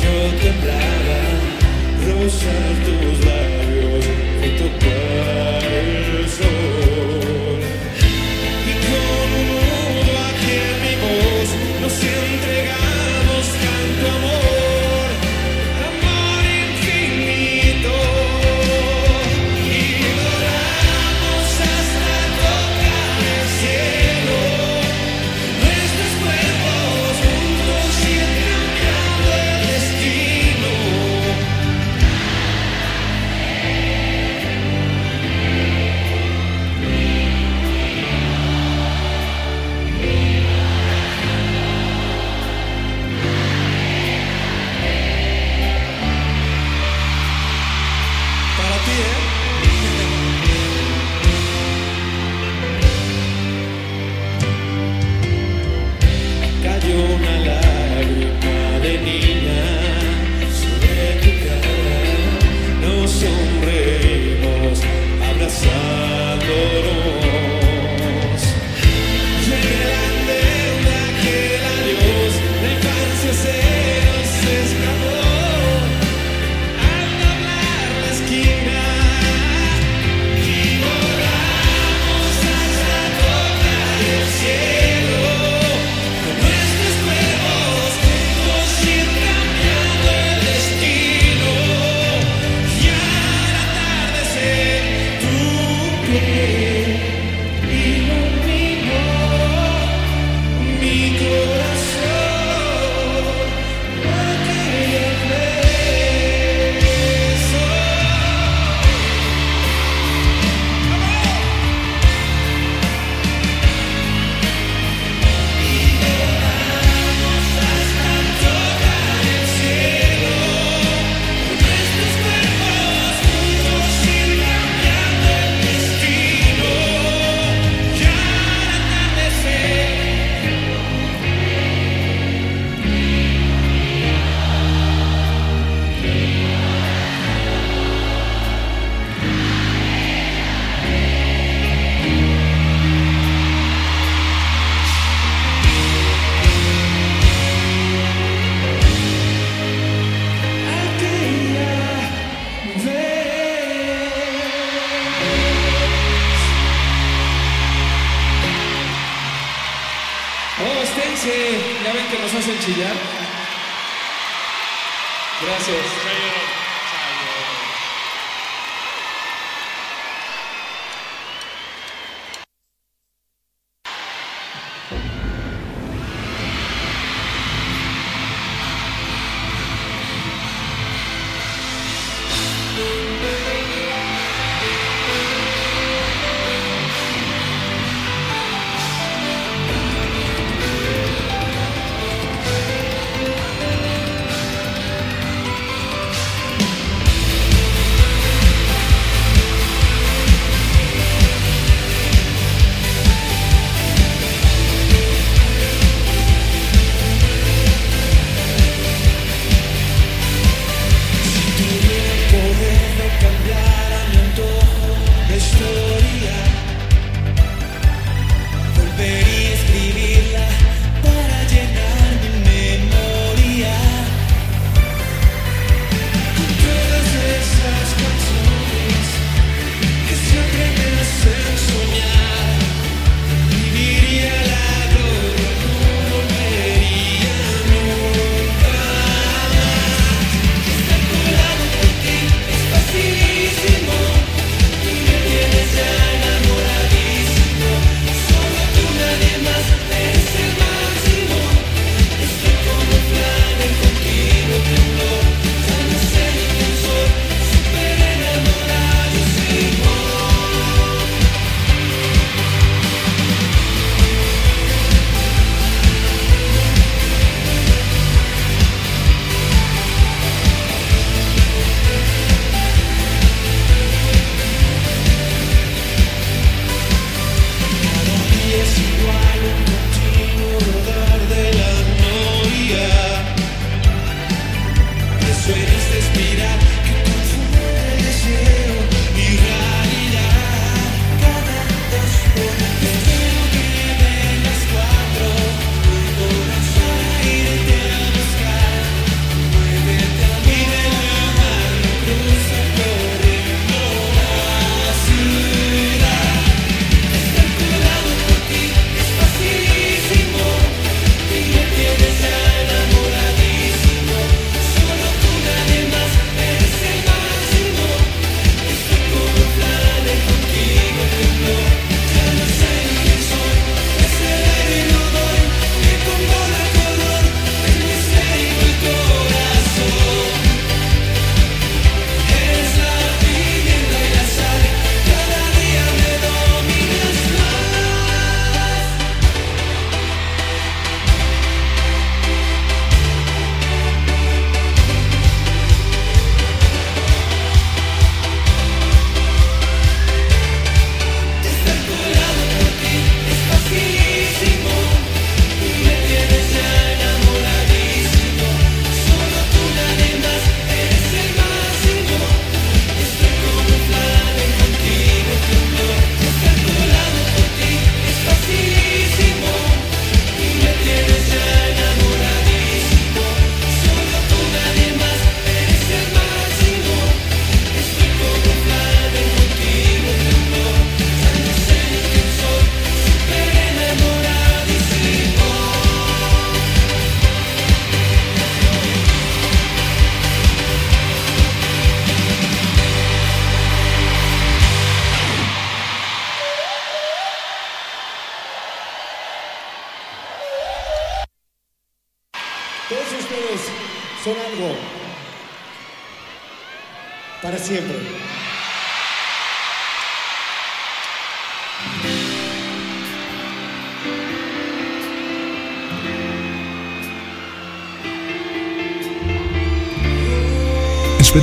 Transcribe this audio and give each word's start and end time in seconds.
yo 0.00 0.14
temblaba, 0.42 1.20
rozar 2.06 2.74
tus 2.84 3.24
labios. 3.24 3.65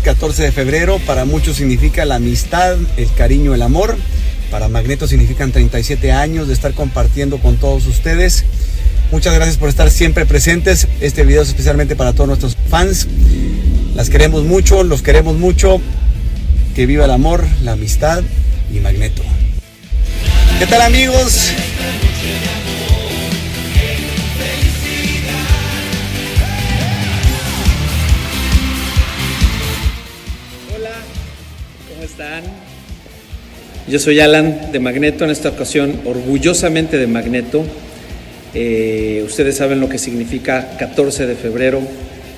14 0.00 0.42
de 0.42 0.52
febrero. 0.52 0.98
Para 1.06 1.24
muchos 1.24 1.56
significa 1.56 2.04
la 2.04 2.16
amistad, 2.16 2.76
el 2.96 3.12
cariño, 3.14 3.54
el 3.54 3.62
amor. 3.62 3.96
Para 4.50 4.68
Magneto 4.68 5.06
significan 5.06 5.52
37 5.52 6.12
años 6.12 6.48
de 6.48 6.54
estar 6.54 6.74
compartiendo 6.74 7.38
con 7.38 7.56
todos 7.56 7.86
ustedes. 7.86 8.44
Muchas 9.12 9.34
gracias 9.34 9.56
por 9.56 9.68
estar 9.68 9.90
siempre 9.90 10.26
presentes. 10.26 10.88
Este 11.00 11.24
video 11.24 11.42
es 11.42 11.48
especialmente 11.48 11.96
para 11.96 12.12
todos 12.12 12.28
nuestros 12.28 12.56
fans. 12.68 13.06
Las 13.94 14.10
queremos 14.10 14.44
mucho, 14.44 14.82
los 14.84 15.02
queremos 15.02 15.36
mucho. 15.36 15.80
Que 16.74 16.86
viva 16.86 17.04
el 17.04 17.10
amor, 17.10 17.44
la 17.62 17.72
amistad 17.72 18.22
y 18.72 18.80
Magneto. 18.80 19.22
¿Qué 20.58 20.66
tal 20.66 20.82
amigos? 20.82 21.52
Yo 33.90 33.98
soy 33.98 34.20
Alan 34.20 34.70
de 34.70 34.78
Magneto, 34.78 35.24
en 35.24 35.32
esta 35.32 35.48
ocasión 35.48 36.02
orgullosamente 36.04 36.96
de 36.96 37.08
Magneto. 37.08 37.64
Eh, 38.54 39.20
ustedes 39.26 39.56
saben 39.56 39.80
lo 39.80 39.88
que 39.88 39.98
significa 39.98 40.76
14 40.78 41.26
de 41.26 41.34
febrero 41.34 41.80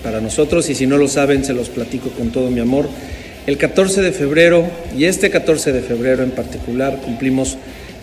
para 0.03 0.23
nosotros 0.23 0.71
y 0.71 0.75
si 0.75 0.87
no 0.87 0.97
lo 0.97 1.09
saben 1.09 1.45
se 1.45 1.53
los 1.53 1.69
platico 1.69 2.09
con 2.09 2.31
todo 2.31 2.51
mi 2.51 2.61
amor. 2.61 2.89
El 3.47 3.59
14 3.59 4.01
de 4.01 4.13
febrero 4.13 4.65
y 4.97 5.05
este 5.05 5.29
14 5.29 5.73
de 5.73 5.83
febrero 5.83 6.23
en 6.23 6.31
particular 6.31 7.03
cumplimos 7.05 7.59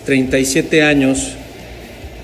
37 0.06 0.84
años, 0.84 1.32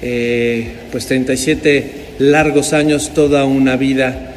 eh, 0.04 0.74
pues 0.92 1.08
37 1.08 1.92
largos 2.20 2.72
años, 2.72 3.16
toda 3.16 3.46
una 3.46 3.78
vida 3.78 4.36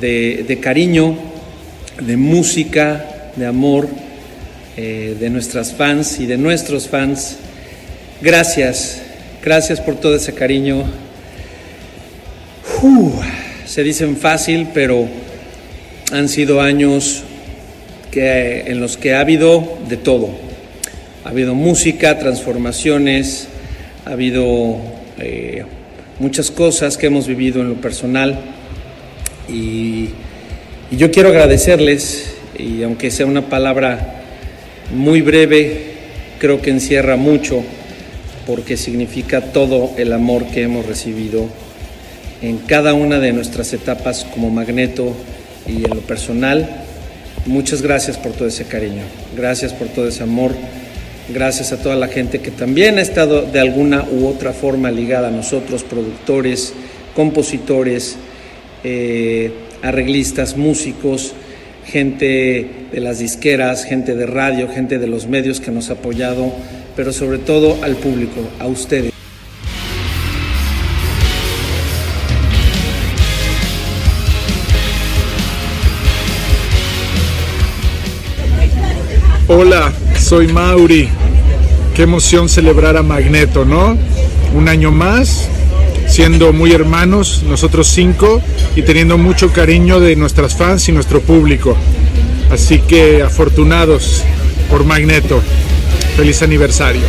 de, 0.00 0.44
de 0.46 0.60
cariño, 0.60 1.18
de 2.00 2.16
música, 2.16 3.32
de 3.34 3.46
amor, 3.46 3.88
eh, 4.76 5.16
de 5.18 5.30
nuestras 5.30 5.72
fans 5.74 6.20
y 6.20 6.26
de 6.26 6.36
nuestros 6.36 6.88
fans. 6.88 7.36
Gracias, 8.20 9.02
gracias 9.42 9.80
por 9.80 9.96
todo 9.96 10.14
ese 10.16 10.34
cariño. 10.34 10.84
Se 13.66 13.82
dicen 13.82 14.16
fácil, 14.16 14.68
pero 14.74 15.06
han 16.12 16.28
sido 16.28 16.60
años 16.60 17.22
que, 18.10 18.62
en 18.66 18.80
los 18.80 18.96
que 18.96 19.14
ha 19.14 19.20
habido 19.20 19.78
de 19.88 19.96
todo. 19.96 20.30
Ha 21.24 21.28
habido 21.28 21.54
música, 21.54 22.18
transformaciones, 22.18 23.48
ha 24.06 24.10
habido 24.10 24.78
eh, 25.18 25.64
muchas 26.18 26.50
cosas 26.50 26.96
que 26.96 27.06
hemos 27.06 27.26
vivido 27.26 27.60
en 27.60 27.68
lo 27.68 27.74
personal 27.74 28.40
y 29.48 30.08
yo 30.90 31.10
quiero 31.12 31.28
agradecerles, 31.28 32.34
y 32.58 32.82
aunque 32.82 33.10
sea 33.10 33.26
una 33.26 33.42
palabra 33.48 34.19
muy 34.92 35.20
breve, 35.22 35.94
creo 36.38 36.60
que 36.60 36.70
encierra 36.70 37.16
mucho 37.16 37.62
porque 38.46 38.76
significa 38.76 39.52
todo 39.52 39.92
el 39.96 40.12
amor 40.12 40.46
que 40.46 40.62
hemos 40.62 40.86
recibido 40.86 41.46
en 42.42 42.58
cada 42.58 42.94
una 42.94 43.20
de 43.20 43.32
nuestras 43.32 43.72
etapas 43.72 44.26
como 44.32 44.50
magneto 44.50 45.14
y 45.66 45.84
en 45.84 45.90
lo 45.90 46.00
personal. 46.00 46.84
Muchas 47.46 47.82
gracias 47.82 48.16
por 48.16 48.32
todo 48.32 48.48
ese 48.48 48.64
cariño, 48.64 49.02
gracias 49.36 49.72
por 49.72 49.88
todo 49.88 50.08
ese 50.08 50.22
amor, 50.22 50.52
gracias 51.32 51.72
a 51.72 51.82
toda 51.82 51.96
la 51.96 52.08
gente 52.08 52.40
que 52.40 52.50
también 52.50 52.98
ha 52.98 53.02
estado 53.02 53.42
de 53.42 53.60
alguna 53.60 54.04
u 54.10 54.26
otra 54.26 54.52
forma 54.52 54.90
ligada 54.90 55.28
a 55.28 55.30
nosotros, 55.30 55.84
productores, 55.84 56.74
compositores, 57.14 58.16
eh, 58.84 59.52
arreglistas, 59.82 60.56
músicos, 60.56 61.32
gente 61.90 62.70
de 62.92 63.00
las 63.00 63.18
disqueras, 63.18 63.84
gente 63.84 64.14
de 64.14 64.24
radio, 64.24 64.68
gente 64.68 64.98
de 64.98 65.08
los 65.08 65.26
medios 65.26 65.60
que 65.60 65.72
nos 65.72 65.90
ha 65.90 65.94
apoyado, 65.94 66.52
pero 66.94 67.12
sobre 67.12 67.38
todo 67.38 67.82
al 67.82 67.96
público, 67.96 68.40
a 68.60 68.66
ustedes. 68.66 69.12
Hola, 79.48 79.92
soy 80.16 80.46
Mauri. 80.46 81.08
Qué 81.96 82.02
emoción 82.02 82.48
celebrar 82.48 82.96
a 82.96 83.02
Magneto, 83.02 83.64
¿no? 83.64 83.96
Un 84.54 84.68
año 84.68 84.92
más, 84.92 85.48
siendo 86.10 86.52
muy 86.52 86.72
hermanos, 86.72 87.44
nosotros 87.46 87.88
cinco, 87.88 88.42
y 88.74 88.82
teniendo 88.82 89.16
mucho 89.16 89.52
cariño 89.52 90.00
de 90.00 90.16
nuestras 90.16 90.56
fans 90.56 90.88
y 90.88 90.92
nuestro 90.92 91.20
público. 91.22 91.76
Así 92.50 92.80
que 92.80 93.22
afortunados 93.22 94.24
por 94.68 94.84
Magneto. 94.84 95.40
Feliz 96.16 96.42
aniversario. 96.42 97.02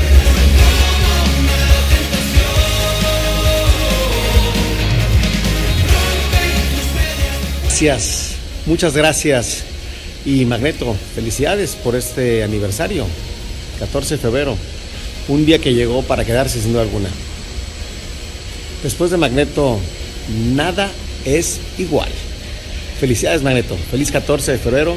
Gracias, 7.82 8.36
muchas 8.68 8.96
gracias. 8.96 9.64
Y 10.24 10.46
Magneto, 10.46 10.96
felicidades 11.16 11.76
por 11.76 11.96
este 11.96 12.44
aniversario, 12.44 13.08
14 13.80 14.18
de 14.18 14.22
febrero, 14.22 14.56
un 15.28 15.48
día 15.48 15.58
que 15.58 15.74
llegó 15.74 16.04
para 16.04 16.24
quedarse 16.24 16.62
sin 16.62 16.74
duda 16.74 16.84
alguna. 16.84 17.10
Después 18.84 19.12
de 19.12 19.18
Magneto, 19.18 19.80
nada 20.56 20.90
es 21.26 21.60
igual. 21.78 22.10
Felicidades 23.00 23.44
Magneto, 23.44 23.78
feliz 23.90 24.12
14 24.12 24.54
de 24.54 24.58
febrero 24.58 24.96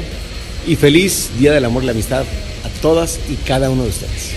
y 0.67 0.75
feliz 0.75 1.29
Día 1.39 1.53
del 1.53 1.65
Amor 1.65 1.83
y 1.83 1.85
la 1.87 1.91
Amistad 1.91 2.23
a 2.63 2.81
todas 2.81 3.19
y 3.29 3.35
cada 3.35 3.69
uno 3.69 3.83
de 3.83 3.89
ustedes. 3.89 4.31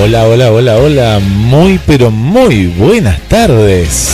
Hola, 0.00 0.26
hola, 0.26 0.50
hola, 0.50 0.78
hola. 0.78 1.18
Muy, 1.20 1.78
pero 1.86 2.10
muy 2.10 2.66
buenas 2.66 3.20
tardes. 3.28 4.08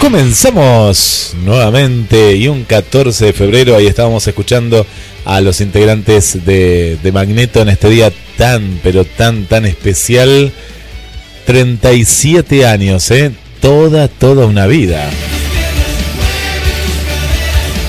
Comenzamos 0.00 1.34
nuevamente 1.44 2.36
y 2.36 2.48
un 2.48 2.64
14 2.64 3.26
de 3.26 3.32
febrero 3.34 3.76
ahí 3.76 3.86
estábamos 3.86 4.26
escuchando 4.26 4.86
a 5.26 5.40
los 5.42 5.60
integrantes 5.60 6.44
de, 6.44 6.98
de 7.02 7.12
Magneto 7.12 7.60
en 7.60 7.68
este 7.68 7.90
día 7.90 8.10
tan, 8.38 8.80
pero 8.82 9.04
tan, 9.04 9.44
tan 9.44 9.66
especial. 9.66 10.50
37 11.44 12.66
años, 12.66 13.10
¿eh? 13.10 13.30
Toda, 13.60 14.08
toda 14.08 14.46
una 14.46 14.66
vida. 14.66 15.10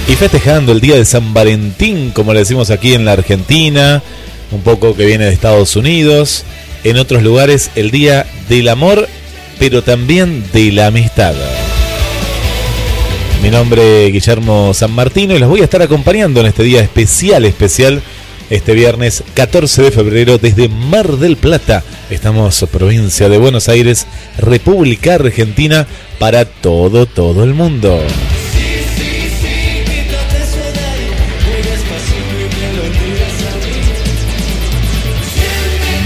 Y 0.08 0.16
festejando 0.16 0.74
el 0.74 0.82
día 0.82 0.96
de 0.96 1.06
San 1.06 1.34
Valentín, 1.34 2.12
como 2.12 2.34
le 2.34 2.40
decimos 2.40 2.70
aquí 2.70 2.94
en 2.94 3.06
la 3.06 3.14
Argentina, 3.14 4.04
un 4.52 4.62
poco 4.62 4.96
que 4.96 5.06
viene 5.06 5.26
de 5.26 5.34
Estados 5.34 5.76
Unidos, 5.76 6.44
en 6.84 6.98
otros 6.98 7.24
lugares 7.24 7.72
el 7.76 7.92
día 7.92 8.26
del 8.50 8.68
amor, 8.68 9.08
pero 9.60 9.84
también 9.84 10.44
de 10.54 10.72
la 10.72 10.88
amistad. 10.88 11.34
Mi 13.42 13.50
nombre 13.50 14.08
es 14.08 14.14
Guillermo 14.14 14.74
San 14.74 14.92
Martino 14.92 15.36
y 15.36 15.40
los 15.40 15.50
voy 15.50 15.62
a 15.62 15.66
estar 15.66 15.82
acompañando 15.82 16.40
en 16.40 16.48
este 16.48 16.64
día 16.64 16.82
especial, 16.82 17.46
especial, 17.46 18.02
este 18.50 18.74
viernes 18.74 19.24
14 19.34 19.84
de 19.84 19.92
febrero 19.92 20.38
desde 20.38 20.70
Mar 20.70 21.18
del 21.18 21.38
Plata. 21.38 21.84
Estamos 22.10 22.66
provincia 22.72 23.30
de 23.30 23.38
Buenos 23.38 23.70
Aires, 23.70 24.08
República 24.38 25.16
Argentina, 25.16 25.88
para 26.20 26.46
todo, 26.46 27.06
todo 27.06 27.44
el 27.44 27.54
mundo. 27.54 28.02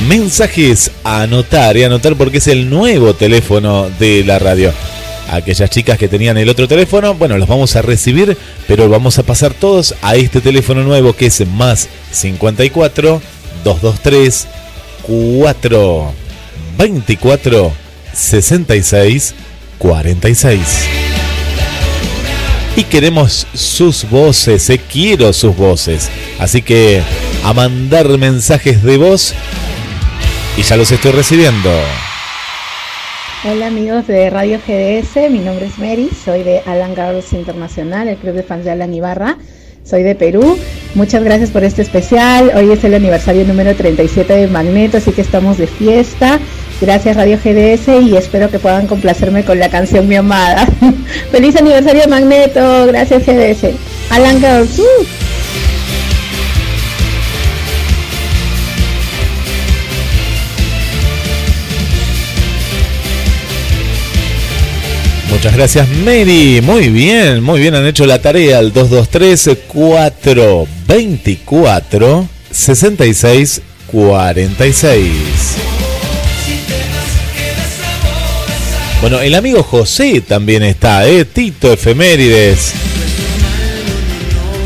Mensajes 0.10 0.90
a 1.04 1.22
anotar 1.22 1.78
y 1.78 1.84
anotar 1.84 2.16
porque 2.16 2.40
es 2.40 2.48
el 2.48 2.68
nuevo 2.68 3.14
teléfono 3.14 3.92
de 4.00 4.24
la 4.24 4.40
radio. 4.40 4.74
Aquellas 5.30 5.70
chicas 5.70 6.00
que 6.00 6.08
tenían 6.08 6.36
el 6.40 6.50
otro 6.50 6.68
teléfono, 6.68 7.14
bueno, 7.14 7.38
los 7.38 7.48
vamos 7.48 7.76
a 7.76 7.84
recibir, 7.84 8.36
pero 8.68 8.90
vamos 8.90 9.20
a 9.20 9.24
pasar 9.24 9.54
todos 9.54 9.94
a 10.02 10.16
este 10.16 10.42
teléfono 10.42 10.82
nuevo 10.82 11.14
que 11.14 11.28
es 11.28 11.48
más 11.48 11.88
54 12.12 13.22
223 13.64 14.48
4 15.04 16.14
24 16.76 17.74
66 18.12 19.36
46. 19.78 20.60
Y 22.76 22.84
queremos 22.86 23.46
sus 23.54 24.10
voces, 24.10 24.68
eh, 24.72 24.82
quiero 24.92 25.34
sus 25.34 25.56
voces. 25.56 26.10
Así 26.40 26.64
que 26.64 27.04
a 27.44 27.54
mandar 27.54 28.18
mensajes 28.18 28.82
de 28.84 28.98
voz 28.98 29.36
y 30.60 30.62
ya 30.62 30.76
los 30.76 30.92
estoy 30.92 31.12
recibiendo. 31.12 31.70
Hola 33.46 33.68
amigos 33.68 34.08
de 34.08 34.30
Radio 34.30 34.60
GDS, 34.60 35.32
mi 35.32 35.40
nombre 35.40 35.68
es 35.68 35.80
Mary, 35.80 36.10
soy 36.26 36.44
de 36.44 36.62
Alan 36.66 36.96
Girls 36.96 37.32
Internacional, 37.32 38.10
el 38.10 38.18
club 38.18 38.34
de 38.34 38.44
fans 38.44 38.66
de 38.66 38.72
Alan 38.72 38.94
Ibarra, 38.94 39.38
soy 39.86 40.04
de 40.04 40.16
Perú. 40.16 40.60
Muchas 40.96 41.24
gracias 41.24 41.52
por 41.52 41.64
este 41.64 41.82
especial, 41.82 42.52
hoy 42.58 42.72
es 42.72 42.84
el 42.84 42.94
aniversario 42.94 43.46
número 43.46 43.74
37 43.74 44.34
de 44.34 44.48
Magneto, 44.48 44.98
así 44.98 45.12
que 45.12 45.22
estamos 45.22 45.58
de 45.58 45.68
fiesta. 45.68 46.40
Gracias 46.82 47.16
Radio 47.16 47.38
GDS 47.38 48.04
y 48.04 48.18
espero 48.18 48.52
que 48.52 48.60
puedan 48.60 48.88
complacerme 48.88 49.46
con 49.46 49.60
la 49.60 49.70
canción 49.70 50.10
Mi 50.10 50.18
Amada. 50.18 50.68
Feliz 51.32 51.56
aniversario 51.56 52.06
Magneto, 52.10 52.86
gracias 52.86 53.26
GDS. 53.26 53.76
Alan 54.12 54.40
Girls. 54.42 54.80
¡uh! 54.80 55.29
Muchas 65.32 65.56
gracias 65.56 65.88
Mary, 66.04 66.60
muy 66.62 66.90
bien, 66.90 67.42
muy 67.44 67.62
bien, 67.62 67.76
han 67.76 67.86
hecho 67.86 68.06
la 68.06 68.20
tarea 68.20 68.58
al 68.58 68.74
223 68.74 69.58
424 69.68 72.28
66 72.52 73.62
46. 73.92 75.12
Bueno, 79.02 79.22
el 79.22 79.34
amigo 79.36 79.64
José 79.64 80.22
también 80.22 80.64
está, 80.64 81.08
¿eh? 81.08 81.24
Tito 81.24 81.72
Efemérides. 81.72 82.74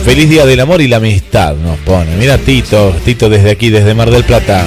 Feliz 0.03 0.29
Día 0.29 0.45
del 0.45 0.59
Amor 0.59 0.81
y 0.81 0.87
la 0.87 0.97
Amistad 0.97 1.55
nos 1.55 1.77
pone. 1.79 2.15
Mira 2.17 2.37
Tito, 2.37 2.95
Tito 3.05 3.29
desde 3.29 3.51
aquí, 3.51 3.69
desde 3.69 3.93
Mar 3.93 4.09
del 4.09 4.23
Plata. 4.23 4.65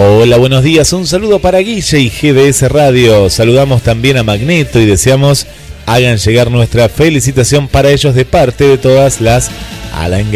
Hola, 0.00 0.36
buenos 0.36 0.62
días. 0.62 0.92
Un 0.92 1.08
saludo 1.08 1.40
para 1.40 1.58
Guille 1.58 1.98
y 1.98 2.08
GDS 2.08 2.70
Radio. 2.70 3.28
Saludamos 3.28 3.82
también 3.82 4.16
a 4.16 4.22
Magneto 4.22 4.78
y 4.78 4.86
deseamos 4.86 5.48
hagan 5.86 6.18
llegar 6.18 6.52
nuestra 6.52 6.88
felicitación 6.88 7.66
para 7.66 7.90
ellos 7.90 8.14
de 8.14 8.24
parte 8.24 8.62
de 8.62 8.78
todas 8.78 9.20
las 9.20 9.50
Alan 9.92 10.30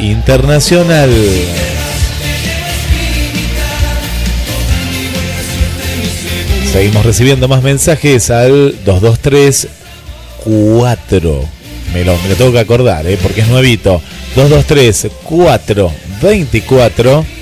Internacional. 0.00 1.12
Seguimos 6.72 7.06
recibiendo 7.06 7.46
más 7.46 7.62
mensajes 7.62 8.32
al 8.32 8.74
223 8.84 9.68
4. 10.42 11.48
Me 11.92 12.04
lo, 12.04 12.18
me 12.20 12.30
lo 12.30 12.34
tengo 12.34 12.50
que 12.50 12.58
acordar, 12.58 13.06
¿eh? 13.06 13.16
porque 13.22 13.42
es 13.42 13.46
nuevito. 13.46 14.02
223 14.34 15.06
4 15.22 15.92
24 16.20 17.33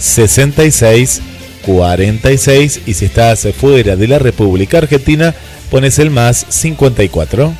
66 0.00 1.20
46 1.64 2.80
y 2.86 2.94
si 2.94 3.04
estás 3.04 3.46
fuera 3.54 3.96
de 3.96 4.08
la 4.08 4.18
República 4.18 4.78
Argentina 4.78 5.34
pones 5.70 5.98
el 5.98 6.10
más 6.10 6.46
54. 6.48 7.52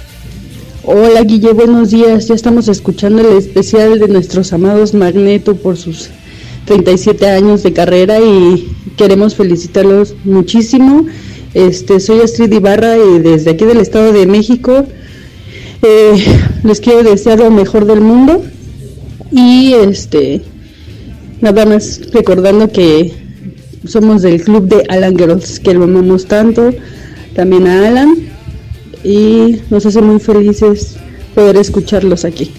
Hola 0.83 1.22
Guille, 1.22 1.53
buenos 1.53 1.90
días. 1.90 2.26
Ya 2.26 2.35
estamos 2.35 2.66
escuchando 2.68 3.20
el 3.20 3.37
especial 3.37 3.98
de 4.00 4.09
nuestros 4.09 4.53
amados 4.53 4.94
Magneto 4.94 5.55
por 5.55 5.76
sus 5.76 6.09
37 6.64 7.29
años 7.29 7.62
de 7.62 7.72
carrera 7.74 8.18
y 8.18 8.68
queremos 8.96 9.37
felicitarlos 9.37 10.14
muchísimo. 10.24 11.07
Este, 11.53 12.00
soy 12.00 12.20
Astrid 12.20 12.53
Ibarra 12.53 12.96
y 12.96 13.18
desde 13.18 13.50
aquí 13.50 13.64
del 13.66 13.79
Estado 13.79 14.12
de 14.12 14.26
México 14.26 14.87
eh, 15.83 16.24
les 16.64 16.81
quiero 16.81 17.03
desear 17.03 17.38
lo 17.38 17.50
mejor 17.50 17.85
del 17.85 18.00
mundo 18.00 18.42
y 19.31 19.74
este 19.74 20.42
nada 21.40 21.64
más 21.66 22.00
recordando 22.12 22.70
que 22.70 23.12
somos 23.87 24.22
del 24.22 24.42
club 24.42 24.68
de 24.68 24.85
Alan 24.88 25.16
Girls 25.16 25.61
que 25.61 25.74
lo 25.74 25.85
amamos 25.85 26.26
tanto 26.26 26.70
también 27.35 27.66
a 27.66 27.88
Alan 27.88 28.14
y 29.03 29.61
nos 29.70 29.87
hace 29.87 30.03
muy 30.03 30.20
felices 30.20 30.96
poder 31.35 31.57
escucharlos 31.57 32.24
aquí. 32.24 32.53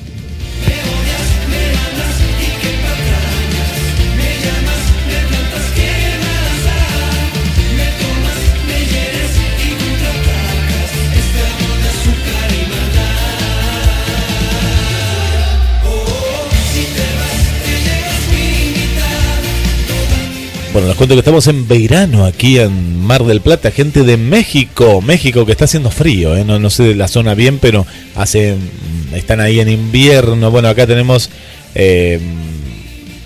Bueno, 20.73 20.87
les 20.87 20.95
cuento 20.95 21.15
que 21.15 21.19
estamos 21.19 21.47
en 21.47 21.67
verano 21.67 22.25
aquí 22.25 22.57
en 22.57 23.01
Mar 23.01 23.25
del 23.25 23.41
Plata, 23.41 23.71
gente 23.71 24.03
de 24.03 24.15
México, 24.15 25.01
México 25.01 25.45
que 25.45 25.51
está 25.51 25.65
haciendo 25.65 25.91
frío, 25.91 26.33
¿eh? 26.33 26.45
no, 26.45 26.59
no 26.59 26.69
sé 26.69 26.83
de 26.83 26.95
la 26.95 27.09
zona 27.09 27.33
bien, 27.33 27.59
pero 27.59 27.85
hace, 28.15 28.55
mm, 28.55 29.15
están 29.15 29.41
ahí 29.41 29.59
en 29.59 29.67
invierno. 29.67 30.49
Bueno, 30.49 30.69
acá 30.69 30.87
tenemos, 30.87 31.29
eh, 31.75 32.21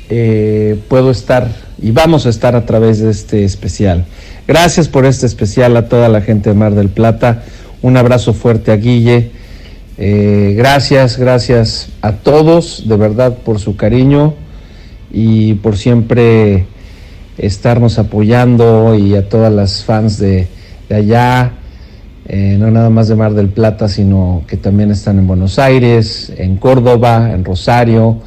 eh, 0.09 0.79
puedo 0.87 1.11
estar 1.11 1.49
y 1.81 1.91
vamos 1.91 2.25
a 2.25 2.29
estar 2.29 2.55
a 2.55 2.65
través 2.65 2.99
de 2.99 3.11
este 3.11 3.43
especial. 3.43 4.05
Gracias 4.47 4.87
por 4.87 5.05
este 5.05 5.25
especial 5.25 5.75
a 5.75 5.89
toda 5.89 6.07
la 6.07 6.21
gente 6.21 6.49
de 6.51 6.55
Mar 6.55 6.73
del 6.73 6.89
Plata. 6.89 7.43
Un 7.81 7.97
abrazo 7.97 8.33
fuerte 8.33 8.71
a 8.71 8.77
Guille. 8.77 9.31
Eh, 9.97 10.53
gracias, 10.55 11.17
gracias 11.17 11.89
a 12.01 12.13
todos, 12.13 12.87
de 12.87 12.95
verdad, 12.95 13.37
por 13.43 13.59
su 13.59 13.75
cariño 13.75 14.35
y 15.11 15.55
por 15.55 15.77
siempre 15.77 16.65
estarnos 17.37 17.99
apoyando 17.99 18.95
y 18.95 19.15
a 19.15 19.27
todas 19.27 19.51
las 19.51 19.83
fans 19.83 20.17
de, 20.17 20.47
de 20.89 20.95
allá, 20.95 21.53
eh, 22.27 22.57
no 22.59 22.71
nada 22.71 22.89
más 22.89 23.07
de 23.07 23.15
Mar 23.15 23.33
del 23.33 23.49
Plata, 23.49 23.87
sino 23.87 24.43
que 24.47 24.57
también 24.57 24.91
están 24.91 25.19
en 25.19 25.27
Buenos 25.27 25.59
Aires, 25.59 26.33
en 26.37 26.57
Córdoba, 26.57 27.31
en 27.33 27.45
Rosario, 27.45 28.21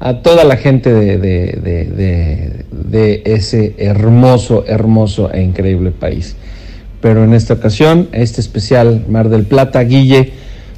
a 0.00 0.22
toda 0.22 0.44
la 0.44 0.56
gente 0.56 0.92
de, 0.92 1.18
de, 1.18 2.64
de, 2.70 3.22
ese 3.24 3.74
hermoso, 3.78 4.64
hermoso 4.66 5.32
e 5.32 5.42
increíble 5.42 5.92
país. 5.92 6.36
Pero 7.00 7.24
en 7.24 7.32
esta 7.32 7.54
ocasión, 7.54 8.08
este 8.12 8.40
especial 8.40 9.04
Mar 9.08 9.28
del 9.28 9.44
Plata, 9.44 9.80
Guille, 9.80 10.32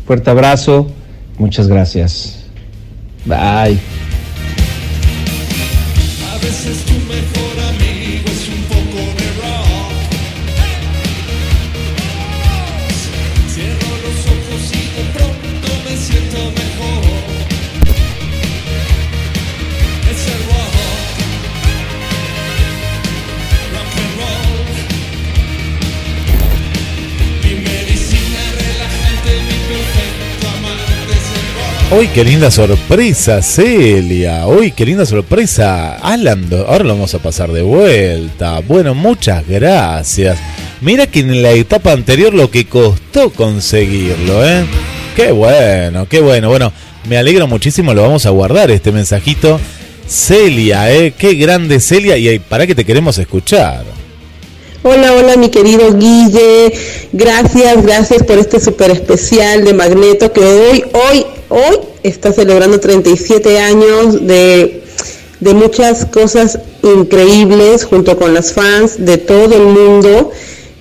fuerte 0.07 0.31
abrazo, 0.31 0.89
muchas 1.39 1.67
gracias. 1.69 2.45
Bye. 3.25 4.06
Uy, 31.99 32.09
qué 32.09 32.25
linda 32.25 32.51
sorpresa, 32.51 33.41
Celia. 33.41 34.47
Uy, 34.47 34.73
qué 34.73 34.85
linda 34.85 35.07
sorpresa. 35.07 35.95
Alan, 35.95 36.47
ahora 36.69 36.85
lo 36.85 36.91
vamos 36.91 37.15
a 37.15 37.21
pasar 37.21 37.51
de 37.51 37.63
vuelta. 37.63 38.61
Bueno, 38.61 38.95
muchas 38.95 39.49
gracias. 39.49 40.39
Mira 40.83 41.07
que 41.07 41.21
en 41.21 41.41
la 41.41 41.53
etapa 41.53 41.93
anterior 41.93 42.35
lo 42.35 42.51
que 42.51 42.67
costó 42.67 43.31
conseguirlo, 43.31 44.47
¿eh? 44.47 44.67
Qué 45.15 45.33
bueno, 45.33 46.07
qué 46.07 46.21
bueno. 46.21 46.51
Bueno, 46.51 46.71
me 47.09 47.17
alegro 47.17 47.47
muchísimo, 47.47 47.95
lo 47.95 48.03
vamos 48.03 48.27
a 48.27 48.31
guardar 48.31 48.71
este 48.71 48.93
mensajito. 48.93 49.59
Celia, 50.07 50.93
¿eh? 50.93 51.15
Qué 51.17 51.33
grande 51.33 51.81
Celia 51.81 52.19
y 52.19 52.39
para 52.41 52.67
que 52.67 52.75
te 52.75 52.85
queremos 52.85 53.17
escuchar. 53.17 53.85
Hola, 54.83 55.15
hola 55.15 55.37
mi 55.37 55.49
querido 55.49 55.97
Guille, 55.97 56.73
gracias, 57.13 57.83
gracias 57.83 58.23
por 58.23 58.39
este 58.39 58.61
súper 58.61 58.91
especial 58.91 59.65
de 59.65 59.73
Magneto 59.75 60.33
que 60.33 60.41
hoy, 60.41 60.85
hoy, 60.93 61.27
hoy 61.49 61.79
está 62.03 62.33
celebrando 62.33 62.81
37 62.81 63.59
años 63.59 64.27
de, 64.27 64.83
de 65.41 65.55
muchas 65.55 66.07
cosas 66.07 66.59
increíbles 66.83 67.85
junto 67.85 68.17
con 68.17 68.35
las 68.35 68.53
fans 68.53 69.05
de 69.05 69.19
todo 69.19 69.57
el 69.57 69.67
mundo. 69.67 70.31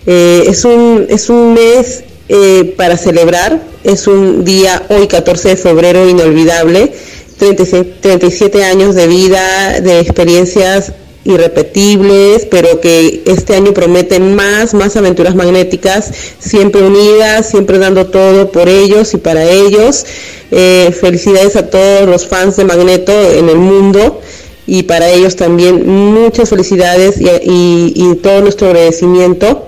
Eh, 0.06 0.44
es, 0.48 0.66
un, 0.66 1.08
es 1.10 1.30
un 1.30 1.54
mes 1.54 2.04
eh, 2.30 2.74
para 2.78 2.98
celebrar, 2.98 3.62
es 3.84 4.08
un 4.08 4.44
día 4.46 4.86
hoy 4.90 5.08
14 5.08 5.50
de 5.50 5.58
febrero 5.58 6.08
inolvidable, 6.08 6.94
37, 7.38 7.98
37 8.02 8.64
años 8.64 8.96
de 8.96 9.08
vida, 9.08 9.80
de 9.82 10.00
experiencias 10.00 10.94
irrepetibles, 11.26 12.46
pero 12.50 12.80
que 12.80 13.24
este 13.26 13.56
año 13.56 13.74
prometen 13.74 14.36
más, 14.36 14.74
más 14.74 14.96
aventuras 14.96 15.36
magnéticas, 15.36 16.12
siempre 16.40 16.82
unidas, 16.84 17.50
siempre 17.50 17.78
dando 17.80 18.08
todo 18.08 18.52
por 18.52 18.70
ellos 18.70 19.14
y 19.14 19.18
para 19.18 19.44
ellos. 19.50 20.06
Eh, 20.52 20.96
felicidades 21.00 21.56
a 21.56 21.70
todos 21.70 22.08
los 22.08 22.28
fans 22.28 22.56
de 22.56 22.64
Magneto 22.66 23.12
en 23.32 23.50
el 23.50 23.58
mundo 23.58 24.22
y 24.68 24.84
para 24.84 25.10
ellos 25.10 25.36
también 25.36 25.86
muchas 25.88 26.50
felicidades 26.50 27.20
y, 27.20 27.26
y- 27.26 27.94
y 27.96 28.16
todo 28.16 28.42
nuestro 28.42 28.68
agradecimiento 28.68 29.68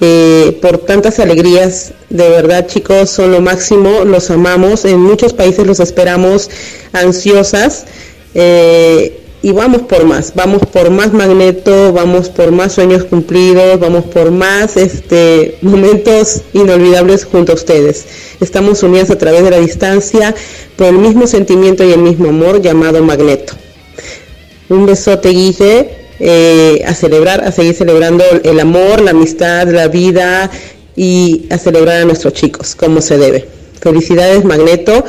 eh, 0.00 0.58
por 0.60 0.78
tantas 0.78 1.18
alegrías. 1.20 1.92
De 2.10 2.28
verdad, 2.28 2.66
chicos, 2.66 3.10
son 3.10 3.32
lo 3.32 3.40
máximo, 3.40 4.04
los 4.04 4.30
amamos. 4.30 4.84
En 4.84 5.00
muchos 5.00 5.32
países 5.32 5.66
los 5.66 5.80
esperamos 5.80 6.50
ansiosas. 6.92 7.84
eh, 8.34 9.20
y 9.42 9.52
vamos 9.52 9.82
por 9.82 10.04
más, 10.04 10.32
vamos 10.34 10.62
por 10.72 10.90
más 10.90 11.12
magneto, 11.12 11.92
vamos 11.92 12.28
por 12.30 12.52
más 12.52 12.72
sueños 12.72 13.04
cumplidos, 13.04 13.78
vamos 13.78 14.04
por 14.06 14.30
más 14.30 14.76
este 14.76 15.58
momentos 15.62 16.42
inolvidables 16.52 17.24
junto 17.24 17.52
a 17.52 17.54
ustedes. 17.54 18.06
Estamos 18.40 18.82
unidas 18.82 19.10
a 19.10 19.18
través 19.18 19.44
de 19.44 19.50
la 19.50 19.58
distancia 19.58 20.34
por 20.76 20.88
el 20.88 20.98
mismo 20.98 21.26
sentimiento 21.26 21.84
y 21.84 21.92
el 21.92 22.00
mismo 22.00 22.30
amor 22.30 22.62
llamado 22.62 23.02
magneto. 23.02 23.54
Un 24.68 24.86
besote, 24.86 25.28
Guille, 25.28 25.90
eh, 26.18 26.82
a 26.86 26.94
celebrar, 26.94 27.44
a 27.44 27.52
seguir 27.52 27.74
celebrando 27.74 28.24
el 28.42 28.58
amor, 28.58 29.00
la 29.00 29.10
amistad, 29.12 29.68
la 29.68 29.88
vida 29.88 30.50
y 30.96 31.46
a 31.50 31.58
celebrar 31.58 32.02
a 32.02 32.04
nuestros 32.04 32.32
chicos, 32.32 32.74
como 32.74 33.00
se 33.02 33.18
debe. 33.18 33.46
Felicidades, 33.80 34.44
Magneto, 34.44 35.04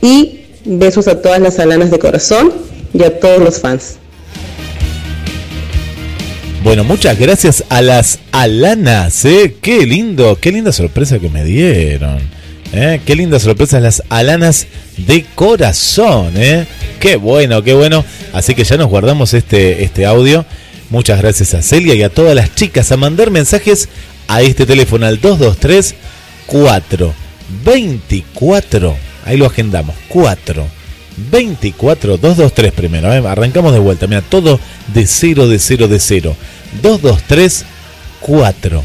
y 0.00 0.46
besos 0.64 1.08
a 1.08 1.20
todas 1.20 1.40
las 1.40 1.58
alanas 1.58 1.90
de 1.90 1.98
corazón 1.98 2.52
y 2.92 3.02
a 3.02 3.18
todos 3.18 3.40
los 3.40 3.60
fans. 3.60 3.96
Bueno, 6.62 6.84
muchas 6.84 7.18
gracias 7.18 7.64
a 7.70 7.80
las 7.80 8.18
Alanas, 8.32 9.24
¿eh? 9.24 9.56
Qué 9.62 9.86
lindo, 9.86 10.36
qué 10.40 10.52
linda 10.52 10.72
sorpresa 10.72 11.18
que 11.18 11.30
me 11.30 11.42
dieron. 11.42 12.18
¿eh? 12.74 13.00
Qué 13.04 13.16
linda 13.16 13.40
sorpresa 13.40 13.80
las 13.80 14.02
Alanas 14.10 14.66
de 14.98 15.24
corazón, 15.34 16.34
¿eh? 16.36 16.66
Qué 17.00 17.16
bueno, 17.16 17.62
qué 17.62 17.72
bueno. 17.72 18.04
Así 18.34 18.54
que 18.54 18.64
ya 18.64 18.76
nos 18.76 18.88
guardamos 18.88 19.32
este, 19.32 19.84
este 19.84 20.04
audio. 20.04 20.44
Muchas 20.90 21.20
gracias 21.22 21.54
a 21.54 21.62
Celia 21.62 21.94
y 21.94 22.02
a 22.02 22.10
todas 22.10 22.34
las 22.34 22.54
chicas 22.54 22.92
a 22.92 22.98
mandar 22.98 23.30
mensajes 23.30 23.88
a 24.28 24.42
este 24.42 24.66
teléfono 24.66 25.06
al 25.06 25.20
223 25.20 25.94
4 26.46 27.14
24. 27.64 28.96
Ahí 29.24 29.38
lo 29.38 29.46
agendamos. 29.46 29.96
4 30.08 30.79
24 31.16 32.16
223 32.16 32.72
primero. 32.72 33.12
¿eh? 33.12 33.22
Arrancamos 33.26 33.72
de 33.72 33.78
vuelta. 33.78 34.06
Mira, 34.06 34.22
todo 34.22 34.58
de 34.94 35.06
0 35.06 35.48
de 35.48 35.58
0 35.58 35.88
de 35.88 36.00
0. 36.00 36.36
223 36.82 37.64
4 38.20 38.84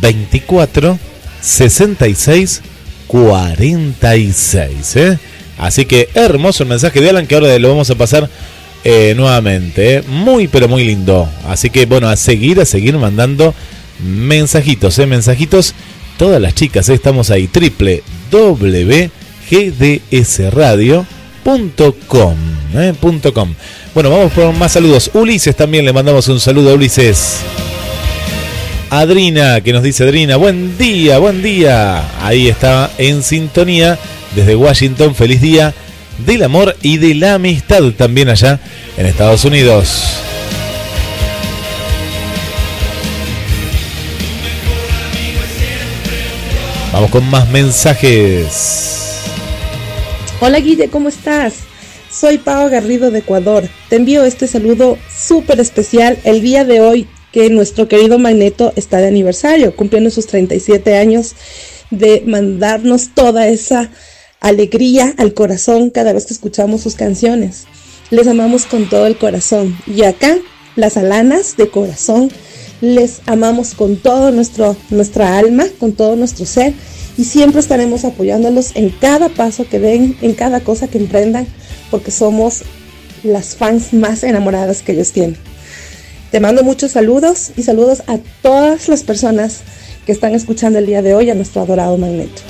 24 0.00 0.98
66 1.40 2.62
46. 3.06 4.96
¿eh? 4.96 5.18
Así 5.58 5.84
que 5.84 6.08
hermoso 6.14 6.62
el 6.64 6.68
mensaje 6.68 7.00
de 7.00 7.10
Alan 7.10 7.26
que 7.26 7.34
ahora 7.34 7.58
lo 7.58 7.68
vamos 7.68 7.90
a 7.90 7.94
pasar 7.94 8.28
eh, 8.84 9.14
nuevamente. 9.16 9.96
¿eh? 9.96 10.02
Muy 10.06 10.48
pero 10.48 10.68
muy 10.68 10.84
lindo. 10.84 11.28
Así 11.46 11.70
que 11.70 11.86
bueno, 11.86 12.08
a 12.08 12.16
seguir, 12.16 12.60
a 12.60 12.64
seguir 12.64 12.96
mandando 12.98 13.54
mensajitos, 14.00 14.98
¿eh? 14.98 15.06
mensajitos. 15.06 15.74
Todas 16.18 16.40
las 16.40 16.54
chicas, 16.54 16.88
¿eh? 16.88 16.94
estamos 16.94 17.30
ahí. 17.30 17.48
¿Eh? 21.46 22.94
com. 23.32 23.54
Bueno, 23.94 24.10
vamos 24.10 24.32
por 24.32 24.52
más 24.54 24.72
saludos. 24.72 25.10
Ulises 25.14 25.54
también 25.54 25.84
le 25.84 25.92
mandamos 25.92 26.26
un 26.28 26.40
saludo 26.40 26.70
a 26.70 26.74
Ulises. 26.74 27.40
Adrina, 28.90 29.60
que 29.60 29.72
nos 29.72 29.82
dice 29.82 30.04
Adrina, 30.04 30.36
buen 30.36 30.78
día, 30.78 31.18
buen 31.18 31.42
día. 31.42 32.02
Ahí 32.24 32.48
está 32.48 32.90
en 32.98 33.22
sintonía 33.22 33.98
desde 34.34 34.56
Washington, 34.56 35.14
feliz 35.14 35.40
día 35.40 35.74
del 36.18 36.44
amor 36.44 36.76
y 36.80 36.98
de 36.98 37.14
la 37.14 37.34
amistad 37.34 37.82
también 37.96 38.28
allá 38.28 38.60
en 38.96 39.06
Estados 39.06 39.44
Unidos. 39.44 40.20
Vamos 46.92 47.10
con 47.10 47.28
más 47.28 47.48
mensajes. 47.48 48.93
Hola 50.46 50.60
Guille, 50.60 50.90
¿cómo 50.90 51.08
estás? 51.08 51.54
Soy 52.12 52.36
Pao 52.36 52.68
Garrido 52.68 53.10
de 53.10 53.20
Ecuador. 53.20 53.66
Te 53.88 53.96
envío 53.96 54.24
este 54.24 54.46
saludo 54.46 54.98
súper 55.10 55.58
especial 55.58 56.18
el 56.22 56.42
día 56.42 56.66
de 56.66 56.82
hoy 56.82 57.08
que 57.32 57.48
nuestro 57.48 57.88
querido 57.88 58.18
Magneto 58.18 58.70
está 58.76 58.98
de 58.98 59.06
aniversario, 59.06 59.74
cumpliendo 59.74 60.10
sus 60.10 60.26
37 60.26 60.98
años 60.98 61.32
de 61.90 62.22
mandarnos 62.26 63.14
toda 63.14 63.48
esa 63.48 63.90
alegría 64.38 65.14
al 65.16 65.32
corazón 65.32 65.88
cada 65.88 66.12
vez 66.12 66.26
que 66.26 66.34
escuchamos 66.34 66.82
sus 66.82 66.94
canciones. 66.94 67.64
Les 68.10 68.26
amamos 68.26 68.66
con 68.66 68.86
todo 68.90 69.06
el 69.06 69.16
corazón. 69.16 69.74
Y 69.86 70.02
acá, 70.02 70.36
las 70.76 70.98
alanas 70.98 71.56
de 71.56 71.70
corazón, 71.70 72.30
les 72.82 73.22
amamos 73.24 73.72
con 73.72 73.96
todo 73.96 74.30
nuestra 74.30 75.38
alma, 75.38 75.64
con 75.80 75.92
todo 75.92 76.16
nuestro 76.16 76.44
ser. 76.44 76.74
Y 77.16 77.24
siempre 77.24 77.60
estaremos 77.60 78.04
apoyándolos 78.04 78.72
en 78.74 78.90
cada 78.90 79.28
paso 79.28 79.68
que 79.68 79.78
den, 79.78 80.16
en 80.20 80.34
cada 80.34 80.60
cosa 80.60 80.88
que 80.88 80.98
emprendan, 80.98 81.46
porque 81.90 82.10
somos 82.10 82.62
las 83.22 83.54
fans 83.56 83.92
más 83.92 84.24
enamoradas 84.24 84.82
que 84.82 84.92
ellos 84.92 85.12
tienen. 85.12 85.36
Te 86.30 86.40
mando 86.40 86.64
muchos 86.64 86.92
saludos 86.92 87.52
y 87.56 87.62
saludos 87.62 88.02
a 88.08 88.18
todas 88.42 88.88
las 88.88 89.04
personas 89.04 89.60
que 90.04 90.12
están 90.12 90.34
escuchando 90.34 90.78
el 90.78 90.86
día 90.86 91.02
de 91.02 91.14
hoy 91.14 91.30
a 91.30 91.34
nuestro 91.34 91.62
adorado 91.62 91.96
Magneto. 91.96 92.42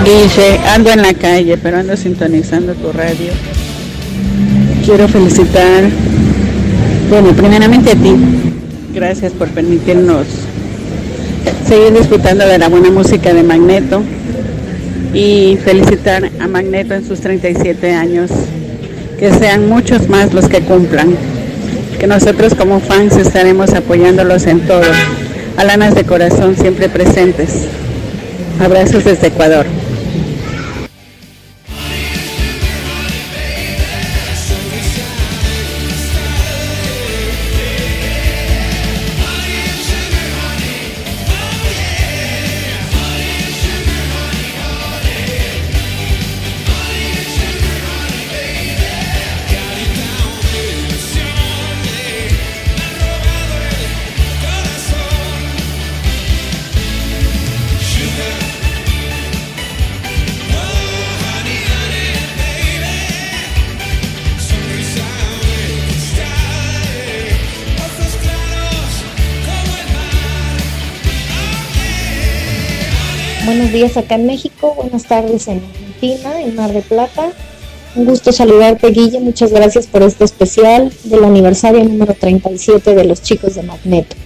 Guille. 0.00 0.58
Ando 0.74 0.90
en 0.90 1.02
la 1.02 1.14
calle, 1.14 1.56
pero 1.56 1.78
ando 1.78 1.96
sintonizando 1.96 2.74
tu 2.74 2.92
radio. 2.92 3.32
Quiero 4.84 5.08
felicitar, 5.08 5.84
bueno, 7.10 7.30
primeramente 7.32 7.92
a 7.92 7.94
ti. 7.94 8.14
Gracias 8.94 9.32
por 9.32 9.48
permitirnos 9.48 10.26
seguir 11.66 11.92
disfrutando 11.92 12.46
de 12.46 12.58
la 12.58 12.68
buena 12.68 12.90
música 12.90 13.32
de 13.34 13.42
Magneto 13.42 14.02
y 15.12 15.58
felicitar 15.64 16.30
a 16.40 16.46
Magneto 16.46 16.94
en 16.94 17.06
sus 17.06 17.20
37 17.20 17.92
años. 17.92 18.30
Que 19.18 19.32
sean 19.32 19.68
muchos 19.68 20.08
más 20.08 20.34
los 20.34 20.48
que 20.48 20.60
cumplan. 20.60 21.16
Que 21.98 22.06
nosotros 22.06 22.54
como 22.54 22.80
fans 22.80 23.16
estaremos 23.16 23.72
apoyándolos 23.72 24.46
en 24.46 24.60
todo. 24.60 24.82
Alanas 25.56 25.94
de 25.94 26.04
corazón 26.04 26.54
siempre 26.56 26.88
presentes. 26.88 27.66
Abrazos 28.60 29.04
desde 29.04 29.28
Ecuador. 29.28 29.66
Días 73.76 73.96
acá 73.98 74.14
en 74.14 74.26
México, 74.26 74.74
buenas 74.74 75.04
tardes 75.04 75.48
en 75.48 75.62
Argentina, 75.62 76.40
en 76.40 76.56
Mar 76.56 76.72
de 76.72 76.80
Plata. 76.80 77.30
Un 77.94 78.06
gusto 78.06 78.32
saludarte, 78.32 78.88
Guille. 78.88 79.20
Muchas 79.20 79.52
gracias 79.52 79.86
por 79.86 80.02
este 80.02 80.24
especial 80.24 80.90
del 81.04 81.24
aniversario 81.24 81.84
número 81.84 82.14
37 82.14 82.94
de 82.94 83.04
los 83.04 83.20
chicos 83.20 83.54
de 83.54 83.62
Magneto. 83.62 84.16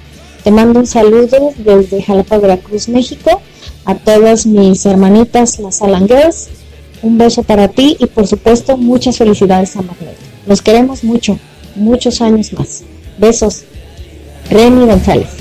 Te 0.45 0.53
mando 0.53 0.79
un 0.79 0.87
saludo 0.87 1.53
desde 1.57 2.01
Jalapa, 2.01 2.39
Veracruz, 2.39 2.89
México, 2.89 3.43
a 3.87 3.97
todas 3.97 4.47
mis 4.47 4.87
hermanitas, 4.87 5.59
las 5.59 5.83
Alan 5.83 6.07
Girls. 6.07 6.49
Un 7.03 7.19
beso 7.19 7.43
para 7.43 7.67
ti 7.67 7.97
y, 7.99 8.07
por 8.07 8.29
supuesto, 8.29 8.77
muchas 8.77 9.19
felicidades 9.19 9.75
a 9.75 9.83
Magneto. 9.83 10.21
Los 10.47 10.63
queremos 10.63 11.03
mucho, 11.03 11.41
muchos 11.75 12.21
años 12.21 12.53
más. 12.53 12.85
Besos. 13.19 13.65
Remy 14.49 14.87
González. 14.87 15.40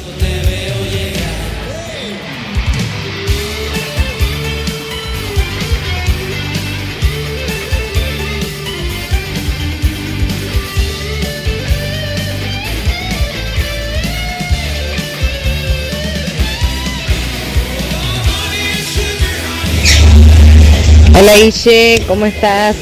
Hola 21.29 21.43
Guille, 21.43 22.01
¿cómo 22.07 22.25
estás? 22.25 22.75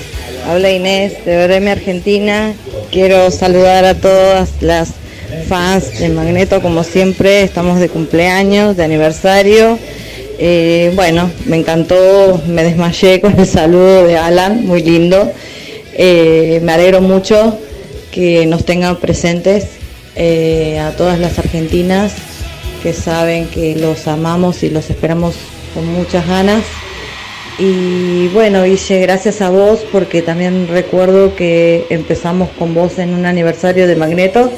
Habla 0.48 0.72
Inés 0.72 1.26
de 1.26 1.45
Breme 1.48 1.70
Argentina. 1.70 2.54
Quiero 2.91 3.30
saludar 3.30 3.84
a 3.84 3.93
todas 3.93 4.62
las 4.62 4.91
fans 5.50 6.00
de 6.00 6.08
Magneto, 6.08 6.62
como 6.62 6.86
siempre, 6.86 7.41
estamos 7.41 7.78
de 7.82 7.89
cumpleaños, 7.89 8.78
de 8.78 8.86
aniversario. 8.86 9.78
Eh, 10.39 10.93
bueno, 10.95 11.30
me 11.45 11.58
encantó, 11.58 12.41
me 12.48 12.64
desmayé 12.64 13.20
con 13.20 13.38
el 13.38 13.48
saludo 13.48 14.06
de 14.06 14.16
Alan, 14.16 14.66
muy 14.66 14.82
lindo. 14.82 15.30
Eh, 15.93 16.62
me 16.64 16.72
alegro 16.72 17.02
mucho 17.02 17.60
que 18.12 18.45
nos 18.45 18.64
tengan 18.64 18.95
presentes 18.95 19.66
eh, 20.16 20.80
a 20.80 20.91
todas 20.95 21.20
las 21.20 21.38
argentinas 21.38 22.14
que 22.82 22.93
saben 22.93 23.48
que 23.48 23.76
los 23.76 24.08
amamos 24.08 24.64
y 24.64 24.70
los 24.70 24.89
esperamos 24.89 25.36
con 25.74 25.86
muchas 25.86 26.26
ganas. 26.26 26.64
Y 27.60 28.28
bueno, 28.28 28.64
Guille, 28.64 28.99
gracias 28.99 29.41
a 29.41 29.49
vos 29.49 29.84
porque 29.91 30.22
también 30.22 30.68
recuerdo 30.68 31.36
que 31.36 31.88
empezamos 31.89 32.49
con 32.49 32.76
vos 32.76 32.99
en 32.99 33.16
un 33.16 33.26
aniversario 33.26 33.88
de 33.88 33.95
Magneto. 33.95 34.51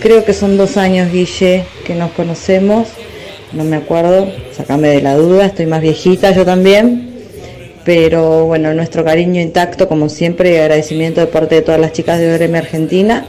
Creo 0.00 0.24
que 0.24 0.32
son 0.32 0.56
dos 0.56 0.76
años, 0.76 1.10
Guille, 1.10 1.64
que 1.84 1.96
nos 1.96 2.12
conocemos. 2.12 2.86
No 3.52 3.64
me 3.64 3.74
acuerdo, 3.76 4.32
sacame 4.52 4.88
de 4.90 5.02
la 5.02 5.16
duda, 5.16 5.46
estoy 5.46 5.66
más 5.66 5.80
viejita 5.80 6.30
yo 6.30 6.44
también. 6.44 7.10
Pero 7.84 8.46
bueno, 8.46 8.72
nuestro 8.74 9.04
cariño 9.04 9.40
intacto 9.40 9.88
como 9.88 10.08
siempre 10.08 10.52
y 10.52 10.56
agradecimiento 10.56 11.20
de 11.20 11.26
parte 11.26 11.56
de 11.56 11.62
todas 11.62 11.80
las 11.80 11.92
chicas 11.92 12.20
de 12.20 12.32
ORM 12.32 12.54
Argentina. 12.54 13.26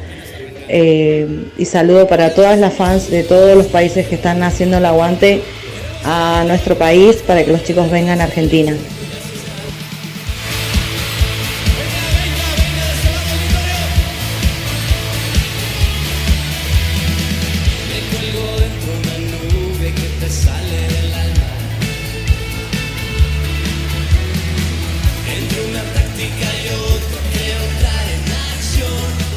Eh, 0.67 1.47
y 1.57 1.65
saludo 1.65 2.07
para 2.07 2.35
todas 2.35 2.59
las 2.59 2.73
fans 2.73 3.09
de 3.09 3.23
todos 3.23 3.57
los 3.57 3.65
países 3.65 4.05
que 4.07 4.15
están 4.15 4.43
haciendo 4.43 4.77
el 4.77 4.85
aguante 4.85 5.41
a 6.03 6.43
nuestro 6.47 6.77
país 6.77 7.17
para 7.25 7.43
que 7.43 7.51
los 7.51 7.63
chicos 7.63 7.89
vengan 7.89 8.21
a 8.21 8.25
Argentina. 8.25 8.73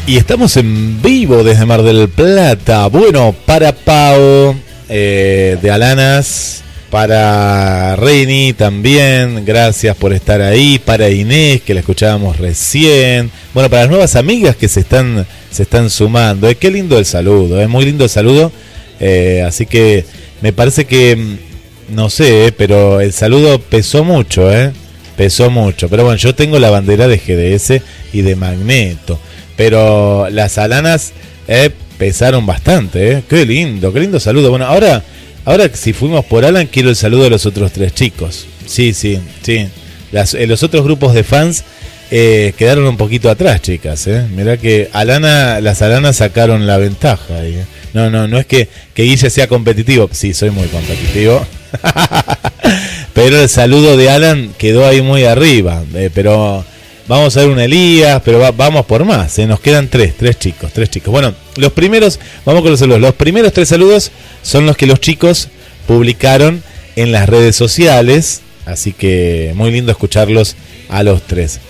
Y 0.06 0.18
estamos 0.18 0.56
en 0.58 1.00
vivo 1.00 1.42
desde 1.42 1.64
Mar 1.64 1.82
del 1.82 2.10
Plata. 2.10 2.88
Bueno, 2.88 3.34
para 3.46 3.72
Pau 3.72 4.54
eh, 4.88 5.58
de 5.60 5.70
Alanas, 5.70 6.62
para 6.90 7.96
Reni 7.96 8.52
también, 8.52 9.44
gracias 9.44 9.96
por 9.96 10.12
estar 10.12 10.40
ahí. 10.40 10.78
Para 10.78 11.10
Inés, 11.10 11.60
que 11.62 11.74
la 11.74 11.80
escuchábamos 11.80 12.38
recién. 12.38 13.32
Bueno, 13.52 13.68
para 13.68 13.82
las 13.82 13.90
nuevas 13.90 14.14
amigas 14.14 14.54
que 14.54 14.68
se 14.68 14.80
están, 14.80 15.26
se 15.50 15.64
están 15.64 15.90
sumando. 15.90 16.48
Eh, 16.48 16.54
qué 16.54 16.70
lindo 16.70 16.96
el 16.96 17.04
saludo, 17.04 17.60
es 17.60 17.68
muy 17.68 17.84
lindo 17.84 18.04
el 18.04 18.10
saludo. 18.10 18.52
Eh, 19.00 19.42
así 19.44 19.66
que 19.66 20.04
me 20.40 20.52
parece 20.52 20.84
que, 20.84 21.16
mm, 21.16 21.94
no 21.96 22.10
sé, 22.10 22.46
eh, 22.46 22.52
pero 22.52 23.00
el 23.00 23.12
saludo 23.12 23.58
pesó 23.58 24.04
mucho, 24.04 24.52
¿eh? 24.52 24.72
Pesó 25.16 25.50
mucho. 25.50 25.88
Pero 25.88 26.04
bueno, 26.04 26.16
yo 26.16 26.34
tengo 26.34 26.58
la 26.58 26.70
bandera 26.70 27.08
de 27.08 27.18
GDS 27.18 27.82
y 28.12 28.22
de 28.22 28.36
Magneto. 28.36 29.18
Pero 29.56 30.28
las 30.30 30.58
alanas 30.58 31.12
eh, 31.46 31.70
pesaron 31.98 32.46
bastante, 32.46 33.12
¿eh? 33.12 33.22
Qué 33.28 33.44
lindo, 33.46 33.92
qué 33.92 34.00
lindo 34.00 34.20
saludo. 34.20 34.50
Bueno, 34.50 34.66
ahora, 34.66 35.02
ahora 35.44 35.68
si 35.72 35.92
fuimos 35.92 36.24
por 36.24 36.44
Alan, 36.44 36.66
quiero 36.66 36.90
el 36.90 36.96
saludo 36.96 37.24
de 37.24 37.30
los 37.30 37.46
otros 37.46 37.72
tres 37.72 37.94
chicos. 37.94 38.46
Sí, 38.66 38.92
sí, 38.92 39.18
sí. 39.42 39.68
Las, 40.12 40.34
eh, 40.34 40.46
los 40.46 40.62
otros 40.62 40.84
grupos 40.84 41.14
de 41.14 41.24
fans 41.24 41.64
eh, 42.10 42.52
quedaron 42.56 42.86
un 42.86 42.96
poquito 42.96 43.30
atrás, 43.30 43.62
chicas. 43.62 44.06
¿eh? 44.06 44.26
Mirá 44.30 44.56
que 44.56 44.88
Alana, 44.92 45.60
las 45.60 45.82
Alanas 45.82 46.16
sacaron 46.16 46.66
la 46.66 46.76
ventaja. 46.76 47.44
¿eh? 47.44 47.64
No, 47.92 48.10
no, 48.10 48.28
no 48.28 48.38
es 48.38 48.46
que, 48.46 48.68
que 48.94 49.02
Guille 49.04 49.30
sea 49.30 49.48
competitivo. 49.48 50.08
Sí, 50.12 50.34
soy 50.34 50.50
muy 50.50 50.68
competitivo. 50.68 51.44
pero 53.14 53.40
el 53.40 53.48
saludo 53.48 53.96
de 53.96 54.10
Alan 54.10 54.54
quedó 54.58 54.86
ahí 54.86 55.02
muy 55.02 55.24
arriba. 55.24 55.82
pero 56.14 56.64
vamos 57.08 57.36
a 57.36 57.40
ver 57.40 57.50
un 57.50 57.60
Elías, 57.60 58.20
pero 58.24 58.38
va- 58.38 58.50
vamos 58.52 58.86
por 58.86 59.04
más. 59.04 59.38
¿eh? 59.38 59.46
Nos 59.46 59.60
quedan 59.60 59.88
tres, 59.88 60.14
tres 60.16 60.38
chicos, 60.38 60.72
tres 60.72 60.90
chicos. 60.90 61.10
Bueno, 61.12 61.34
los 61.56 61.72
primeros, 61.72 62.18
vamos 62.44 62.62
con 62.62 62.70
los 62.70 62.80
saludos. 62.80 63.00
Los 63.00 63.14
primeros 63.14 63.52
tres 63.52 63.68
saludos 63.68 64.10
son 64.42 64.66
los 64.66 64.76
que 64.76 64.86
los 64.86 65.00
chicos 65.00 65.48
publicaron 65.86 66.62
en 66.96 67.12
las 67.12 67.28
redes 67.28 67.56
sociales. 67.56 68.40
Así 68.66 68.92
que 68.92 69.52
muy 69.54 69.70
lindo 69.70 69.92
escucharlos 69.92 70.56
a 70.88 71.02
los 71.02 71.22
tres. 71.22 71.60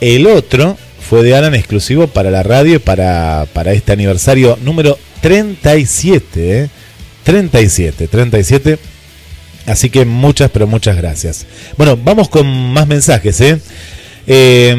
El 0.00 0.26
otro 0.26 0.76
fue 1.08 1.22
de 1.22 1.36
Alan 1.36 1.54
exclusivo 1.54 2.08
para 2.08 2.30
la 2.30 2.42
radio 2.42 2.76
y 2.76 2.78
para, 2.78 3.46
para 3.52 3.72
este 3.72 3.92
aniversario 3.92 4.58
número 4.62 4.98
37. 5.20 6.62
¿eh? 6.64 6.68
37, 7.24 8.08
37. 8.08 8.78
Así 9.66 9.90
que 9.90 10.04
muchas, 10.04 10.50
pero 10.50 10.66
muchas 10.66 10.96
gracias. 10.96 11.46
Bueno, 11.76 11.96
vamos 11.96 12.28
con 12.28 12.46
más 12.72 12.88
mensajes. 12.88 13.40
¿eh? 13.40 13.58
Eh, 14.26 14.76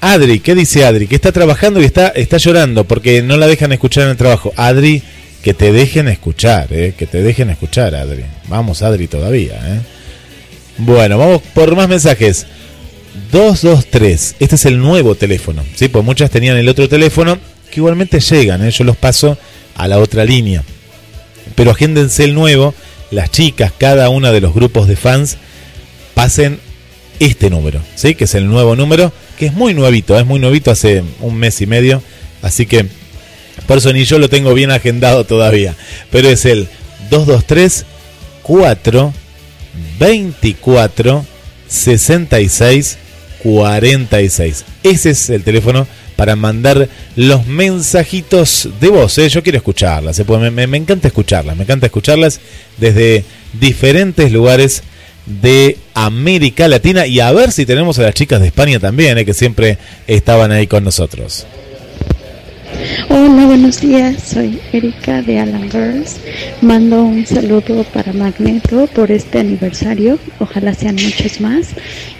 Adri, 0.00 0.40
¿qué 0.40 0.54
dice 0.54 0.84
Adri? 0.84 1.06
Que 1.06 1.16
está 1.16 1.32
trabajando 1.32 1.80
y 1.80 1.84
está, 1.84 2.08
está 2.08 2.36
llorando 2.36 2.84
porque 2.84 3.22
no 3.22 3.36
la 3.36 3.46
dejan 3.46 3.72
escuchar 3.72 4.04
en 4.04 4.10
el 4.10 4.16
trabajo. 4.16 4.52
Adri, 4.56 5.02
que 5.42 5.54
te 5.54 5.72
dejen 5.72 6.08
escuchar, 6.08 6.68
¿eh? 6.70 6.94
que 6.96 7.06
te 7.06 7.22
dejen 7.22 7.50
escuchar, 7.50 7.94
Adri. 7.94 8.24
Vamos, 8.48 8.82
Adri, 8.82 9.08
todavía. 9.08 9.54
¿eh? 9.54 9.80
Bueno, 10.78 11.18
vamos 11.18 11.42
por 11.54 11.74
más 11.74 11.88
mensajes. 11.88 12.46
223. 13.32 14.36
Este 14.38 14.54
es 14.54 14.66
el 14.66 14.78
nuevo 14.78 15.14
teléfono. 15.14 15.64
¿sí? 15.74 15.88
Pues 15.88 16.04
muchas 16.04 16.30
tenían 16.30 16.56
el 16.56 16.68
otro 16.68 16.88
teléfono 16.88 17.38
que 17.70 17.80
igualmente 17.80 18.20
llegan. 18.20 18.64
¿eh? 18.66 18.70
Yo 18.70 18.84
los 18.84 18.96
paso 18.96 19.38
a 19.74 19.88
la 19.88 19.98
otra 19.98 20.24
línea. 20.24 20.62
Pero 21.54 21.70
agéndense 21.70 22.24
el 22.24 22.34
nuevo. 22.34 22.74
Las 23.10 23.30
chicas, 23.30 23.72
cada 23.78 24.08
una 24.08 24.32
de 24.32 24.40
los 24.40 24.52
grupos 24.52 24.88
de 24.88 24.96
fans, 24.96 25.36
pasen 26.14 26.60
este 27.20 27.50
número. 27.50 27.80
¿sí? 27.94 28.14
Que 28.14 28.24
es 28.24 28.34
el 28.34 28.46
nuevo 28.48 28.76
número. 28.76 29.12
Que 29.38 29.46
es 29.46 29.52
muy 29.52 29.74
nuevito. 29.74 30.18
Es 30.18 30.26
muy 30.26 30.38
nuevito 30.38 30.70
hace 30.70 31.02
un 31.20 31.36
mes 31.36 31.60
y 31.60 31.66
medio. 31.66 32.02
Así 32.42 32.66
que 32.66 32.86
por 33.66 33.78
eso 33.78 33.92
ni 33.92 34.04
yo 34.04 34.18
lo 34.18 34.28
tengo 34.28 34.52
bien 34.54 34.70
agendado 34.70 35.24
todavía. 35.24 35.74
Pero 36.10 36.28
es 36.28 36.44
el 36.44 36.68
223 37.10 37.84
4 38.42 39.12
24 39.98 41.24
66 41.68 42.98
46. 43.42 44.64
Ese 44.82 45.10
es 45.10 45.30
el 45.30 45.42
teléfono 45.42 45.86
para 46.16 46.34
mandar 46.36 46.88
los 47.16 47.46
mensajitos 47.46 48.68
de 48.80 48.88
voz. 48.88 49.18
¿eh? 49.18 49.28
Yo 49.28 49.42
quiero 49.42 49.58
escucharlas, 49.58 50.18
¿eh? 50.18 50.24
me, 50.28 50.50
me- 50.50 50.66
me 50.66 50.76
encanta 50.78 51.08
escucharlas, 51.08 51.56
me 51.56 51.64
encanta 51.64 51.86
escucharlas 51.86 52.40
desde 52.78 53.24
diferentes 53.60 54.32
lugares 54.32 54.82
de 55.26 55.76
América 55.94 56.68
Latina 56.68 57.06
y 57.06 57.20
a 57.20 57.32
ver 57.32 57.52
si 57.52 57.66
tenemos 57.66 57.98
a 57.98 58.02
las 58.02 58.14
chicas 58.14 58.40
de 58.40 58.46
España 58.46 58.78
también, 58.78 59.18
¿eh? 59.18 59.24
que 59.24 59.34
siempre 59.34 59.78
estaban 60.06 60.52
ahí 60.52 60.66
con 60.66 60.84
nosotros. 60.84 61.46
Hola, 63.08 63.46
buenos 63.46 63.80
días. 63.80 64.22
Soy 64.22 64.60
Erika 64.72 65.22
de 65.22 65.38
Alan 65.40 65.70
Girls. 65.70 66.16
Mando 66.60 67.02
un 67.02 67.26
saludo 67.26 67.84
para 67.84 68.12
Magneto 68.12 68.86
por 68.88 69.10
este 69.10 69.38
aniversario. 69.38 70.18
Ojalá 70.40 70.74
sean 70.74 70.96
muchos 70.96 71.40
más. 71.40 71.68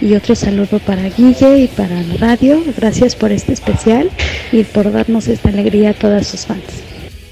Y 0.00 0.14
otro 0.14 0.34
saludo 0.34 0.78
para 0.78 1.08
Guille 1.10 1.58
y 1.58 1.66
para 1.68 2.02
la 2.02 2.16
radio. 2.16 2.62
Gracias 2.76 3.14
por 3.14 3.32
este 3.32 3.52
especial 3.52 4.10
y 4.50 4.64
por 4.64 4.90
darnos 4.90 5.28
esta 5.28 5.50
alegría 5.50 5.90
a 5.90 5.94
todas 5.94 6.26
sus 6.26 6.46
fans. 6.46 6.64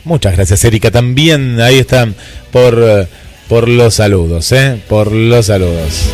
Muchas 0.05 0.37
gracias, 0.37 0.64
Erika. 0.64 0.91
También 0.91 1.61
ahí 1.61 1.79
están 1.79 2.14
por, 2.53 2.79
eh, 2.79 3.07
por 3.49 3.68
los 3.68 3.95
saludos, 3.95 4.51
¿eh? 4.53 4.78
Por 4.88 5.12
los 5.12 5.47
saludos. 5.47 6.11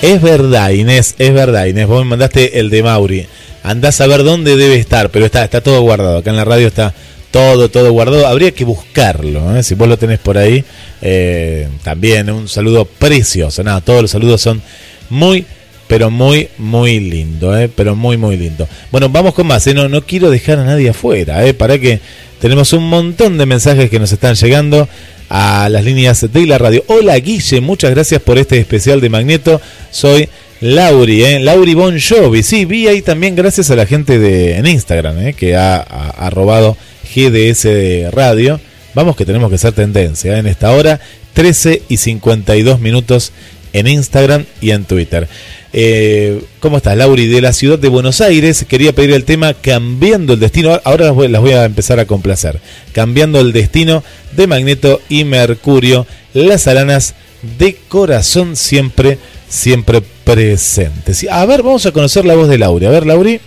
Es 0.00 0.22
verdad, 0.22 0.70
Inés, 0.70 1.16
es 1.18 1.34
verdad, 1.34 1.66
Inés. 1.66 1.86
Vos 1.88 2.04
me 2.04 2.10
mandaste 2.10 2.60
el 2.60 2.70
de 2.70 2.82
Mauri. 2.82 3.26
Andás 3.64 4.00
a 4.00 4.06
ver 4.06 4.22
dónde 4.22 4.56
debe 4.56 4.76
estar, 4.76 5.10
pero 5.10 5.26
está, 5.26 5.44
está 5.44 5.60
todo 5.60 5.80
guardado. 5.82 6.18
Acá 6.18 6.30
en 6.30 6.36
la 6.36 6.44
radio 6.44 6.68
está 6.68 6.94
todo, 7.32 7.68
todo 7.68 7.92
guardado. 7.92 8.26
Habría 8.26 8.52
que 8.52 8.64
buscarlo, 8.64 9.56
¿eh? 9.56 9.62
si 9.62 9.74
vos 9.74 9.88
lo 9.88 9.96
tenés 9.96 10.20
por 10.20 10.38
ahí. 10.38 10.64
eh, 11.02 11.68
también 11.82 12.30
un 12.30 12.48
saludo 12.48 12.84
precioso. 12.84 13.62
Nada, 13.64 13.80
todos 13.80 14.02
los 14.02 14.10
saludos 14.12 14.40
son 14.40 14.62
muy, 15.10 15.44
pero 15.88 16.10
muy, 16.10 16.48
muy 16.58 17.00
lindo, 17.00 17.58
¿eh? 17.58 17.68
pero 17.68 17.96
muy, 17.96 18.16
muy 18.16 18.36
lindo. 18.36 18.68
Bueno, 18.92 19.08
vamos 19.08 19.34
con 19.34 19.48
más. 19.48 19.66
¿eh? 19.66 19.74
No, 19.74 19.88
no 19.88 20.02
quiero 20.06 20.30
dejar 20.30 20.60
a 20.60 20.64
nadie 20.64 20.90
afuera, 20.90 21.44
¿eh? 21.44 21.54
para 21.54 21.78
que 21.78 22.00
tenemos 22.40 22.72
un 22.72 22.88
montón 22.88 23.38
de 23.38 23.46
mensajes 23.46 23.90
que 23.90 23.98
nos 23.98 24.12
están 24.12 24.34
llegando 24.34 24.88
a 25.28 25.68
las 25.68 25.84
líneas 25.84 26.26
de 26.32 26.46
la 26.46 26.58
radio. 26.58 26.84
Hola 26.86 27.16
Guille, 27.18 27.60
muchas 27.60 27.90
gracias 27.90 28.22
por 28.22 28.38
este 28.38 28.58
especial 28.58 29.00
de 29.00 29.08
Magneto. 29.10 29.60
Soy 29.90 30.28
Lauri, 30.60 31.24
¿eh? 31.24 31.38
Lauri 31.40 31.74
Bon 31.74 31.96
Jovi. 32.00 32.42
Sí, 32.42 32.64
vi 32.64 32.88
ahí 32.88 33.02
también 33.02 33.36
gracias 33.36 33.70
a 33.70 33.76
la 33.76 33.86
gente 33.86 34.18
de 34.18 34.56
en 34.56 34.66
Instagram, 34.66 35.18
¿eh? 35.28 35.32
que 35.34 35.56
ha, 35.56 35.76
ha- 35.76 36.10
ha 36.26 36.30
robado 36.30 36.76
GDS 37.14 38.10
Radio. 38.12 38.60
Vamos 38.94 39.16
que 39.16 39.24
tenemos 39.26 39.48
que 39.50 39.56
hacer 39.56 39.72
tendencia 39.72 40.34
¿eh? 40.36 40.38
en 40.38 40.46
esta 40.46 40.70
hora, 40.72 40.98
13 41.34 41.82
y 41.88 41.98
52 41.98 42.80
minutos 42.80 43.32
en 43.72 43.86
Instagram 43.86 44.44
y 44.60 44.70
en 44.70 44.84
Twitter. 44.84 45.28
Eh, 45.72 46.42
¿Cómo 46.60 46.78
estás, 46.78 46.96
Lauri? 46.96 47.26
De 47.26 47.40
la 47.40 47.52
ciudad 47.52 47.78
de 47.78 47.88
Buenos 47.88 48.20
Aires, 48.20 48.64
quería 48.68 48.94
pedir 48.94 49.12
el 49.12 49.24
tema 49.24 49.54
Cambiando 49.54 50.32
el 50.32 50.40
Destino. 50.40 50.80
Ahora 50.84 51.06
las 51.06 51.14
voy, 51.14 51.28
las 51.28 51.40
voy 51.40 51.52
a 51.52 51.64
empezar 51.64 52.00
a 52.00 52.06
complacer. 52.06 52.60
Cambiando 52.92 53.40
el 53.40 53.52
Destino 53.52 54.02
de 54.34 54.46
Magneto 54.46 55.00
y 55.08 55.24
Mercurio. 55.24 56.06
Las 56.32 56.66
aranas 56.66 57.14
de 57.58 57.76
corazón 57.88 58.56
siempre, 58.56 59.18
siempre 59.48 60.02
presentes. 60.24 61.26
A 61.30 61.44
ver, 61.46 61.62
vamos 61.62 61.84
a 61.86 61.92
conocer 61.92 62.24
la 62.24 62.34
voz 62.34 62.48
de 62.48 62.58
Lauri. 62.58 62.86
A 62.86 62.90
ver, 62.90 63.06
Lauri. 63.06 63.40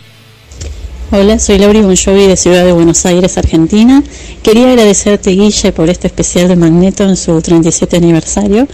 Hola, 1.14 1.40
soy 1.40 1.58
Lauri 1.58 1.82
Bon 1.82 1.96
Jovi 1.96 2.26
de 2.26 2.38
Ciudad 2.38 2.64
de 2.64 2.72
Buenos 2.72 3.06
Aires, 3.06 3.38
Argentina. 3.38 4.02
Quería 4.44 4.70
agradecerte, 4.70 5.32
Guille, 5.32 5.74
por 5.74 5.90
este 5.90 6.08
especial 6.08 6.48
de 6.48 6.56
Magneto 6.56 7.04
en 7.04 7.18
su 7.18 7.42
37 7.42 7.98
aniversario. 7.98 8.66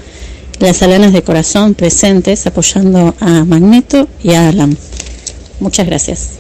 Las 0.60 0.82
alanas 0.82 1.14
de 1.14 1.22
corazón 1.22 1.76
presentes 1.76 2.48
apoyando 2.48 3.14
a 3.20 3.46
Magneto 3.46 4.08
y 4.24 4.34
a 4.34 4.50
Alan. 4.50 4.76
Muchas 5.60 5.86
gracias. 5.86 6.32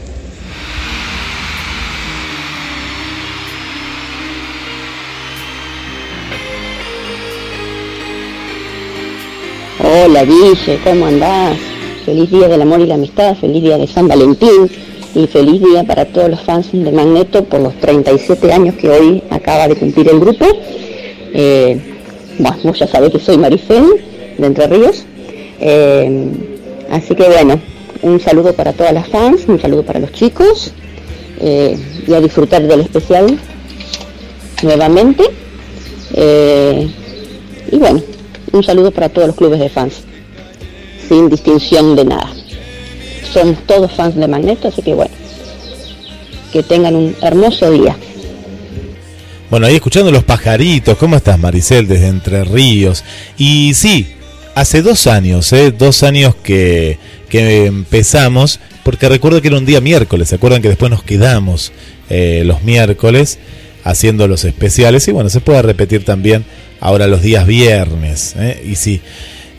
Hola 9.79 10.25
Guille, 10.25 10.79
¿cómo 10.83 11.05
andás? 11.05 11.59
Feliz 12.03 12.31
día 12.31 12.47
del 12.47 12.63
amor 12.63 12.81
y 12.81 12.87
la 12.87 12.95
amistad, 12.95 13.35
feliz 13.35 13.61
día 13.61 13.77
de 13.77 13.85
San 13.85 14.07
Valentín 14.07 14.67
y 15.13 15.27
feliz 15.27 15.61
día 15.61 15.83
para 15.83 16.05
todos 16.05 16.31
los 16.31 16.41
fans 16.41 16.71
de 16.71 16.91
Magneto 16.91 17.43
por 17.43 17.59
los 17.59 17.79
37 17.79 18.51
años 18.51 18.73
que 18.77 18.89
hoy 18.89 19.23
acaba 19.29 19.67
de 19.67 19.75
cumplir 19.75 20.09
el 20.09 20.19
grupo. 20.19 20.45
Eh, 21.35 21.96
bueno, 22.39 22.73
ya 22.73 22.87
sabés 22.87 23.11
que 23.11 23.19
soy 23.19 23.37
Maricel 23.37 23.85
de 24.37 24.47
Entre 24.47 24.67
Ríos. 24.67 25.05
Eh, 25.59 26.27
así 26.91 27.15
que 27.15 27.27
bueno, 27.27 27.59
un 28.01 28.19
saludo 28.19 28.53
para 28.53 28.73
todas 28.73 28.93
las 28.93 29.07
fans, 29.07 29.45
un 29.47 29.59
saludo 29.59 29.83
para 29.83 29.99
los 29.99 30.11
chicos 30.11 30.71
eh, 31.39 31.77
a 32.13 32.19
disfrutar 32.19 32.63
del 32.63 32.81
especial 32.81 33.37
nuevamente. 34.63 35.23
Eh, 36.13 36.89
y 37.71 37.77
bueno, 37.77 38.01
un 38.53 38.63
saludo 38.63 38.91
para 38.91 39.09
todos 39.09 39.27
los 39.27 39.35
clubes 39.35 39.59
de 39.59 39.69
fans, 39.69 40.03
sin 41.07 41.29
distinción 41.29 41.95
de 41.95 42.05
nada. 42.05 42.31
Somos 43.33 43.57
todos 43.67 43.91
fans 43.91 44.15
de 44.15 44.27
Magneto, 44.27 44.69
así 44.69 44.81
que 44.81 44.93
bueno, 44.93 45.11
que 46.51 46.63
tengan 46.63 46.95
un 46.95 47.15
hermoso 47.21 47.69
día. 47.71 47.95
Bueno, 49.49 49.65
ahí 49.67 49.75
escuchando 49.75 50.11
los 50.11 50.25
pajaritos, 50.25 50.97
¿cómo 50.97 51.15
estás 51.15 51.39
Maricel 51.39 51.87
desde 51.87 52.07
Entre 52.07 52.43
Ríos? 52.43 53.05
Y 53.37 53.73
sí, 53.75 54.07
hace 54.55 54.81
dos 54.81 55.07
años, 55.07 55.53
¿eh? 55.53 55.71
dos 55.71 56.03
años 56.03 56.35
que, 56.35 56.99
que 57.29 57.65
empezamos, 57.65 58.59
porque 58.83 59.07
recuerdo 59.07 59.41
que 59.41 59.47
era 59.47 59.57
un 59.57 59.65
día 59.65 59.79
miércoles, 59.79 60.27
¿se 60.27 60.35
acuerdan 60.35 60.61
que 60.61 60.67
después 60.67 60.91
nos 60.91 61.01
quedamos 61.01 61.71
eh, 62.09 62.43
los 62.45 62.63
miércoles 62.63 63.39
haciendo 63.85 64.27
los 64.27 64.43
especiales? 64.43 65.07
Y 65.07 65.13
bueno, 65.13 65.29
se 65.29 65.39
puede 65.39 65.61
repetir 65.61 66.03
también 66.03 66.43
ahora 66.81 67.07
los 67.07 67.21
días 67.21 67.47
viernes. 67.47 68.35
¿eh? 68.37 68.61
Y 68.65 68.75
si 68.75 68.99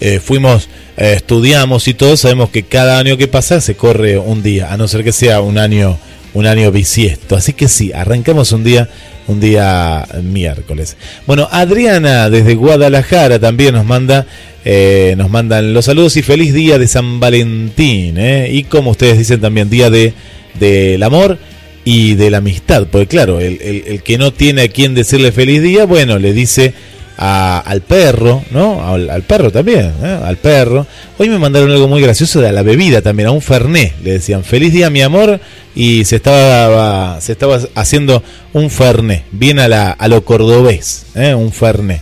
eh, 0.00 0.20
fuimos, 0.20 0.68
eh, 0.98 1.14
estudiamos 1.16 1.88
y 1.88 1.94
todo, 1.94 2.18
sabemos 2.18 2.50
que 2.50 2.64
cada 2.64 2.98
año 2.98 3.16
que 3.16 3.26
pasa 3.26 3.62
se 3.62 3.74
corre 3.74 4.18
un 4.18 4.42
día, 4.42 4.70
a 4.70 4.76
no 4.76 4.86
ser 4.86 5.02
que 5.02 5.12
sea 5.12 5.40
un 5.40 5.56
año 5.56 5.98
un 6.34 6.46
año 6.46 6.70
bisiesto. 6.70 7.36
Así 7.36 7.52
que 7.52 7.68
sí, 7.68 7.92
arrancamos 7.92 8.52
un 8.52 8.64
día, 8.64 8.88
un 9.28 9.38
día 9.40 10.04
miércoles. 10.24 10.96
Bueno, 11.26 11.46
Adriana 11.50 12.28
desde 12.30 12.54
Guadalajara 12.54 13.38
también 13.38 13.74
nos 13.74 13.84
manda, 13.86 14.26
eh, 14.64 15.14
nos 15.16 15.30
mandan 15.30 15.72
los 15.72 15.84
saludos 15.84 16.16
y 16.16 16.22
feliz 16.22 16.52
día 16.52 16.78
de 16.78 16.88
San 16.88 17.20
Valentín, 17.20 18.16
¿eh? 18.18 18.48
y 18.52 18.64
como 18.64 18.90
ustedes 18.90 19.18
dicen 19.18 19.40
también 19.40 19.70
día 19.70 19.90
de 19.90 20.12
del 20.58 21.02
amor 21.04 21.38
y 21.84 22.14
de 22.14 22.30
la 22.30 22.38
amistad, 22.38 22.86
porque 22.90 23.06
claro, 23.06 23.38
el, 23.40 23.60
el- 23.62 23.84
el 23.86 24.02
que 24.02 24.18
no 24.18 24.32
tiene 24.32 24.62
a 24.62 24.68
quien 24.68 24.94
decirle 24.94 25.30
feliz 25.30 25.62
día, 25.62 25.84
bueno, 25.84 26.18
le 26.18 26.32
dice 26.32 26.74
a- 27.18 27.58
al 27.58 27.80
perro, 27.82 28.42
¿no? 28.52 28.86
Al, 28.86 29.22
perro 29.24 29.50
también, 29.50 29.92
¿eh? 30.02 30.18
al 30.24 30.36
perro. 30.36 30.86
Hoy 31.18 31.28
me 31.28 31.38
mandaron 31.38 31.70
algo 31.70 31.88
muy 31.88 32.00
gracioso 32.00 32.40
de 32.40 32.52
la 32.52 32.62
bebida 32.62 33.02
también, 33.02 33.28
a 33.28 33.32
un 33.32 33.42
ferné. 33.42 33.92
Le 34.02 34.12
decían, 34.12 34.44
feliz 34.44 34.72
día 34.72 34.88
mi 34.88 35.02
amor, 35.02 35.40
y 35.74 36.04
se 36.04 36.16
estaba, 36.16 37.20
se 37.20 37.32
estaba 37.32 37.58
haciendo 37.74 38.22
un 38.52 38.70
ferné, 38.70 39.24
bien 39.32 39.58
a, 39.58 39.68
la, 39.68 39.90
a 39.90 40.08
lo 40.08 40.24
cordobés, 40.24 41.06
¿eh? 41.14 41.34
un 41.34 41.52
ferné. 41.52 42.00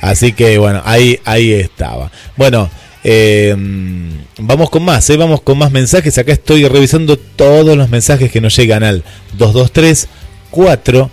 Así 0.00 0.32
que 0.32 0.58
bueno, 0.58 0.82
ahí, 0.84 1.18
ahí 1.24 1.52
estaba. 1.52 2.10
Bueno, 2.36 2.68
eh, 3.04 3.54
vamos 4.38 4.70
con 4.70 4.82
más, 4.82 5.08
¿eh? 5.10 5.16
vamos 5.16 5.40
con 5.42 5.56
más 5.58 5.70
mensajes. 5.70 6.16
Acá 6.18 6.32
estoy 6.32 6.66
revisando 6.68 7.16
todos 7.18 7.76
los 7.76 7.88
mensajes 7.90 8.30
que 8.30 8.40
nos 8.40 8.56
llegan 8.56 8.82
al 8.82 9.02
223 9.38 10.08
4 10.50 11.10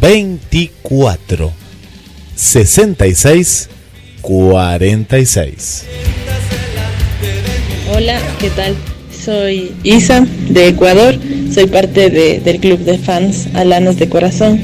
24 0.00 1.52
66 2.38 3.68
46. 4.22 5.84
Hola, 7.92 8.20
¿qué 8.38 8.48
tal? 8.50 8.76
Soy 9.24 9.72
Isa 9.82 10.24
de 10.48 10.68
Ecuador, 10.68 11.16
soy 11.52 11.66
parte 11.66 12.10
de- 12.10 12.38
del 12.38 12.60
club 12.60 12.78
de 12.78 12.96
fans 12.98 13.48
Alanas 13.54 13.96
de 13.98 14.08
Corazón. 14.08 14.60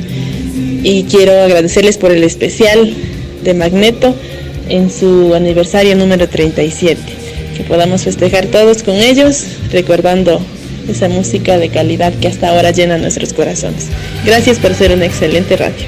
y 0.86 1.04
quiero 1.04 1.32
agradecerles 1.42 1.96
por 1.98 2.12
el 2.12 2.22
especial 2.22 2.92
de 3.42 3.54
Magneto 3.54 4.14
en 4.68 4.90
su 4.90 5.34
aniversario 5.34 5.96
número 5.96 6.28
37. 6.28 7.00
Que 7.56 7.64
podamos 7.64 8.02
festejar 8.02 8.46
todos 8.46 8.82
con 8.84 8.94
ellos, 8.94 9.44
recordando 9.72 10.40
esa 10.88 11.08
música 11.08 11.56
de 11.58 11.70
calidad 11.70 12.12
que 12.20 12.28
hasta 12.28 12.50
ahora 12.50 12.70
llena 12.70 12.98
nuestros 12.98 13.32
corazones. 13.32 13.86
Gracias 14.26 14.58
por 14.58 14.74
ser 14.74 14.92
una 14.92 15.06
excelente 15.06 15.56
radio. 15.56 15.86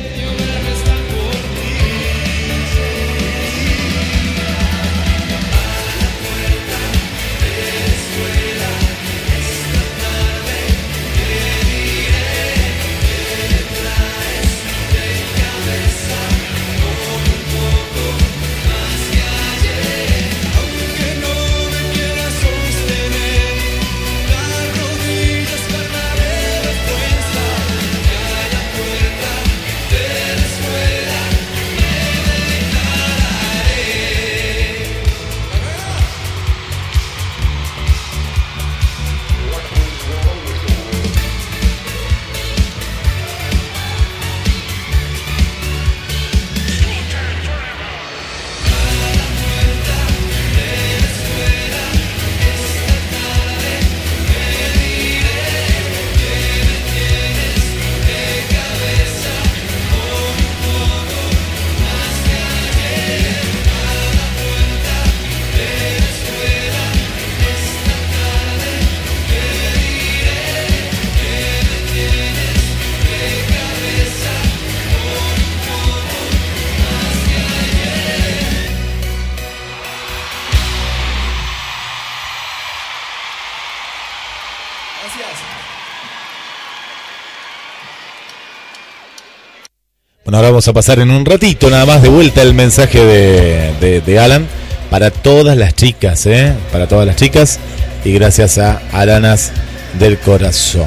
A 90.57 90.73
pasar 90.73 90.99
en 91.01 91.11
un 91.11 91.25
ratito 91.27 91.69
nada 91.69 91.85
más 91.85 92.01
de 92.03 92.09
vuelta 92.09 92.41
el 92.43 92.55
mensaje 92.55 92.99
de, 93.05 94.01
de- 94.01 94.19
Alan 94.19 94.47
para 94.91 95.11
todas 95.11 95.57
las 95.57 95.75
chicas, 95.77 96.25
¿eh? 96.27 96.53
Para 96.73 96.87
todas 96.89 97.07
las 97.07 97.17
chicas 97.17 97.59
y 98.05 98.13
gracias 98.13 98.57
a 98.59 98.81
Alanas 98.93 99.53
del 99.99 100.17
Corazón. 100.19 100.87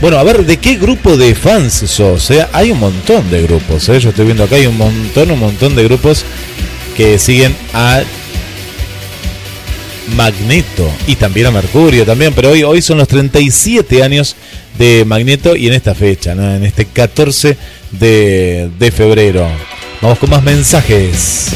Bueno, 0.00 0.18
a 0.18 0.22
ver, 0.22 0.46
¿de 0.46 0.56
qué 0.56 0.76
grupo 0.76 1.16
de 1.18 1.34
fans 1.34 1.74
sos? 1.86 2.30
eh? 2.30 2.46
Hay 2.54 2.70
un 2.70 2.80
montón 2.80 3.30
de 3.30 3.42
grupos, 3.42 3.88
¿eh? 3.90 4.00
Yo 4.00 4.08
estoy 4.10 4.24
viendo 4.24 4.44
acá, 4.44 4.56
hay 4.56 4.66
un 4.66 4.78
montón, 4.78 5.30
un 5.30 5.38
montón 5.38 5.76
de 5.76 5.84
grupos 5.84 6.24
que 6.96 7.18
siguen 7.18 7.54
a 7.74 8.00
Magneto 10.16 10.90
y 11.06 11.16
también 11.16 11.46
a 11.46 11.50
Mercurio 11.50 12.04
también, 12.06 12.32
pero 12.34 12.50
hoy, 12.50 12.62
hoy 12.62 12.82
son 12.82 12.98
los 12.98 13.06
37 13.08 14.02
años 14.02 14.34
de 14.78 15.04
Magneto 15.04 15.54
y 15.54 15.66
en 15.68 15.74
esta 15.74 15.94
fecha, 15.94 16.32
en 16.32 16.64
este 16.64 16.86
14 16.86 17.56
de, 17.92 18.70
de 18.78 18.90
febrero. 18.90 19.46
Vamos 20.00 20.18
con 20.18 20.30
más 20.30 20.42
mensajes. 20.42 21.48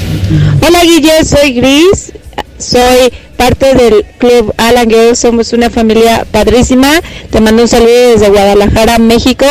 Hola 0.66 0.82
Guille, 0.82 1.24
soy 1.24 1.52
Gris, 1.54 2.12
soy 2.58 3.12
parte 3.36 3.74
del 3.74 4.04
club 4.18 4.52
Alan 4.58 4.88
Girls, 4.88 5.18
somos 5.18 5.52
una 5.52 5.70
familia 5.70 6.26
padrísima. 6.30 7.00
Te 7.30 7.40
mando 7.40 7.62
un 7.62 7.68
saludo 7.68 8.10
desde 8.12 8.28
Guadalajara, 8.28 8.98
México. 8.98 9.46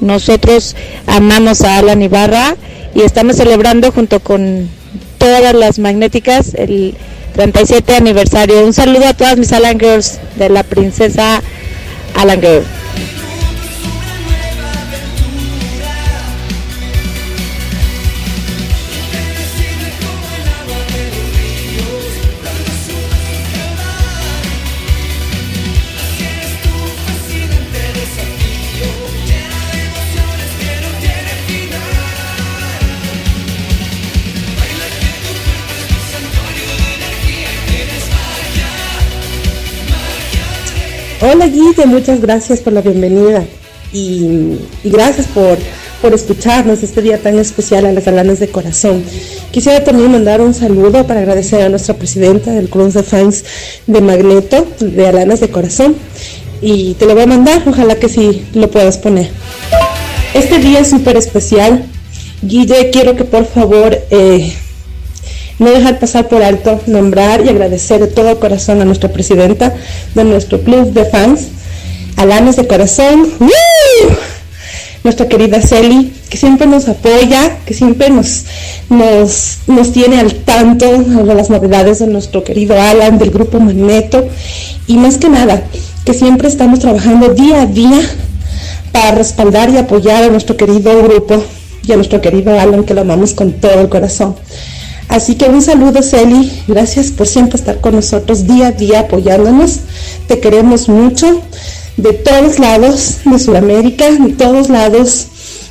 Nosotros 0.00 0.76
amamos 1.06 1.62
a 1.62 1.78
Alan 1.78 2.02
Ibarra 2.02 2.56
y 2.94 3.00
estamos 3.00 3.36
celebrando 3.36 3.92
junto 3.92 4.20
con 4.20 4.68
todas 5.18 5.54
las 5.54 5.78
magnéticas 5.78 6.54
el 6.54 6.94
37 7.34 7.96
aniversario. 7.96 8.64
Un 8.64 8.72
saludo 8.72 9.06
a 9.06 9.14
todas 9.14 9.38
mis 9.38 9.52
Alan 9.52 9.78
Girls 9.78 10.18
de 10.36 10.48
la 10.50 10.62
princesa 10.62 11.42
Alan 12.14 12.40
Girl. 12.40 12.62
Hola 41.34 41.48
Guille, 41.48 41.86
muchas 41.86 42.20
gracias 42.20 42.60
por 42.60 42.72
la 42.72 42.80
bienvenida 42.80 43.42
y, 43.92 44.56
y 44.84 44.90
gracias 44.90 45.26
por, 45.26 45.58
por 46.00 46.14
escucharnos 46.14 46.84
este 46.84 47.02
día 47.02 47.18
tan 47.18 47.36
especial 47.40 47.86
a 47.86 47.92
las 47.92 48.06
Alanas 48.06 48.38
de 48.38 48.46
Corazón. 48.46 49.02
Quisiera 49.50 49.82
también 49.82 50.12
mandar 50.12 50.40
un 50.40 50.54
saludo 50.54 51.04
para 51.08 51.18
agradecer 51.18 51.62
a 51.62 51.68
nuestra 51.68 51.96
presidenta 51.96 52.52
del 52.52 52.68
Club 52.68 52.92
de 52.92 53.02
Fans 53.02 53.44
de 53.88 54.00
Magneto, 54.00 54.64
de 54.78 55.08
Alanas 55.08 55.40
de 55.40 55.48
Corazón, 55.48 55.96
y 56.62 56.94
te 56.94 57.06
lo 57.06 57.14
voy 57.14 57.24
a 57.24 57.26
mandar, 57.26 57.64
ojalá 57.66 57.96
que 57.96 58.08
sí 58.08 58.46
lo 58.54 58.70
puedas 58.70 58.98
poner. 58.98 59.28
Este 60.34 60.60
día 60.60 60.78
es 60.78 60.90
súper 60.90 61.16
especial. 61.16 61.84
Guille, 62.42 62.90
quiero 62.92 63.16
que 63.16 63.24
por 63.24 63.44
favor 63.44 63.98
eh, 64.10 64.54
no 65.58 65.70
dejar 65.70 65.98
pasar 65.98 66.28
por 66.28 66.42
alto, 66.42 66.80
nombrar 66.86 67.44
y 67.44 67.48
agradecer 67.48 68.00
de 68.00 68.06
todo 68.08 68.40
corazón 68.40 68.80
a 68.80 68.84
nuestra 68.84 69.12
presidenta 69.12 69.74
de 70.14 70.24
nuestro 70.24 70.60
club 70.60 70.92
de 70.92 71.04
fans, 71.04 71.48
Alanas 72.16 72.56
de 72.56 72.66
Corazón, 72.66 73.32
nuestra 75.04 75.28
querida 75.28 75.60
Celi, 75.60 76.12
que 76.30 76.36
siempre 76.38 76.66
nos 76.66 76.88
apoya, 76.88 77.58
que 77.66 77.74
siempre 77.74 78.10
nos, 78.10 78.44
nos, 78.88 79.58
nos 79.66 79.92
tiene 79.92 80.18
al 80.18 80.34
tanto 80.34 80.86
de 80.86 81.34
las 81.34 81.50
novedades 81.50 81.98
de 81.98 82.06
nuestro 82.06 82.42
querido 82.42 82.80
Alan, 82.80 83.18
del 83.18 83.30
grupo 83.30 83.60
Magneto, 83.60 84.26
y 84.86 84.96
más 84.96 85.18
que 85.18 85.28
nada, 85.28 85.62
que 86.04 86.14
siempre 86.14 86.48
estamos 86.48 86.80
trabajando 86.80 87.28
día 87.34 87.62
a 87.62 87.66
día 87.66 88.00
para 88.92 89.12
respaldar 89.12 89.70
y 89.70 89.76
apoyar 89.76 90.24
a 90.24 90.28
nuestro 90.28 90.56
querido 90.56 91.02
grupo 91.02 91.42
y 91.86 91.92
a 91.92 91.96
nuestro 91.96 92.20
querido 92.20 92.58
Alan, 92.58 92.84
que 92.84 92.94
lo 92.94 93.02
amamos 93.02 93.34
con 93.34 93.52
todo 93.52 93.80
el 93.80 93.88
corazón. 93.88 94.36
Así 95.08 95.36
que 95.36 95.46
un 95.46 95.62
saludo, 95.62 96.02
Celi. 96.02 96.50
Gracias 96.66 97.10
por 97.10 97.26
siempre 97.26 97.58
estar 97.58 97.80
con 97.80 97.94
nosotros 97.94 98.46
día 98.46 98.68
a 98.68 98.72
día 98.72 99.00
apoyándonos. 99.00 99.80
Te 100.26 100.40
queremos 100.40 100.88
mucho. 100.88 101.40
De 101.96 102.12
todos 102.12 102.58
lados 102.58 103.18
de 103.24 103.38
Sudamérica, 103.38 104.10
de 104.10 104.32
todos 104.32 104.68
lados 104.68 105.28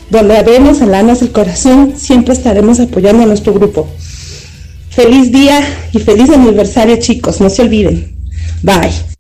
donde 0.09 0.41
vemos 0.43 0.81
alanas 0.81 1.19
del 1.19 1.31
corazón, 1.31 1.95
siempre 1.97 2.33
estaremos 2.33 2.79
apoyando 2.79 3.23
a 3.23 3.25
nuestro 3.25 3.53
grupo. 3.53 3.87
Feliz 4.89 5.31
día 5.31 5.59
y 5.91 5.99
feliz 5.99 6.29
aniversario, 6.29 6.97
chicos. 6.97 7.41
No 7.41 7.49
se 7.49 7.63
olviden. 7.63 8.13
Bye. 8.61 9.12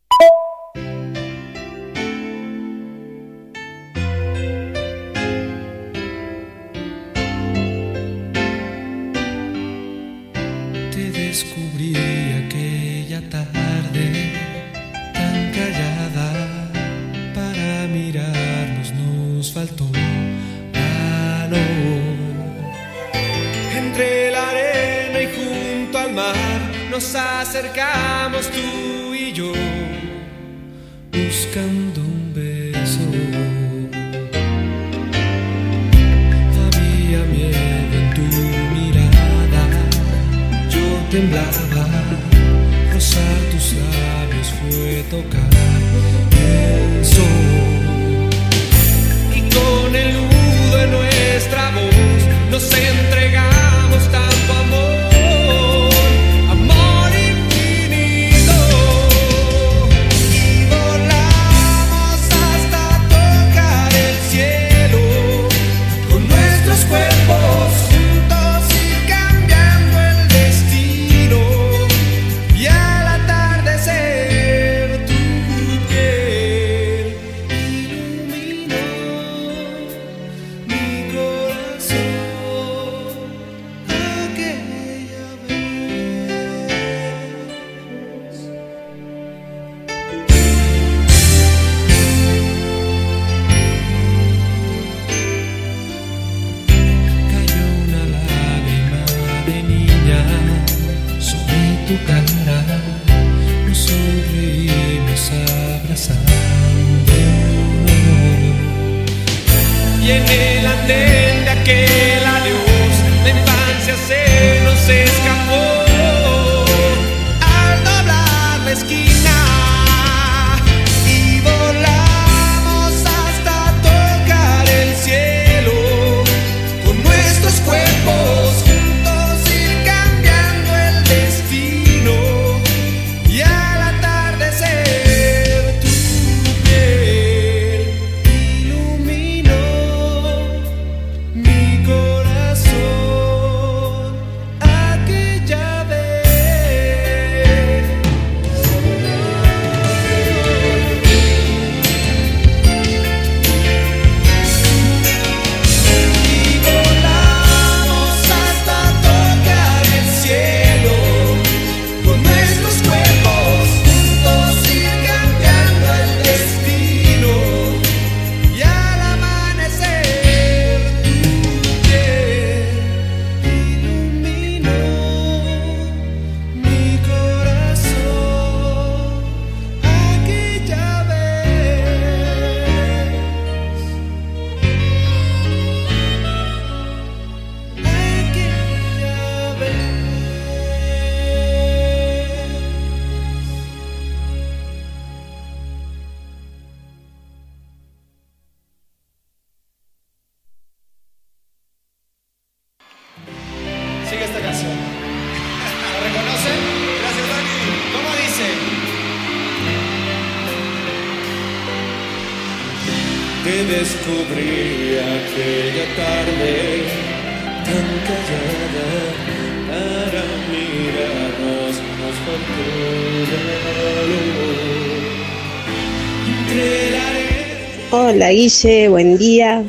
Hola 228.13 228.29
Guille, 228.29 228.89
buen 228.89 229.17
día. 229.17 229.63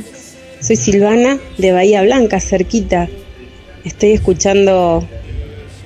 Soy 0.61 0.77
Silvana 0.77 1.39
de 1.57 1.73
Bahía 1.73 2.03
Blanca, 2.03 2.41
cerquita. 2.41 3.09
Estoy 3.87 4.11
escuchando 4.11 5.03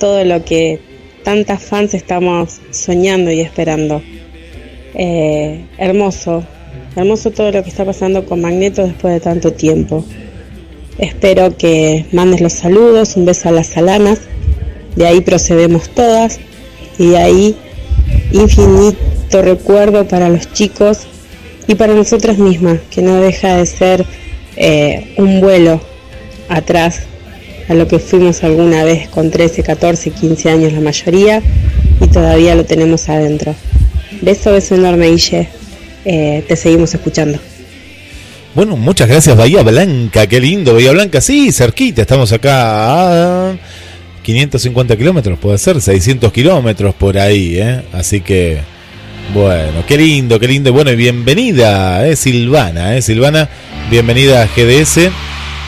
todo 0.01 0.25
lo 0.25 0.45
que 0.45 0.81
tantas 1.23 1.63
fans 1.63 1.95
estamos 1.95 2.61
soñando 2.73 3.31
y 3.31 3.39
esperando. 3.39 4.03
Eh, 4.95 5.67
hermoso, 5.79 6.43
hermoso 6.97 7.31
todo 7.31 7.53
lo 7.53 7.63
que 7.63 7.69
está 7.69 7.85
pasando 7.85 8.27
con 8.27 8.41
Magneto 8.41 8.83
después 8.83 9.15
de 9.15 9.21
tanto 9.21 9.53
tiempo. 9.53 10.05
Espero 10.99 11.57
que 11.57 12.07
mandes 12.11 12.41
los 12.41 12.55
saludos, 12.55 13.15
un 13.15 13.25
beso 13.25 13.51
a 13.51 13.53
las 13.53 13.77
alanas. 13.77 14.19
De 14.97 15.07
ahí 15.07 15.21
procedemos 15.21 15.91
todas 15.91 16.41
y 16.99 17.11
de 17.11 17.19
ahí 17.19 17.57
infinito 18.33 19.43
recuerdo 19.43 20.09
para 20.09 20.29
los 20.29 20.53
chicos 20.53 21.07
y 21.69 21.75
para 21.75 21.95
nosotras 21.95 22.39
mismas, 22.39 22.81
que 22.91 23.03
no 23.03 23.21
deja 23.21 23.57
de 23.57 23.67
ser 23.67 24.05
eh, 24.57 25.15
un 25.19 25.41
vuelo 25.41 25.81
atrás 26.49 27.03
a 27.69 27.75
lo 27.75 27.87
que 27.87 27.99
fuimos 27.99 28.43
alguna 28.43 28.83
vez 28.85 29.09
con 29.09 29.31
13, 29.31 29.63
14, 29.63 30.11
15 30.11 30.51
años 30.51 30.73
la 30.73 30.81
mayoría 30.81 31.43
y 32.01 32.07
todavía 32.09 32.55
lo 32.55 32.65
tenemos 32.65 33.09
adentro. 33.11 33.55
Beso, 34.23 34.51
beso 34.51 34.75
enorme, 34.75 35.11
Guille. 35.11 35.49
Eh, 36.07 36.43
te 36.49 36.57
seguimos 36.57 36.95
escuchando. 36.95 37.39
Bueno, 38.55 38.77
muchas 38.77 39.07
gracias 39.07 39.37
Bahía 39.37 39.63
Blanca, 39.63 40.27
qué 40.27 40.41
lindo 40.41 40.73
Bahía 40.73 40.91
Blanca, 40.91 41.21
sí, 41.21 41.53
cerquita, 41.53 42.01
estamos 42.01 42.33
acá 42.33 43.51
a 43.51 43.57
550 44.23 44.97
kilómetros, 44.97 45.39
puede 45.39 45.59
ser, 45.59 45.81
600 45.81 46.33
kilómetros 46.33 46.95
por 46.95 47.19
ahí, 47.19 47.59
¿eh? 47.59 47.83
así 47.93 48.23
que, 48.23 48.59
bueno, 49.35 49.85
qué 49.87 49.99
lindo, 49.99 50.41
qué 50.41 50.49
lindo, 50.49 50.73
bueno, 50.73 50.91
y 50.91 50.97
bienvenida, 50.97 52.07
¿eh? 52.07 52.17
Silvana, 52.17 52.97
¿eh? 52.97 53.03
Silvana, 53.03 53.51
bienvenida 53.91 54.43
a 54.43 54.47
GDS. 54.47 55.11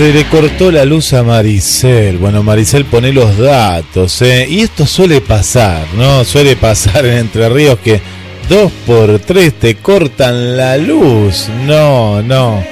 Se 0.00 0.14
le 0.14 0.24
cortó 0.28 0.72
la 0.72 0.86
luz 0.86 1.12
a 1.12 1.22
Maricel. 1.22 2.16
Bueno, 2.16 2.42
Maricel 2.42 2.86
pone 2.86 3.12
los 3.12 3.36
datos, 3.36 4.22
¿eh? 4.22 4.46
Y 4.48 4.60
esto 4.60 4.86
suele 4.86 5.20
pasar, 5.20 5.84
¿no? 5.94 6.24
Suele 6.24 6.56
pasar 6.56 7.04
en 7.04 7.18
Entre 7.18 7.46
Ríos 7.50 7.78
que 7.80 8.00
dos 8.48 8.72
por 8.86 9.18
tres 9.18 9.52
te 9.58 9.74
cortan 9.74 10.56
la 10.56 10.78
luz. 10.78 11.50
No, 11.66 12.22
no. 12.22 12.64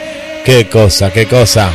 Qué 0.42 0.70
cosa, 0.70 1.12
qué 1.12 1.26
cosa. 1.26 1.70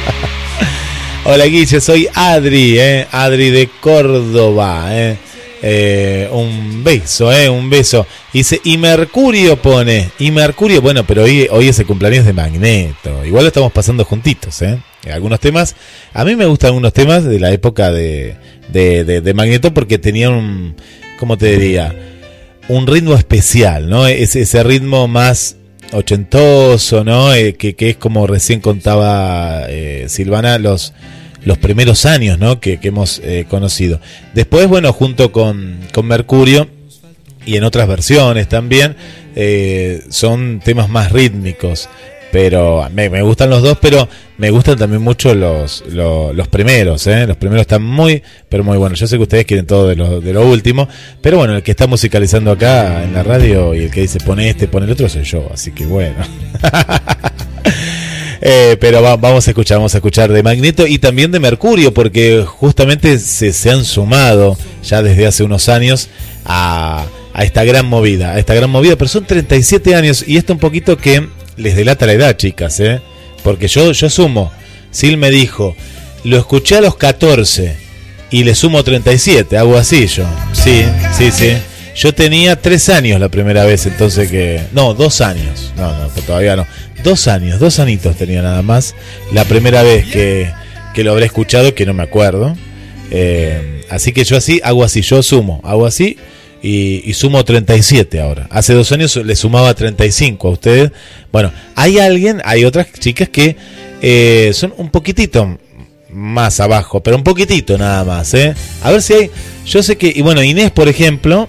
Hola 1.24 1.44
Guille, 1.44 1.78
soy 1.82 2.08
Adri, 2.14 2.80
¿eh? 2.80 3.06
Adri 3.12 3.50
de 3.50 3.68
Córdoba, 3.82 4.86
¿eh? 4.92 5.18
Eh, 5.62 6.28
un 6.32 6.84
beso, 6.84 7.32
eh, 7.32 7.48
un 7.48 7.68
beso. 7.68 8.06
Dice, 8.32 8.60
y 8.64 8.76
Mercurio 8.78 9.60
pone, 9.60 10.10
y 10.18 10.30
Mercurio, 10.30 10.80
bueno, 10.80 11.04
pero 11.04 11.24
hoy, 11.24 11.48
hoy 11.50 11.68
es 11.68 11.78
el 11.80 11.86
cumpleaños 11.86 12.24
de 12.24 12.32
Magneto. 12.32 13.24
Igual 13.24 13.44
lo 13.44 13.48
estamos 13.48 13.72
pasando 13.72 14.04
juntitos, 14.04 14.62
eh. 14.62 14.78
Algunos 15.12 15.40
temas, 15.40 15.74
a 16.12 16.24
mí 16.24 16.36
me 16.36 16.44
gustan 16.46 16.68
algunos 16.68 16.92
temas 16.92 17.24
de 17.24 17.40
la 17.40 17.50
época 17.50 17.90
de, 17.90 18.36
de, 18.68 19.04
de- 19.04 19.34
Magneto 19.34 19.72
porque 19.72 19.96
tenían 19.98 20.32
un, 20.34 20.76
¿cómo 21.18 21.38
te 21.38 21.56
diría? 21.58 21.94
Un 22.68 22.86
ritmo 22.86 23.14
especial, 23.14 23.88
¿no? 23.88 24.06
Ese, 24.06 24.42
ese 24.42 24.62
ritmo 24.62 25.08
más 25.08 25.56
ochentoso, 25.92 27.04
¿no? 27.04 27.32
Eh, 27.34 27.54
que, 27.54 27.74
que 27.74 27.90
es 27.90 27.96
como 27.96 28.26
recién 28.26 28.60
contaba 28.60 29.62
eh, 29.68 30.04
Silvana, 30.08 30.58
los, 30.58 30.92
los 31.44 31.58
primeros 31.58 32.06
años, 32.06 32.38
¿no? 32.38 32.60
Que, 32.60 32.78
hemos 32.82 33.20
eh, 33.24 33.46
conocido. 33.48 34.00
Después, 34.34 34.68
bueno, 34.68 34.92
junto 34.92 35.32
con, 35.32 35.78
con 35.92 36.06
Mercurio 36.06 36.68
y 37.44 37.56
en 37.56 37.64
otras 37.64 37.88
versiones 37.88 38.48
también, 38.48 38.96
eh, 39.36 40.02
son 40.10 40.60
temas 40.60 40.88
más 40.88 41.12
rítmicos. 41.12 41.88
Pero 42.30 42.86
me, 42.92 43.08
me 43.08 43.22
gustan 43.22 43.48
los 43.48 43.62
dos, 43.62 43.78
pero 43.80 44.06
me 44.36 44.50
gustan 44.50 44.76
también 44.76 45.00
mucho 45.00 45.34
los, 45.34 45.82
los, 45.88 46.34
los 46.34 46.48
primeros, 46.48 47.06
¿eh? 47.06 47.26
Los 47.26 47.38
primeros 47.38 47.62
están 47.62 47.82
muy, 47.82 48.22
pero 48.50 48.64
muy 48.64 48.76
buenos. 48.76 49.00
Yo 49.00 49.06
sé 49.06 49.16
que 49.16 49.22
ustedes 49.22 49.46
quieren 49.46 49.66
todo 49.66 49.88
de 49.88 49.96
lo, 49.96 50.20
de 50.20 50.34
lo 50.34 50.46
último, 50.46 50.88
pero 51.22 51.38
bueno, 51.38 51.56
el 51.56 51.62
que 51.62 51.70
está 51.70 51.86
musicalizando 51.86 52.50
acá 52.50 53.02
en 53.02 53.14
la 53.14 53.22
radio 53.22 53.74
y 53.74 53.84
el 53.84 53.90
que 53.90 54.02
dice 54.02 54.20
pone 54.20 54.50
este, 54.50 54.68
pone 54.68 54.84
el 54.84 54.92
otro 54.92 55.08
soy 55.08 55.24
yo, 55.24 55.48
así 55.52 55.72
que 55.72 55.86
bueno. 55.86 56.16
Eh, 58.40 58.76
pero 58.80 59.02
va- 59.02 59.16
vamos 59.16 59.46
a 59.48 59.50
escuchar, 59.50 59.78
vamos 59.78 59.94
a 59.94 59.98
escuchar 59.98 60.32
de 60.32 60.42
Magneto 60.42 60.86
y 60.86 60.98
también 60.98 61.32
de 61.32 61.40
Mercurio, 61.40 61.92
porque 61.92 62.44
justamente 62.46 63.18
se, 63.18 63.52
se 63.52 63.70
han 63.70 63.84
sumado 63.84 64.56
ya 64.84 65.02
desde 65.02 65.26
hace 65.26 65.42
unos 65.42 65.68
años 65.68 66.08
a, 66.44 67.06
a 67.34 67.44
esta 67.44 67.64
gran 67.64 67.86
movida, 67.86 68.32
a 68.32 68.38
esta 68.38 68.54
gran 68.54 68.70
movida, 68.70 68.96
pero 68.96 69.08
son 69.08 69.24
37 69.24 69.94
años 69.96 70.24
y 70.26 70.36
esto 70.36 70.52
un 70.52 70.58
poquito 70.60 70.96
que 70.96 71.26
les 71.56 71.74
delata 71.76 72.06
la 72.06 72.12
edad, 72.12 72.36
chicas, 72.36 72.78
¿eh? 72.80 73.00
porque 73.42 73.66
yo, 73.66 73.90
yo 73.92 74.08
sumo, 74.08 74.52
Sil 74.94 75.18
me 75.18 75.30
dijo, 75.30 75.74
lo 76.24 76.38
escuché 76.38 76.76
a 76.76 76.80
los 76.80 76.94
14 76.96 77.76
y 78.30 78.44
le 78.44 78.54
sumo 78.54 78.84
37, 78.84 79.56
hago 79.58 79.76
así 79.76 80.06
yo, 80.06 80.24
sí, 80.52 80.84
sí, 81.16 81.30
sí. 81.32 81.52
Yo 81.98 82.14
tenía 82.14 82.54
tres 82.54 82.88
años 82.90 83.18
la 83.18 83.28
primera 83.28 83.64
vez, 83.64 83.84
entonces 83.86 84.30
que... 84.30 84.60
No, 84.72 84.94
dos 84.94 85.20
años. 85.20 85.72
No, 85.76 85.92
no, 85.98 86.08
pues 86.10 86.24
todavía 86.24 86.54
no. 86.54 86.64
Dos 87.02 87.26
años, 87.26 87.58
dos 87.58 87.80
anitos 87.80 88.14
tenía 88.14 88.40
nada 88.40 88.62
más. 88.62 88.94
La 89.32 89.44
primera 89.44 89.82
vez 89.82 90.06
que, 90.06 90.48
que 90.94 91.02
lo 91.02 91.10
habré 91.10 91.26
escuchado, 91.26 91.74
que 91.74 91.86
no 91.86 91.94
me 91.94 92.04
acuerdo. 92.04 92.56
Eh, 93.10 93.82
así 93.90 94.12
que 94.12 94.22
yo 94.22 94.36
así, 94.36 94.60
hago 94.62 94.84
así, 94.84 95.02
yo 95.02 95.24
sumo, 95.24 95.60
hago 95.64 95.86
así 95.86 96.16
y, 96.62 97.02
y 97.04 97.14
sumo 97.14 97.44
37 97.44 98.20
ahora. 98.20 98.46
Hace 98.50 98.74
dos 98.74 98.92
años 98.92 99.16
le 99.16 99.34
sumaba 99.34 99.74
35 99.74 100.46
a 100.46 100.50
ustedes. 100.52 100.92
Bueno, 101.32 101.50
hay 101.74 101.98
alguien, 101.98 102.40
hay 102.44 102.64
otras 102.64 102.92
chicas 102.92 103.28
que 103.28 103.56
eh, 104.02 104.52
son 104.54 104.72
un 104.76 104.90
poquitito 104.90 105.58
más 106.10 106.60
abajo, 106.60 107.02
pero 107.02 107.16
un 107.16 107.24
poquitito 107.24 107.76
nada 107.76 108.04
más, 108.04 108.34
¿eh? 108.34 108.54
A 108.84 108.92
ver 108.92 109.02
si 109.02 109.14
hay... 109.14 109.30
Yo 109.66 109.82
sé 109.82 109.96
que, 109.96 110.12
y 110.14 110.22
bueno, 110.22 110.44
Inés, 110.44 110.70
por 110.70 110.88
ejemplo, 110.88 111.48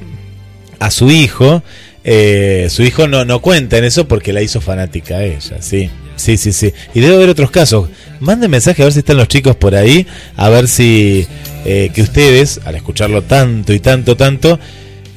a 0.80 0.92
su 0.92 1.12
hijo, 1.12 1.64
eh, 2.04 2.68
su 2.70 2.84
hijo 2.84 3.08
no, 3.08 3.26
no 3.26 3.42
cuenta 3.42 3.78
en 3.78 3.84
eso 3.84 4.08
porque 4.08 4.34
la 4.34 4.42
hizo 4.42 4.62
fanática 4.62 5.24
ella, 5.24 5.62
sí. 5.62 5.90
Sí, 6.16 6.36
sí, 6.36 6.52
sí. 6.52 6.74
Y 6.94 7.00
debe 7.00 7.16
haber 7.16 7.30
otros 7.30 7.50
casos. 7.50 7.88
Manden 8.20 8.52
mensaje 8.52 8.82
a 8.82 8.86
ver 8.86 8.94
si 8.94 9.00
están 9.00 9.16
los 9.16 9.30
chicos 9.30 9.56
por 9.56 9.74
ahí, 9.74 10.06
a 10.36 10.50
ver 10.50 10.68
si 10.68 11.26
eh, 11.66 11.92
que 11.94 12.02
ustedes, 12.02 12.60
al 12.66 12.76
escucharlo 12.76 13.22
tanto 13.22 13.72
y 13.72 13.80
tanto, 13.80 14.18
tanto, 14.18 14.60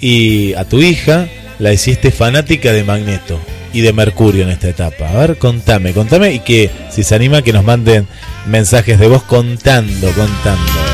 y 0.01 0.55
a 0.55 0.65
tu 0.65 0.81
hija 0.81 1.27
la 1.59 1.73
hiciste 1.73 2.13
fanática 2.13 2.73
de 2.73 2.85
Magneto 2.85 3.41
y 3.73 3.81
de 3.81 3.93
Mercurio 3.93 4.45
en 4.45 4.51
esta 4.51 4.69
etapa. 4.69 5.11
A 5.11 5.15
ver, 5.15 5.39
contame, 5.39 5.93
contame 5.93 6.35
y 6.35 6.39
que 6.39 6.71
si 6.91 7.03
se 7.03 7.15
anima 7.17 7.43
que 7.43 7.53
nos 7.53 7.65
manden 7.65 8.07
mensajes 8.47 8.99
de 8.99 9.09
voz 9.09 9.25
contando, 9.25 10.07
contando. 10.13 10.91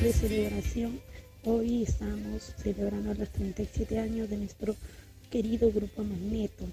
De 0.00 0.12
celebración. 0.14 0.98
Hoy 1.44 1.82
estamos 1.82 2.54
celebrando 2.56 3.12
los 3.12 3.28
37 3.28 3.98
años 3.98 4.30
de 4.30 4.38
nuestro 4.38 4.74
querido 5.30 5.70
grupo 5.70 6.02
Magneto. 6.02 6.64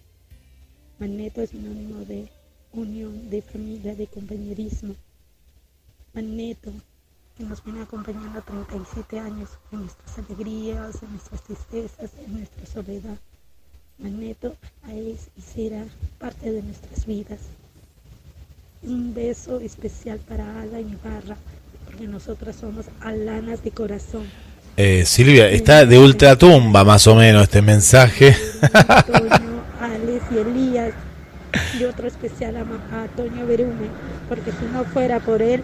Magneto 0.97 1.41
es 1.41 1.49
sinónimo 1.49 2.05
de 2.05 2.29
unión, 2.71 3.29
de 3.29 3.41
familia, 3.41 3.95
de 3.95 4.07
compañerismo. 4.07 4.95
Magneto, 6.13 6.71
que 7.37 7.43
nos 7.43 7.61
viene 7.65 7.81
acompañando 7.81 8.41
37 8.41 9.19
años 9.19 9.49
en 9.73 9.81
nuestras 9.81 10.19
alegrías, 10.19 11.03
en 11.03 11.11
nuestras 11.11 11.43
tristezas, 11.43 12.11
en 12.25 12.33
nuestra 12.33 12.65
soledad. 12.65 13.17
Magneto 13.97 14.55
es 14.87 15.27
y 15.35 15.41
será 15.41 15.85
parte 16.17 16.49
de 16.49 16.63
nuestras 16.63 17.05
vidas. 17.05 17.41
Un 18.83 19.13
beso 19.13 19.59
especial 19.59 20.19
para 20.19 20.61
Ala 20.61 20.79
Ibarra, 20.79 21.35
porque 21.97 22.11
nosotras 22.11 22.55
somos 22.59 22.85
alanas 23.01 23.63
de 23.63 23.71
corazón. 23.71 24.23
Eh, 24.75 25.03
Silvia, 25.05 25.49
está 25.49 25.85
de 25.85 25.97
ultratumba 25.97 26.83
más 26.83 27.07
o 27.07 27.15
menos 27.15 27.43
este 27.43 27.61
mensaje. 27.63 28.35
Antonio, 28.61 29.63
Alex 29.81 30.23
y 30.31 30.37
Elías. 30.37 30.93
Y 31.79 31.85
otro 31.85 32.07
especial 32.07 32.55
a, 32.57 32.63
Ma- 32.63 33.03
a 33.03 33.07
Toño 33.15 33.47
Berume, 33.47 33.87
porque 34.29 34.51
si 34.51 34.65
no 34.71 34.83
fuera 34.83 35.19
por 35.19 35.41
él, 35.41 35.63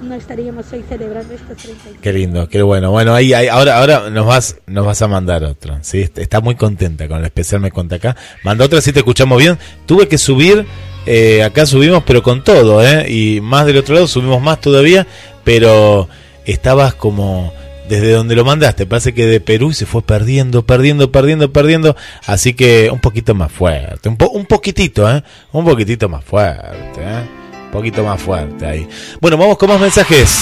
no 0.00 0.14
estaríamos 0.14 0.64
hoy 0.72 0.84
celebrando 0.88 1.34
estos 1.34 1.56
30 1.56 2.00
Qué 2.00 2.12
lindo, 2.12 2.48
qué 2.48 2.62
bueno. 2.62 2.90
Bueno, 2.90 3.14
ahí, 3.14 3.32
ahí 3.32 3.46
ahora, 3.46 3.78
ahora 3.78 4.10
nos 4.10 4.26
vas, 4.26 4.56
nos 4.66 4.84
vas 4.84 5.00
a 5.02 5.06
mandar 5.06 5.44
otro. 5.44 5.78
Sí, 5.82 6.00
Est- 6.00 6.18
está 6.18 6.40
muy 6.40 6.56
contenta 6.56 7.06
con 7.06 7.18
el 7.18 7.26
especial 7.26 7.60
me 7.60 7.70
cuenta 7.70 7.96
acá. 7.96 8.16
Manda 8.42 8.64
otra 8.64 8.80
si 8.80 8.92
te 8.92 9.00
escuchamos 9.00 9.38
bien. 9.38 9.58
Tuve 9.86 10.08
que 10.08 10.18
subir, 10.18 10.66
eh, 11.06 11.44
acá 11.44 11.66
subimos, 11.66 12.02
pero 12.04 12.22
con 12.22 12.42
todo, 12.42 12.84
¿eh? 12.84 13.06
Y 13.08 13.40
más 13.40 13.66
del 13.66 13.76
otro 13.76 13.94
lado 13.94 14.08
subimos 14.08 14.42
más 14.42 14.60
todavía, 14.60 15.06
pero 15.48 16.10
estabas 16.44 16.92
como 16.92 17.54
desde 17.88 18.12
donde 18.12 18.36
lo 18.36 18.44
mandaste, 18.44 18.84
parece 18.84 19.14
que 19.14 19.24
de 19.24 19.40
Perú 19.40 19.72
se 19.72 19.86
fue 19.86 20.02
perdiendo, 20.02 20.66
perdiendo, 20.66 21.10
perdiendo, 21.10 21.50
perdiendo, 21.54 21.96
así 22.26 22.52
que 22.52 22.90
un 22.92 23.00
poquito 23.00 23.34
más 23.34 23.50
fuerte, 23.50 24.10
un, 24.10 24.18
po- 24.18 24.28
un 24.28 24.44
poquitito, 24.44 25.10
¿eh? 25.10 25.22
Un 25.52 25.64
poquitito 25.64 26.06
más 26.06 26.22
fuerte, 26.22 27.00
¿eh? 27.00 27.22
Un 27.64 27.70
poquito 27.70 28.04
más 28.04 28.20
fuerte 28.20 28.66
ahí. 28.66 28.86
Bueno, 29.22 29.38
vamos 29.38 29.56
con 29.56 29.70
más 29.70 29.80
mensajes. 29.80 30.36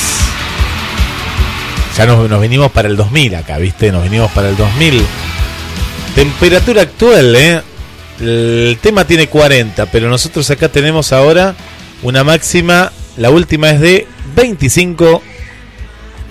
Ya 1.96 2.04
nos, 2.04 2.28
nos 2.28 2.40
venimos 2.40 2.72
para 2.72 2.88
el 2.88 2.96
2000 2.96 3.36
acá, 3.36 3.58
¿viste? 3.58 3.92
Nos 3.92 4.02
venimos 4.02 4.28
para 4.32 4.48
el 4.48 4.56
2000. 4.56 5.04
Temperatura 6.16 6.82
actual, 6.82 7.36
¿eh? 7.36 7.62
El 8.20 8.76
tema 8.82 9.04
tiene 9.04 9.28
40, 9.28 9.86
pero 9.86 10.08
nosotros 10.08 10.50
acá 10.50 10.68
tenemos 10.68 11.12
ahora 11.12 11.54
una 12.02 12.24
máxima, 12.24 12.90
la 13.16 13.30
última 13.30 13.70
es 13.70 13.80
de 13.80 14.08
25, 14.36 15.22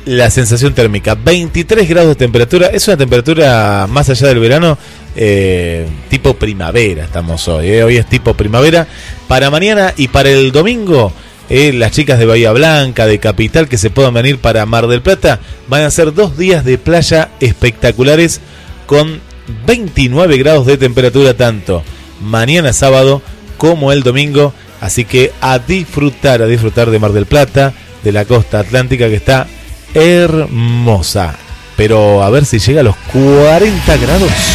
la 0.05 0.29
sensación 0.29 0.75
térmica, 0.75 1.15
23 1.15 1.89
grados 1.89 2.09
de 2.09 2.15
temperatura, 2.15 2.67
es 2.67 2.87
una 2.87 2.97
temperatura 2.97 3.87
más 3.89 4.09
allá 4.09 4.27
del 4.27 4.39
verano, 4.39 4.77
eh, 5.15 5.87
tipo 6.07 6.35
primavera 6.35 7.05
estamos 7.05 7.47
hoy, 7.47 7.69
¿eh? 7.69 7.83
hoy 7.83 7.97
es 7.97 8.05
tipo 8.05 8.35
primavera. 8.35 8.87
Para 9.27 9.49
mañana 9.49 9.91
y 9.97 10.09
para 10.09 10.29
el 10.29 10.51
domingo, 10.51 11.11
eh, 11.49 11.73
las 11.73 11.91
chicas 11.91 12.19
de 12.19 12.27
Bahía 12.27 12.51
Blanca, 12.51 13.07
de 13.07 13.17
Capital, 13.17 13.67
que 13.67 13.79
se 13.79 13.89
puedan 13.89 14.13
venir 14.13 14.37
para 14.37 14.67
Mar 14.67 14.87
del 14.87 15.01
Plata, 15.01 15.39
van 15.67 15.81
a 15.81 15.89
ser 15.89 16.13
dos 16.13 16.37
días 16.37 16.63
de 16.63 16.77
playa 16.77 17.31
espectaculares 17.39 18.39
con 18.85 19.19
29 19.65 20.37
grados 20.37 20.67
de 20.67 20.77
temperatura 20.77 21.33
tanto 21.33 21.83
mañana 22.21 22.71
sábado 22.71 23.23
como 23.57 23.91
el 23.91 24.03
domingo. 24.03 24.53
Así 24.81 25.05
que 25.05 25.31
a 25.41 25.57
disfrutar, 25.57 26.43
a 26.43 26.47
disfrutar 26.47 26.91
de 26.91 26.99
Mar 26.99 27.13
del 27.13 27.25
Plata, 27.25 27.73
de 28.05 28.11
la 28.11 28.23
costa 28.23 28.59
atlántica 28.59 29.09
que 29.09 29.15
está 29.15 29.47
hermosa. 29.93 31.35
Pero 31.75 32.23
a 32.23 32.29
ver 32.29 32.45
si 32.45 32.59
llega 32.59 32.81
a 32.81 32.83
los 32.83 32.95
40 33.11 33.97
grados. 33.97 34.54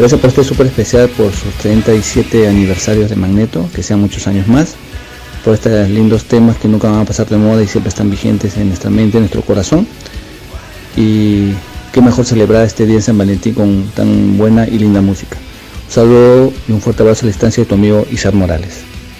Gracias 0.00 0.18
por 0.18 0.30
este 0.30 0.44
súper 0.44 0.66
especial 0.68 1.10
por 1.10 1.30
sus 1.30 1.52
37 1.60 2.48
aniversarios 2.48 3.10
de 3.10 3.16
Magneto, 3.16 3.68
que 3.74 3.82
sean 3.82 4.00
muchos 4.00 4.26
años 4.26 4.48
más, 4.48 4.74
por 5.44 5.52
estos 5.52 5.90
lindos 5.90 6.24
temas 6.24 6.56
que 6.56 6.68
nunca 6.68 6.88
van 6.88 7.00
a 7.00 7.04
pasar 7.04 7.28
de 7.28 7.36
moda 7.36 7.62
y 7.62 7.66
siempre 7.66 7.90
están 7.90 8.10
vigentes 8.10 8.56
en 8.56 8.68
nuestra 8.68 8.88
mente, 8.88 9.18
en 9.18 9.24
nuestro 9.24 9.42
corazón. 9.42 9.86
Y 10.96 11.50
qué 11.92 12.00
mejor 12.00 12.24
celebrar 12.24 12.64
este 12.64 12.86
día 12.86 12.96
de 12.96 13.02
San 13.02 13.18
Valentín 13.18 13.52
con 13.52 13.90
tan 13.94 14.38
buena 14.38 14.66
y 14.66 14.78
linda 14.78 15.02
música. 15.02 15.36
Un 15.86 15.92
saludo 15.92 16.52
y 16.66 16.72
un 16.72 16.80
fuerte 16.80 17.02
abrazo 17.02 17.20
a 17.22 17.26
la 17.26 17.32
distancia 17.32 17.62
de 17.62 17.68
tu 17.68 17.74
amigo 17.74 18.06
Isaac 18.10 18.32
Morales. 18.32 18.78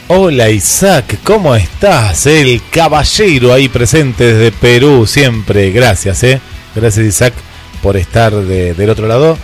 Hola 0.08 0.48
Isaac, 0.48 1.18
¿cómo 1.24 1.54
estás? 1.54 2.24
El 2.26 2.62
caballero 2.70 3.52
ahí 3.52 3.68
presente 3.68 4.32
desde 4.32 4.50
Perú 4.50 5.06
siempre. 5.06 5.72
Gracias, 5.72 6.22
¿eh? 6.24 6.40
Gracias 6.74 7.04
Isaac 7.06 7.34
por 7.82 7.98
estar 7.98 8.32
de- 8.34 8.72
del 8.72 8.88
otro 8.88 9.06
lado. 9.06 9.36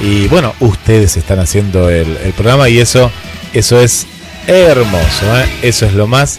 Y 0.00 0.28
bueno, 0.28 0.54
ustedes 0.60 1.16
están 1.16 1.40
haciendo 1.40 1.90
el, 1.90 2.16
programa 2.36 2.68
y 2.68 2.78
eso, 2.78 3.10
eso 3.52 3.80
es 3.80 4.06
hermoso, 4.46 5.38
¿eh? 5.38 5.46
Eso 5.62 5.86
es 5.86 5.92
lo 5.92 6.06
más, 6.06 6.38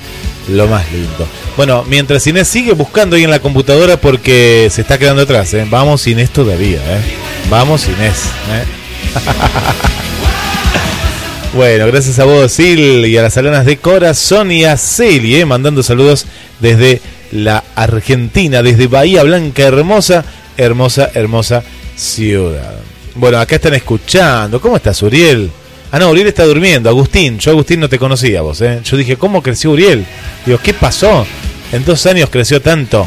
lo 0.50 0.68
más 0.68 0.92
lindo. 0.92 1.28
Bueno, 1.56 1.84
mientras 1.88 2.26
Inés 2.26 2.48
sigue 2.48 2.74
buscando 2.74 3.16
ahí 3.16 3.24
en 3.24 3.30
la 3.30 3.40
computadora 3.40 3.98
porque 3.98 4.68
se 4.72 4.82
está 4.82 4.98
quedando 4.98 5.22
atrás, 5.22 5.54
¿eh? 5.54 5.68
Vamos 5.70 6.08
Inés 6.08 6.32
todavía, 6.32 6.80
¿eh? 6.80 7.02
Vamos 7.50 7.88
Inés, 7.88 8.24
¿eh? 8.52 8.66
Bueno, 11.54 11.86
gracias 11.88 12.18
a 12.18 12.24
vos, 12.24 12.50
Sil, 12.56 13.06
y 13.06 13.18
a 13.18 13.24
las 13.24 13.36
alanas 13.36 13.66
de 13.66 13.76
corazón 13.76 14.54
y 14.54 14.64
a 14.64 14.78
Celi, 14.78 15.36
eh, 15.36 15.46
mandando 15.46 15.84
saludos 15.84 16.26
desde 16.62 17.02
la 17.34 17.66
Argentina, 17.76 18.64
desde 18.64 18.88
Bahía 18.88 19.22
Blanca, 19.24 19.64
hermosa, 19.64 20.24
hermosa, 20.56 21.12
hermosa 21.14 21.62
ciudad. 21.98 22.91
Bueno, 23.16 23.40
acá 23.40 23.56
están 23.56 23.74
escuchando. 23.74 24.62
¿Cómo 24.62 24.78
estás, 24.78 25.02
Uriel? 25.02 25.52
Ah, 25.92 26.00
no, 26.00 26.10
Uriel 26.10 26.28
está 26.28 26.46
durmiendo. 26.46 26.90
Agustín, 26.90 27.38
yo 27.40 27.52
Agustín 27.52 27.80
no 27.82 27.90
te 27.90 28.00
conocía 28.00 28.42
vos, 28.42 28.62
¿eh? 28.62 28.80
Yo 28.84 28.96
dije, 28.96 29.18
¿cómo 29.18 29.44
creció 29.44 29.72
Uriel? 29.72 30.06
Digo, 30.46 30.58
¿qué 30.64 30.74
pasó? 30.74 31.26
En 31.74 31.84
dos 31.84 32.06
años 32.06 32.30
creció 32.30 32.62
tanto. 32.62 33.06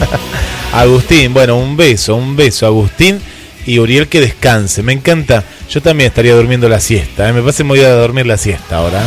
Agustín, 0.72 1.34
bueno, 1.34 1.56
un 1.56 1.76
beso, 1.76 2.14
un 2.14 2.36
beso, 2.36 2.66
Agustín. 2.66 3.20
Y 3.66 3.80
Uriel 3.80 4.06
que 4.06 4.20
descanse, 4.20 4.84
me 4.84 4.92
encanta. 4.92 5.42
Yo 5.68 5.82
también 5.82 6.08
estaría 6.08 6.36
durmiendo 6.36 6.68
la 6.68 6.78
siesta, 6.78 7.28
¿eh? 7.28 7.32
me 7.32 7.40
parece 7.40 7.64
muy 7.64 7.80
a 7.80 7.90
dormir 7.90 8.26
la 8.26 8.36
siesta 8.36 8.76
ahora. 8.76 9.02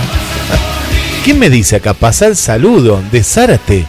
¿Quién 1.24 1.40
me 1.40 1.50
dice 1.50 1.78
acá? 1.78 1.94
Pasa 1.94 2.28
el 2.28 2.36
saludo 2.36 3.02
de 3.10 3.24
Zárate, 3.24 3.86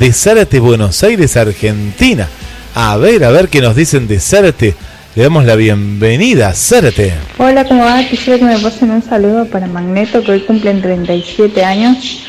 de 0.00 0.12
Zárate, 0.14 0.60
Buenos 0.60 1.02
Aires, 1.02 1.36
Argentina. 1.36 2.26
A 2.74 2.96
ver, 2.96 3.24
a 3.24 3.30
ver 3.30 3.48
qué 3.48 3.60
nos 3.60 3.76
dicen 3.76 4.08
de 4.08 4.18
Zárate. 4.18 4.74
Le 5.18 5.24
damos 5.24 5.44
la 5.46 5.56
bienvenida, 5.56 6.54
Zárate. 6.54 7.12
Hola, 7.38 7.64
¿cómo 7.64 7.84
va? 7.84 8.04
Quisiera 8.04 8.38
que 8.38 8.44
me 8.44 8.56
pasen 8.56 8.92
un 8.92 9.02
saludo 9.02 9.46
para 9.46 9.66
Magneto, 9.66 10.22
que 10.22 10.30
hoy 10.30 10.40
cumplen 10.42 10.80
37 10.80 11.64
años. 11.64 12.22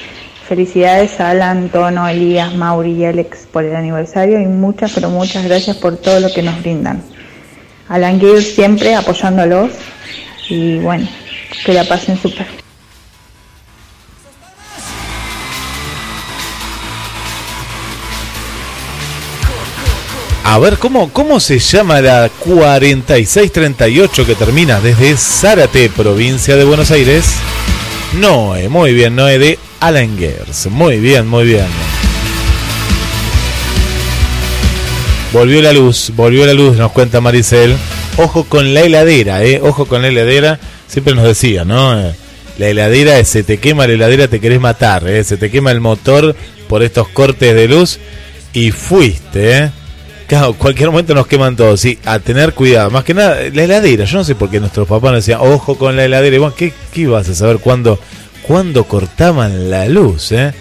Felicidades 0.47 1.19
a 1.19 1.29
Alan, 1.29 1.69
Tono, 1.69 2.07
Elías, 2.07 2.55
Mauri 2.55 2.93
y 2.93 3.05
Alex 3.05 3.45
por 3.51 3.63
el 3.63 3.75
aniversario 3.75 4.41
y 4.41 4.47
muchas, 4.47 4.93
pero 4.93 5.11
muchas 5.11 5.45
gracias 5.45 5.77
por 5.77 5.97
todo 5.97 6.19
lo 6.19 6.33
que 6.33 6.41
nos 6.41 6.59
brindan. 6.63 7.03
Alan 7.89 8.19
Gear 8.19 8.41
siempre 8.41 8.95
apoyándolos 8.95 9.69
y 10.49 10.79
bueno, 10.79 11.07
que 11.63 11.73
la 11.73 11.83
pasen 11.83 12.17
súper. 12.17 12.58
A 20.51 20.57
ver, 20.57 20.79
¿cómo, 20.79 21.13
¿cómo 21.13 21.39
se 21.39 21.59
llama 21.59 22.01
la 22.01 22.27
4638 22.39 24.25
que 24.25 24.33
termina 24.33 24.79
desde 24.81 25.15
Zárate, 25.15 25.91
provincia 25.91 26.55
de 26.55 26.63
Buenos 26.63 26.89
Aires? 26.89 27.35
Noé, 28.19 28.67
muy 28.67 28.95
bien, 28.95 29.15
Noé 29.15 29.37
de 29.37 29.59
Alangers. 29.79 30.65
Muy 30.65 30.97
bien, 30.97 31.27
muy 31.27 31.45
bien. 31.45 31.67
Volvió 35.31 35.61
la 35.61 35.71
luz, 35.71 36.11
volvió 36.15 36.47
la 36.47 36.55
luz, 36.55 36.77
nos 36.77 36.93
cuenta 36.93 37.21
Maricel. 37.21 37.77
Ojo 38.17 38.45
con 38.45 38.73
la 38.73 38.81
heladera, 38.81 39.43
eh, 39.43 39.61
ojo 39.61 39.85
con 39.85 40.01
la 40.01 40.07
heladera. 40.07 40.59
Siempre 40.87 41.13
nos 41.13 41.25
decía, 41.25 41.63
¿no? 41.63 41.93
La 42.57 42.67
heladera, 42.67 43.23
se 43.23 43.43
te 43.43 43.59
quema 43.59 43.85
la 43.85 43.93
heladera, 43.93 44.27
te 44.27 44.39
querés 44.39 44.59
matar, 44.59 45.07
eh. 45.07 45.23
Se 45.23 45.37
te 45.37 45.51
quema 45.51 45.69
el 45.69 45.79
motor 45.79 46.35
por 46.67 46.81
estos 46.81 47.07
cortes 47.09 47.53
de 47.53 47.67
luz 47.67 47.99
y 48.51 48.71
fuiste, 48.71 49.57
eh. 49.57 49.71
Claro, 50.29 50.53
cualquier 50.53 50.91
momento 50.91 51.15
nos 51.15 51.25
queman 51.25 51.55
todos, 51.55 51.81
sí, 51.81 51.97
a 52.05 52.19
tener 52.19 52.53
cuidado. 52.53 52.91
Más 52.91 53.03
que 53.03 53.15
nada, 53.15 53.37
la 53.51 53.63
heladera, 53.63 54.05
yo 54.05 54.19
no 54.19 54.23
sé 54.23 54.35
por 54.35 54.47
qué 54.51 54.59
nuestros 54.59 54.87
papás 54.87 55.11
nos 55.11 55.25
decían, 55.25 55.39
ojo 55.41 55.75
con 55.75 55.95
la 55.95 56.05
heladera. 56.05 56.35
Y 56.35 56.37
bueno, 56.37 56.53
¿qué, 56.55 56.71
qué 56.93 57.01
ibas 57.01 57.27
a 57.29 57.33
saber 57.33 57.57
cuándo, 57.57 57.99
cuándo 58.43 58.83
cortaban 58.83 59.71
la 59.71 59.87
luz, 59.87 60.31
eh? 60.31 60.53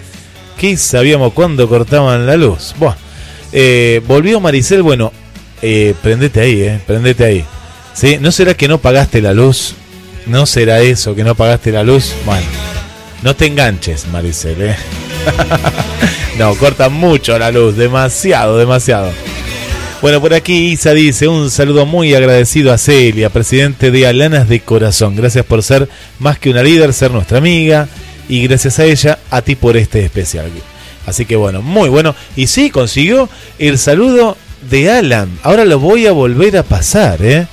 ¿Qué 0.57 0.75
sabíamos 0.75 1.33
cuándo 1.33 1.69
cortaban 1.69 2.25
la 2.25 2.35
luz? 2.35 2.73
Buah. 2.79 2.95
Eh, 3.51 4.01
volvió 4.07 4.39
Maricel, 4.39 4.81
bueno, 4.81 5.13
eh, 5.61 5.93
prendete 6.01 6.41
ahí, 6.41 6.61
eh, 6.63 6.79
prendete 6.87 7.23
ahí. 7.23 7.45
¿Sí? 7.93 8.17
¿No 8.19 8.31
será 8.31 8.55
que 8.55 8.67
no 8.67 8.79
pagaste 8.79 9.21
la 9.21 9.33
luz? 9.33 9.75
¿No 10.25 10.47
será 10.47 10.79
eso 10.79 11.13
que 11.13 11.23
no 11.23 11.35
pagaste 11.35 11.71
la 11.71 11.83
luz? 11.83 12.15
Bueno, 12.25 12.47
no 13.21 13.35
te 13.35 13.45
enganches, 13.45 14.07
Maricel, 14.07 14.63
eh. 14.63 14.75
no, 16.39 16.55
corta 16.55 16.89
mucho 16.89 17.37
la 17.37 17.51
luz, 17.51 17.77
demasiado, 17.77 18.57
demasiado. 18.57 19.11
Bueno, 20.01 20.21
por 20.21 20.33
aquí 20.33 20.71
Isa 20.71 20.93
dice 20.93 21.27
un 21.27 21.51
saludo 21.51 21.85
muy 21.85 22.15
agradecido 22.15 22.71
a 22.71 22.77
Celia, 22.77 23.29
presidente 23.29 23.91
de 23.91 24.07
Alanas 24.07 24.47
de 24.47 24.61
Corazón. 24.61 25.17
Gracias 25.17 25.43
por 25.45 25.61
ser 25.61 25.89
más 26.19 26.39
que 26.39 26.49
una 26.49 26.63
líder, 26.63 26.93
ser 26.93 27.11
nuestra 27.11 27.39
amiga 27.39 27.89
y 28.29 28.47
gracias 28.47 28.79
a 28.79 28.85
ella, 28.85 29.19
a 29.29 29.41
ti 29.41 29.57
por 29.57 29.75
este 29.75 30.05
especial. 30.05 30.49
Así 31.05 31.25
que 31.25 31.35
bueno, 31.35 31.61
muy 31.61 31.89
bueno. 31.89 32.15
Y 32.37 32.47
sí, 32.47 32.69
consiguió 32.69 33.27
el 33.57 33.77
saludo 33.77 34.37
de 34.69 34.89
Alan. 34.89 35.37
Ahora 35.43 35.65
lo 35.65 35.79
voy 35.79 36.07
a 36.07 36.13
volver 36.13 36.55
a 36.55 36.63
pasar, 36.63 37.21
¿eh? 37.21 37.47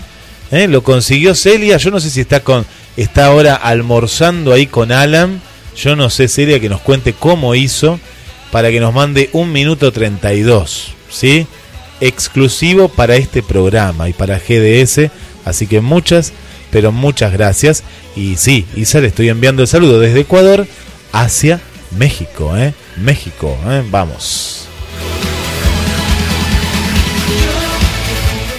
¿Eh? 0.52 0.68
Lo 0.68 0.85
consiguió 0.85 1.35
Celia. 1.35 1.78
Yo 1.78 1.90
no 1.90 1.98
sé 1.98 2.10
si 2.10 2.20
está 2.20 2.44
con 2.44 2.64
está 2.97 3.27
ahora 3.27 3.56
almorzando 3.56 4.52
ahí 4.52 4.68
con 4.68 4.93
Alan. 4.93 5.43
Yo 5.77 5.97
no 5.97 6.10
sé, 6.10 6.28
Celia, 6.28 6.60
que 6.60 6.68
nos 6.68 6.81
cuente 6.81 7.12
cómo 7.12 7.56
hizo 7.56 7.98
para 8.52 8.70
que 8.70 8.78
nos 8.78 8.94
mande 8.94 9.31
un 9.32 9.51
minuto 9.51 9.90
32, 9.90 10.93
¿sí? 11.10 11.48
Exclusivo 12.01 12.89
para 12.89 13.16
este 13.16 13.43
programa 13.43 14.09
y 14.09 14.12
para 14.12 14.39
GDS. 14.39 15.10
Así 15.44 15.66
que 15.66 15.81
muchas, 15.81 16.32
pero 16.70 16.93
muchas 16.93 17.32
gracias. 17.32 17.82
Y 18.14 18.36
sí, 18.36 18.66
Isa, 18.77 19.01
le 19.01 19.09
estoy 19.09 19.28
enviando 19.28 19.62
el 19.62 19.68
saludo 19.68 20.01
desde 20.01 20.20
Ecuador 20.20 20.66
hacia 21.12 21.60
México, 21.97 22.56
¿eh? 22.56 22.74
México, 22.97 23.56
¿eh? 23.68 23.82
Vamos. 23.90 24.68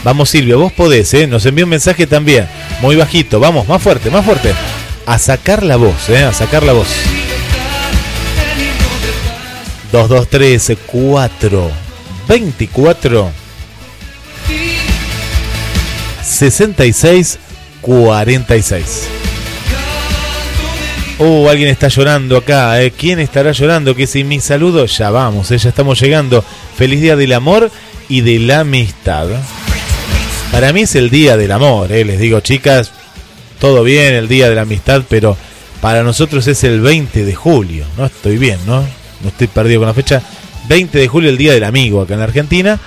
Vamos 0.04 0.30
Silvia, 0.30 0.56
vos 0.56 0.72
podés, 0.72 1.14
¿eh? 1.14 1.28
Nos 1.28 1.46
envió 1.46 1.66
un 1.66 1.72
mensaje 1.72 2.08
también, 2.08 2.48
muy 2.82 2.96
bajito, 2.96 3.42
vamos, 3.42 3.68
más 3.68 3.82
fuerte, 3.82 4.10
más 4.10 4.24
fuerte. 4.24 4.54
A 5.06 5.20
sacar 5.20 5.64
la 5.64 5.76
voz, 5.76 6.10
¿eh? 6.10 6.24
A 6.24 6.34
sacar 6.34 6.64
la 6.64 6.74
voz. 6.74 6.88
2213 9.92 10.76
4 10.76 11.87
24 12.28 13.32
66 16.24 17.40
46 17.82 19.08
Uh, 21.20 21.50
alguien 21.50 21.70
está 21.70 21.88
llorando 21.88 22.38
acá. 22.38 22.80
¿eh? 22.80 22.92
¿Quién 22.92 23.20
estará 23.20 23.52
llorando? 23.52 23.96
Que 23.96 24.06
si 24.06 24.24
mi 24.24 24.40
saludo, 24.40 24.86
ya 24.86 25.10
vamos, 25.10 25.50
¿eh? 25.50 25.58
ya 25.58 25.70
estamos 25.70 26.00
llegando. 26.00 26.46
Feliz 26.78 27.02
día 27.02 27.16
del 27.16 27.34
amor 27.34 27.72
y 28.08 28.22
de 28.22 28.38
la 28.38 28.60
amistad. 28.60 29.28
Para 30.52 30.72
mí 30.74 30.82
es 30.82 30.96
el 30.96 31.10
día 31.10 31.36
del 31.36 31.52
amor, 31.52 31.92
¿eh? 31.92 32.06
les 32.06 32.20
digo, 32.20 32.40
chicas, 32.42 32.92
todo 33.60 33.84
bien, 33.84 34.14
el 34.14 34.28
día 34.28 34.48
de 34.48 34.56
la 34.56 34.62
amistad, 34.62 35.04
pero 35.10 35.36
para 35.82 36.04
nosotros 36.04 36.46
es 36.48 36.64
el 36.64 36.82
20 36.82 37.26
de 37.26 37.34
julio, 37.34 37.86
¿no? 37.98 38.06
Estoy 38.06 38.38
bien, 38.38 38.60
¿no? 38.68 38.82
No 39.22 39.30
estoy 39.30 39.48
perdido 39.48 39.80
con 39.80 39.88
la 39.88 39.96
fecha. 39.96 40.22
20 40.68 40.98
de 40.98 41.08
julio, 41.08 41.30
el 41.30 41.38
día 41.38 41.54
del 41.54 41.64
amigo 41.64 42.02
acá 42.02 42.14
en 42.14 42.20
la 42.20 42.26
Argentina. 42.26 42.80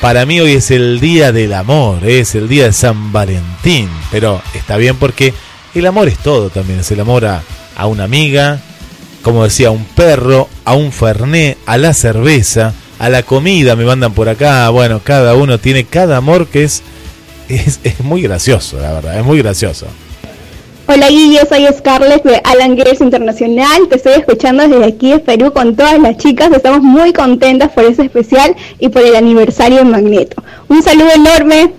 Para 0.00 0.26
mí 0.26 0.40
hoy 0.40 0.52
es 0.52 0.70
el 0.70 1.00
día 1.00 1.32
del 1.32 1.52
amor, 1.52 2.06
es 2.06 2.34
el 2.34 2.48
día 2.48 2.66
de 2.66 2.72
San 2.72 3.12
Valentín, 3.12 3.88
pero 4.12 4.40
está 4.54 4.76
bien 4.76 4.96
porque 4.96 5.34
el 5.74 5.86
amor 5.86 6.08
es 6.08 6.18
todo 6.18 6.50
también, 6.50 6.80
es 6.80 6.90
el 6.92 7.00
amor 7.00 7.24
a, 7.24 7.42
a 7.76 7.86
una 7.86 8.04
amiga, 8.04 8.60
como 9.22 9.44
decía, 9.44 9.68
a 9.68 9.72
un 9.72 9.84
perro, 9.84 10.48
a 10.64 10.74
un 10.74 10.92
ferné, 10.92 11.58
a 11.66 11.78
la 11.78 11.94
cerveza, 11.94 12.74
a 13.00 13.08
la 13.08 13.24
comida, 13.24 13.74
me 13.74 13.84
mandan 13.84 14.12
por 14.12 14.28
acá. 14.28 14.68
Bueno, 14.68 15.00
cada 15.02 15.34
uno 15.34 15.58
tiene 15.58 15.84
cada 15.84 16.16
amor 16.16 16.46
que 16.46 16.62
es, 16.62 16.82
es, 17.48 17.80
es 17.82 18.00
muy 18.00 18.22
gracioso, 18.22 18.80
la 18.80 18.92
verdad, 18.92 19.18
es 19.18 19.24
muy 19.24 19.38
gracioso. 19.38 19.88
Hola 20.90 21.08
Guille, 21.10 21.40
soy 21.46 21.66
Scarlett 21.76 22.24
de 22.24 22.40
Alan 22.44 22.74
Girls 22.74 23.02
Internacional. 23.02 23.88
Te 23.90 23.96
estoy 23.96 24.14
escuchando 24.14 24.66
desde 24.66 24.86
aquí 24.86 25.10
de 25.10 25.18
Perú 25.18 25.52
con 25.52 25.76
todas 25.76 25.98
las 26.00 26.16
chicas. 26.16 26.50
Estamos 26.50 26.80
muy 26.80 27.12
contentas 27.12 27.70
por 27.72 27.84
ese 27.84 28.02
especial 28.04 28.56
y 28.78 28.88
por 28.88 29.02
el 29.02 29.14
aniversario 29.14 29.78
de 29.78 29.84
Magneto. 29.84 30.42
Un 30.68 30.82
saludo 30.82 31.10
enorme. 31.14 31.72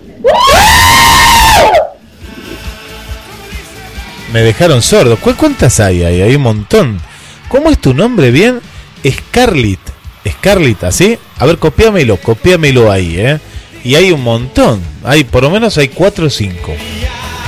Me 4.31 4.41
dejaron 4.43 4.83
sordo. 4.83 5.17
¿Cu- 5.17 5.35
¿Cuántas 5.35 5.79
hay 5.79 6.03
ahí? 6.03 6.21
Hay 6.21 6.35
un 6.35 6.43
montón. 6.43 7.01
¿Cómo 7.47 7.71
es 7.71 7.79
tu 7.79 7.95
nombre 7.95 8.29
bien? 8.29 8.59
Scarlett. 9.03 9.79
Scarlett, 10.27 10.83
¿así? 10.83 11.17
A 11.39 11.47
ver, 11.47 11.57
copiámelo, 11.57 12.17
copiámelo 12.17 12.91
ahí, 12.91 13.15
¿eh? 13.17 13.39
Y 13.83 13.95
hay 13.95 14.11
un 14.11 14.21
montón. 14.21 14.81
Hay, 15.03 15.23
por 15.23 15.41
lo 15.41 15.49
menos 15.49 15.79
hay 15.79 15.87
cuatro 15.87 16.27
o 16.27 16.29
cinco. 16.29 16.75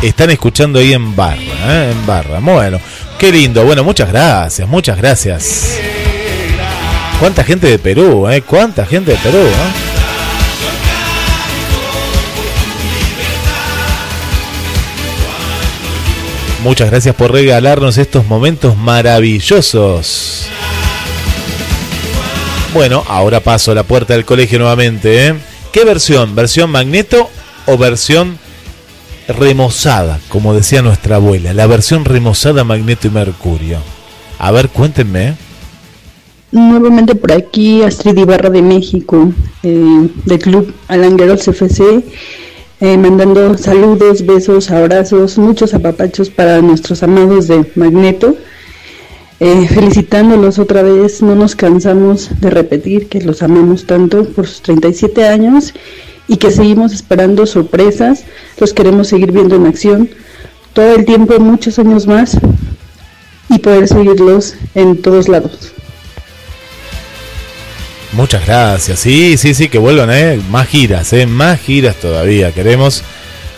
Están 0.02 0.32
escuchando 0.32 0.80
ahí 0.80 0.94
en 0.94 1.16
barra, 1.16 1.38
¿eh? 1.40 1.92
En 1.92 2.06
barra. 2.08 2.40
Bueno, 2.40 2.80
qué 3.20 3.32
lindo. 3.32 3.64
Bueno, 3.64 3.84
muchas 3.84 4.12
gracias, 4.12 4.68
muchas 4.68 4.98
gracias. 4.98 5.78
¿Cuánta 7.20 7.44
gente 7.44 7.68
de 7.68 7.78
Perú, 7.78 8.28
eh? 8.28 8.42
¿Cuánta 8.42 8.84
gente 8.86 9.12
de 9.12 9.18
Perú, 9.18 9.38
eh? 9.38 9.92
Muchas 16.64 16.90
gracias 16.90 17.14
por 17.14 17.32
regalarnos 17.32 18.00
estos 18.00 18.26
momentos 18.26 18.76
maravillosos. 18.78 20.48
Bueno, 22.74 23.04
ahora 23.08 23.40
paso 23.40 23.72
a 23.72 23.76
la 23.76 23.84
puerta 23.84 24.14
del 24.14 24.26
colegio 24.26 24.58
nuevamente. 24.58 25.28
¿eh? 25.28 25.36
¿Qué 25.72 25.86
versión? 25.86 26.34
¿Versión 26.34 26.72
magneto 26.72 27.30
o 27.68 27.78
versión 27.78 28.40
remozada? 29.28 30.20
Como 30.30 30.54
decía 30.54 30.82
nuestra 30.82 31.18
abuela, 31.18 31.54
la 31.54 31.68
versión 31.68 32.06
remozada 32.06 32.64
magneto 32.64 33.08
y 33.08 33.12
mercurio. 33.12 33.80
A 34.40 34.52
ver, 34.52 34.70
cuéntenme. 34.70 35.36
Nuevamente 36.52 37.16
por 37.16 37.32
aquí 37.32 37.82
Astrid 37.82 38.18
Ibarra 38.18 38.50
de 38.50 38.62
México, 38.62 39.32
eh, 39.64 40.10
del 40.26 40.40
club 40.40 40.74
Alangueros 40.88 41.48
FC, 41.48 42.04
eh, 42.82 42.98
mandando 42.98 43.58
saludos, 43.58 44.26
besos, 44.26 44.70
abrazos, 44.70 45.38
muchos 45.38 45.74
apapachos 45.74 46.30
para 46.30 46.62
nuestros 46.62 47.04
amados 47.04 47.48
de 47.48 47.66
Magneto. 47.76 48.36
Eh, 49.40 49.68
felicitándolos 49.68 50.60
otra 50.60 50.84
vez, 50.84 51.22
no 51.22 51.36
nos 51.36 51.56
cansamos 51.56 52.30
de 52.42 52.50
repetir 52.50 53.08
que 53.08 53.22
los 53.22 53.42
amamos 53.42 53.86
tanto 53.86 54.26
por 54.26 54.46
sus 54.48 54.62
37 54.62 55.28
años 55.28 55.74
y 56.28 56.38
que 56.38 56.52
seguimos 56.52 56.94
esperando 56.94 57.46
sorpresas, 57.46 58.24
los 58.58 58.74
queremos 58.74 59.08
seguir 59.08 59.32
viendo 59.32 59.56
en 59.56 59.66
acción 59.66 60.10
todo 60.74 60.96
el 60.96 61.06
tiempo, 61.06 61.40
muchos 61.40 61.80
años 61.80 62.08
más 62.08 62.38
y 63.50 63.60
poder 63.60 63.88
seguirlos 63.88 64.56
en 64.76 65.02
todos 65.02 65.28
lados. 65.28 65.74
Muchas 68.14 68.46
gracias. 68.46 69.00
Sí, 69.00 69.38
sí, 69.38 69.54
sí, 69.54 69.70
que 69.70 69.78
vuelvan, 69.78 70.10
¿eh? 70.12 70.40
Más 70.50 70.68
giras, 70.68 71.14
¿eh? 71.14 71.26
Más 71.26 71.60
giras 71.60 71.96
todavía 71.96 72.52
queremos. 72.52 73.04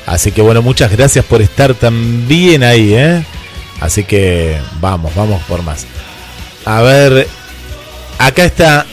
Así 0.06 0.32
que 0.32 0.42
bueno, 0.42 0.62
muchas 0.62 0.92
gracias 0.92 1.26
por 1.26 1.42
estar 1.42 1.74
también 1.74 2.64
ahí, 2.64 2.94
¿eh? 2.94 3.24
Así 3.80 4.04
que 4.04 4.58
vamos, 4.80 5.14
vamos 5.16 5.42
por 5.44 5.64
más. 5.64 5.86
A 6.66 6.82
ver, 6.82 7.28
acá 8.20 8.46
está. 8.46 8.86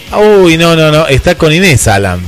Uy, 0.42 0.56
no, 0.56 0.76
no, 0.76 0.90
no. 0.90 1.06
Está 1.06 1.34
con 1.34 1.52
Inés, 1.52 1.86
Alan. 1.88 2.20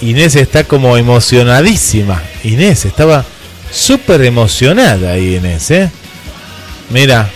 Inés 0.00 0.36
está 0.36 0.64
como 0.64 0.96
emocionadísima. 0.96 2.22
Inés 2.44 2.84
estaba 2.84 3.24
súper 3.70 4.22
emocionada 4.22 5.12
ahí, 5.12 5.36
Inés, 5.36 5.70
¿eh? 5.70 5.90
Mira, 6.90 7.30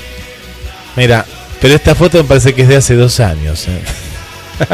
mira. 0.97 1.27
Pero 1.61 1.75
esta 1.75 1.95
foto 1.95 2.19
me 2.19 2.25
parece 2.25 2.55
que 2.55 2.63
es 2.63 2.69
de 2.69 2.77
hace 2.77 2.95
dos 2.95 3.21
años, 3.21 3.67
¿eh? 3.69 3.83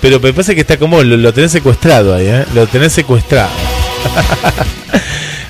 Pero 0.00 0.20
me 0.20 0.32
parece 0.32 0.54
que 0.54 0.62
está 0.62 0.78
como 0.78 1.02
lo, 1.02 1.16
lo 1.16 1.34
tenés 1.34 1.52
secuestrado 1.52 2.14
ahí, 2.14 2.26
¿eh? 2.26 2.44
Lo 2.54 2.66
tenés 2.66 2.92
secuestrado. 2.92 3.50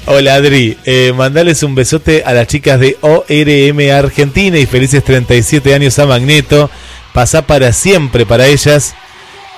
Hola 0.07 0.35
Adri, 0.35 0.77
eh, 0.85 1.13
mandales 1.17 1.63
un 1.63 1.77
besote 1.77 2.25
a 2.27 2.33
las 2.33 2.49
chicas 2.49 2.81
de 2.81 2.99
ORM 3.03 3.97
Argentina 3.97 4.59
y 4.59 4.67
felices 4.67 5.05
37 5.05 5.75
años 5.75 5.97
a 6.01 6.07
Magneto. 6.07 6.71
Pasá 7.13 7.43
para 7.43 7.73
siempre 7.73 8.27
para 8.27 8.47
ellas. 8.47 8.97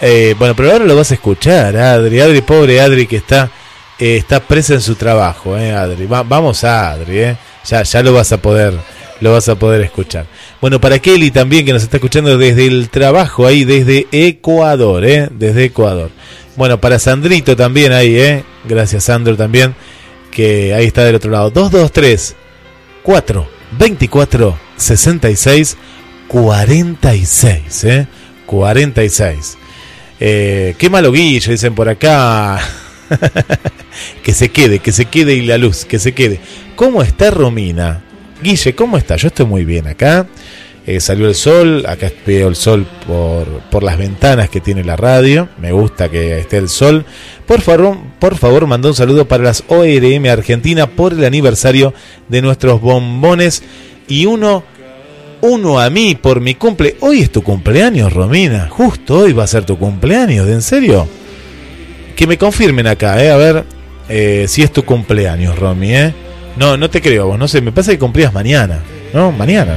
Eh, 0.06 0.35
bueno, 0.39 0.55
pero 0.55 0.70
ahora 0.72 0.85
lo 0.85 0.97
vas 0.97 1.10
a 1.12 1.14
escuchar, 1.14 1.76
Adri. 1.78 2.20
Adri, 2.20 2.43
pobre 2.43 2.78
Adri 2.81 3.06
que 3.06 3.16
está, 3.16 3.51
eh, 3.98 4.16
está 4.18 4.40
presa 4.40 4.74
en 4.74 4.82
su 4.82 4.97
trabajo, 4.97 5.56
eh, 5.56 5.72
Adri. 5.72 6.05
Va- 6.06 6.22
vamos 6.22 6.62
a 6.64 6.90
Adri. 6.93 7.35
Ya, 7.64 7.82
ya 7.82 8.02
lo 8.02 8.12
vas 8.12 8.31
a 8.32 8.36
poder, 8.36 8.74
lo 9.22 9.32
vas 9.32 9.48
a 9.48 9.55
poder 9.55 9.81
escuchar. 9.81 10.26
Bueno, 10.60 10.78
para 10.78 10.98
Kelly 10.98 11.31
también 11.31 11.64
que 11.64 11.72
nos 11.72 11.82
está 11.82 11.97
escuchando 11.97 12.36
desde 12.36 12.66
el 12.66 12.90
trabajo 12.90 13.47
ahí, 13.47 13.64
desde 13.64 14.06
Ecuador, 14.12 15.06
eh, 15.06 15.28
desde 15.32 15.64
Ecuador. 15.64 16.10
Bueno, 16.56 16.78
para 16.78 16.98
Sandrito 16.98 17.56
también 17.56 17.93
ahí, 17.93 18.14
eh. 18.18 18.44
Gracias 18.64 19.05
Sandro 19.05 19.36
también, 19.36 19.74
que 20.31 20.74
ahí 20.74 20.85
está 20.86 21.02
del 21.05 21.14
otro 21.14 21.31
lado. 21.31 21.48
223 21.51 22.36
4 23.02 23.48
24 23.78 24.59
66 24.76 25.76
46, 26.28 27.85
eh. 27.85 28.06
46. 28.47 29.56
Eh, 30.20 30.74
qué 30.78 30.91
malo 30.91 31.12
Guille, 31.12 31.51
dicen 31.51 31.74
por 31.74 31.89
acá. 31.89 32.61
que 34.23 34.32
se 34.32 34.49
quede, 34.49 34.78
que 34.78 34.93
se 34.93 35.07
quede 35.07 35.35
y 35.35 35.43
la 35.43 35.59
luz, 35.59 35.85
que 35.85 35.99
se 35.99 36.12
quede. 36.12 36.41
¿Cómo 36.77 37.03
está 37.03 37.31
Romina? 37.31 38.03
Guille, 38.43 38.74
¿cómo 38.74 38.97
está? 38.97 39.16
Yo 39.16 39.28
estoy 39.28 39.47
muy 39.47 39.65
bien 39.65 39.86
acá. 39.86 40.27
Eh, 40.86 41.01
salió 41.01 41.28
el 41.28 41.35
sol, 41.35 41.86
acá 41.89 42.12
veo 42.27 42.47
el 42.47 42.57
sol 42.57 42.86
por, 43.07 43.47
por 43.70 43.82
las 43.82 43.97
ventanas 43.97 44.51
que 44.51 44.61
tiene 44.61 44.85
la 44.85 44.97
radio. 44.97 45.49
Me 45.59 45.73
gusta 45.73 46.11
que 46.11 46.39
esté 46.39 46.59
el 46.59 46.69
sol. 46.69 47.07
Por 47.47 47.62
favor, 47.62 47.97
por 48.19 48.36
favor, 48.36 48.66
mandó 48.66 48.89
un 48.89 48.95
saludo 48.95 49.27
para 49.27 49.45
las 49.45 49.65
ORM 49.69 50.27
Argentina 50.27 50.86
por 50.86 51.15
el 51.15 51.24
aniversario 51.24 51.95
de 52.28 52.43
nuestros 52.43 52.82
bombones. 52.82 53.62
Y 54.09 54.27
uno, 54.27 54.65
uno 55.45 55.79
a 55.79 55.91
mí 55.91 56.15
por 56.15 56.41
mi 56.41 56.55
cumple. 56.55 56.97
Hoy 57.01 57.21
es 57.21 57.31
tu 57.31 57.43
cumpleaños, 57.43 58.12
Romina. 58.12 58.69
Justo 58.71 59.19
hoy 59.19 59.35
va 59.35 59.45
a 59.45 59.47
ser 59.47 59.65
tu 59.65 59.79
cumpleaños, 59.79 60.49
¿en 60.49 60.62
serio? 60.62 61.07
Que 62.16 62.27
me 62.27 62.39
confirmen 62.39 62.87
acá, 62.87 63.23
eh, 63.23 63.31
a 63.31 63.37
ver 63.37 63.65
eh, 64.09 64.47
si 64.49 64.62
es 64.62 64.73
tu 64.73 64.85
cumpleaños, 64.85 65.59
Romy, 65.59 65.95
eh. 65.95 66.15
No, 66.57 66.77
no 66.77 66.89
te 66.89 67.03
creo, 67.03 67.27
vos, 67.27 67.39
no 67.39 67.47
sé, 67.47 67.61
me 67.61 67.73
pasa 67.73 67.93
que 67.93 67.99
cumplías 67.99 68.33
mañana, 68.33 68.81
¿no? 69.12 69.33
Mañana. 69.33 69.77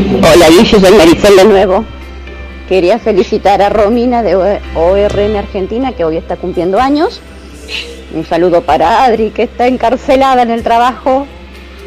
Hola 0.00 0.48
Guille, 0.48 0.80
soy 0.80 0.92
Marisol 0.96 1.36
de 1.36 1.44
nuevo. 1.44 1.84
Quería 2.70 2.98
felicitar 2.98 3.60
a 3.60 3.68
Romina 3.68 4.22
de 4.22 4.34
ORM 4.34 5.36
Argentina 5.36 5.92
que 5.92 6.06
hoy 6.06 6.16
está 6.16 6.36
cumpliendo 6.36 6.80
años. 6.80 7.20
Un 8.14 8.24
saludo 8.24 8.62
para 8.62 9.04
Adri 9.04 9.30
que 9.30 9.42
está 9.42 9.66
encarcelada 9.66 10.40
en 10.40 10.50
el 10.50 10.62
trabajo. 10.62 11.26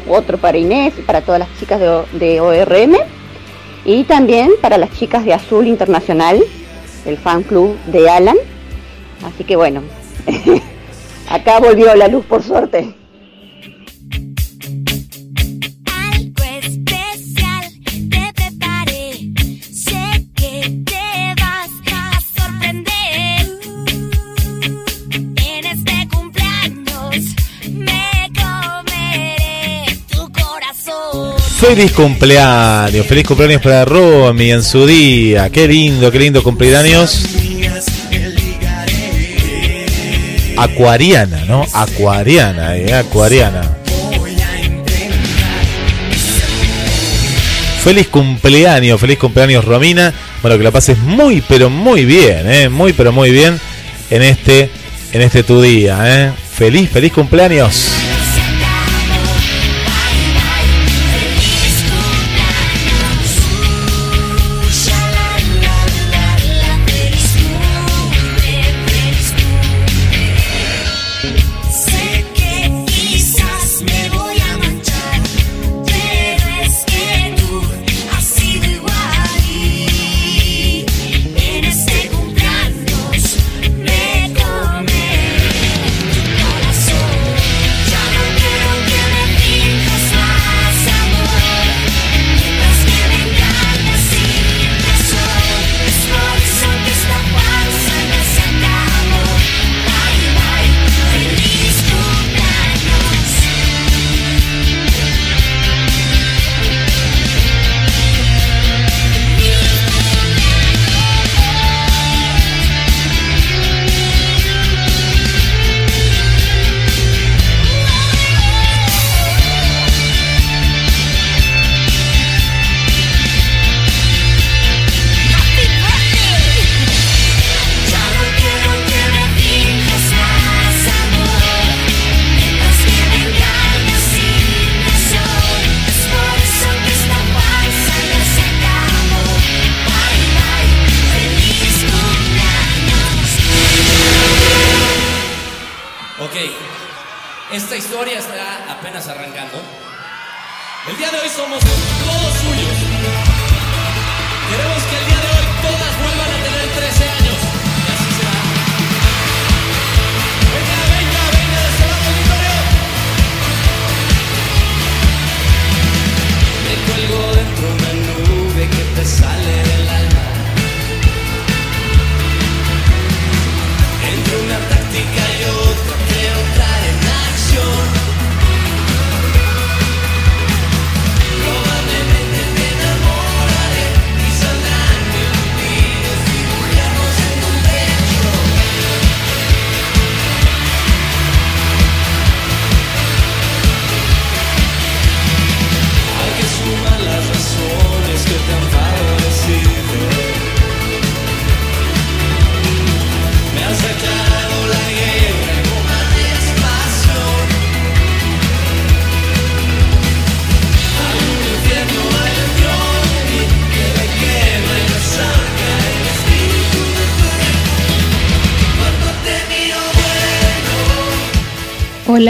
Otro 0.08 0.38
para 0.38 0.56
Inés 0.56 0.94
para 1.04 1.22
todas 1.22 1.40
las 1.40 1.48
chicas 1.58 1.80
de 1.80 2.40
ORM. 2.40 2.94
Y 3.84 4.04
también 4.04 4.52
para 4.62 4.78
las 4.78 4.92
chicas 4.92 5.24
de 5.24 5.34
Azul 5.34 5.66
Internacional, 5.66 6.40
el 7.06 7.18
fan 7.18 7.42
club 7.42 7.76
de 7.86 8.08
Alan. 8.08 8.36
Así 9.24 9.42
que 9.42 9.56
bueno, 9.56 9.82
acá 11.28 11.58
volvió 11.58 11.92
la 11.96 12.06
luz 12.06 12.24
por 12.26 12.44
suerte. 12.44 12.94
Feliz 31.66 31.92
cumpleaños, 31.92 33.06
feliz 33.06 33.26
cumpleaños 33.26 33.62
para 33.62 33.86
Romy 33.86 34.52
en 34.52 34.62
su 34.62 34.86
día. 34.86 35.48
Qué 35.48 35.66
lindo, 35.66 36.12
qué 36.12 36.18
lindo 36.18 36.42
cumpleaños. 36.42 37.24
Acuariana, 40.58 41.46
¿no? 41.46 41.64
Acuariana, 41.72 42.76
eh, 42.76 42.92
Acuariana. 42.92 43.62
Feliz 47.82 48.08
cumpleaños, 48.08 49.00
feliz 49.00 49.18
cumpleaños 49.18 49.64
Romina. 49.64 50.12
Bueno, 50.42 50.58
que 50.58 50.64
la 50.64 50.70
pases 50.70 50.98
muy, 50.98 51.42
pero 51.48 51.70
muy 51.70 52.04
bien, 52.04 52.42
¿eh? 52.46 52.68
Muy, 52.68 52.92
pero 52.92 53.10
muy 53.10 53.30
bien 53.30 53.58
en 54.10 54.22
este, 54.22 54.70
en 55.12 55.22
este 55.22 55.42
tu 55.42 55.62
día, 55.62 55.98
¿eh? 56.04 56.32
Feliz, 56.56 56.90
feliz 56.90 57.10
cumpleaños. 57.10 57.93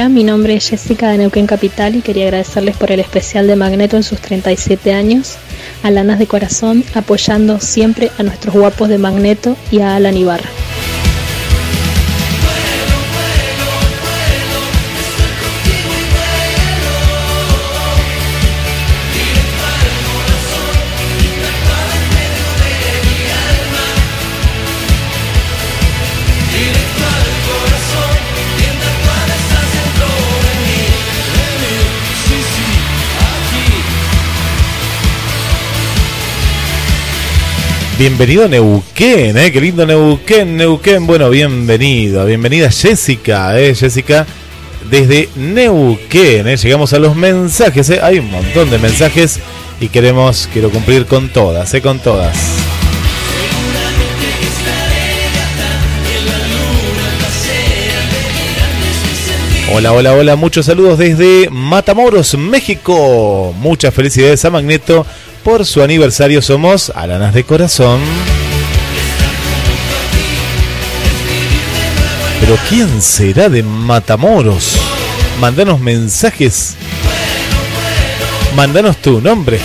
Mi 0.09 0.23
nombre 0.23 0.55
es 0.55 0.69
Jessica 0.69 1.09
de 1.09 1.19
Neuquén 1.19 1.47
Capital 1.47 1.97
y 1.97 2.03
quería 2.03 2.25
agradecerles 2.25 2.77
por 2.77 2.93
el 2.93 3.01
especial 3.01 3.47
de 3.47 3.57
Magneto 3.57 3.97
en 3.97 4.03
sus 4.03 4.21
37 4.21 4.93
años, 4.93 5.37
a 5.83 5.91
Lanas 5.91 6.19
de 6.19 6.27
Corazón, 6.27 6.85
apoyando 6.95 7.59
siempre 7.59 8.11
a 8.19 8.23
nuestros 8.23 8.55
guapos 8.55 8.89
de 8.89 8.99
Magneto 8.99 9.57
y 9.71 9.81
a 9.81 9.97
Alan 9.97 10.17
Ibarra. 10.17 10.54
Bienvenido 37.97 38.49
Neuquén, 38.49 39.39
¿eh? 39.39 39.53
Qué 39.53 39.61
lindo 39.61 39.87
Neuquén, 39.87 40.57
Neuquén. 40.57 41.07
Bueno, 41.07 41.31
bienvenido, 41.31 42.27
bienvenida 42.27 42.69
Jessica, 42.69 43.57
¿eh? 43.57 43.73
Jessica, 43.73 44.27
desde 44.91 45.29
Neuquén, 45.37 46.49
¿eh? 46.49 46.57
Llegamos 46.57 46.93
a 46.93 46.99
los 46.99 47.15
mensajes, 47.15 47.89
¿eh? 47.91 48.01
Hay 48.03 48.19
un 48.19 48.33
montón 48.33 48.69
de 48.69 48.79
mensajes 48.79 49.39
y 49.81 49.87
queremos, 49.89 50.49
quiero 50.53 50.71
cumplir 50.71 51.07
con 51.07 51.29
todas, 51.29 51.73
¿eh? 51.73 51.81
Con 51.81 52.01
todas. 52.01 52.37
Hola, 59.73 59.93
hola, 59.93 60.15
hola, 60.15 60.37
muchos 60.37 60.67
saludos 60.67 60.99
desde 60.99 61.49
Matamoros, 61.49 62.37
México. 62.37 63.55
Muchas 63.59 63.95
felicidades 63.95 64.45
a 64.45 64.51
Magneto 64.51 65.07
por 65.45 65.65
su 65.67 65.83
aniversario. 65.83 66.43
Somos 66.43 66.91
Alanas 66.91 67.35
de 67.35 67.45
Corazón. 67.45 68.01
Pero 72.41 72.59
¿quién 72.69 73.01
será 73.01 73.49
de 73.49 73.63
Matamoros? 73.63 74.77
Mandanos 75.41 75.79
mensajes. 75.79 76.75
Mandanos 78.57 78.97
tu 78.97 79.21
nombre. 79.21 79.61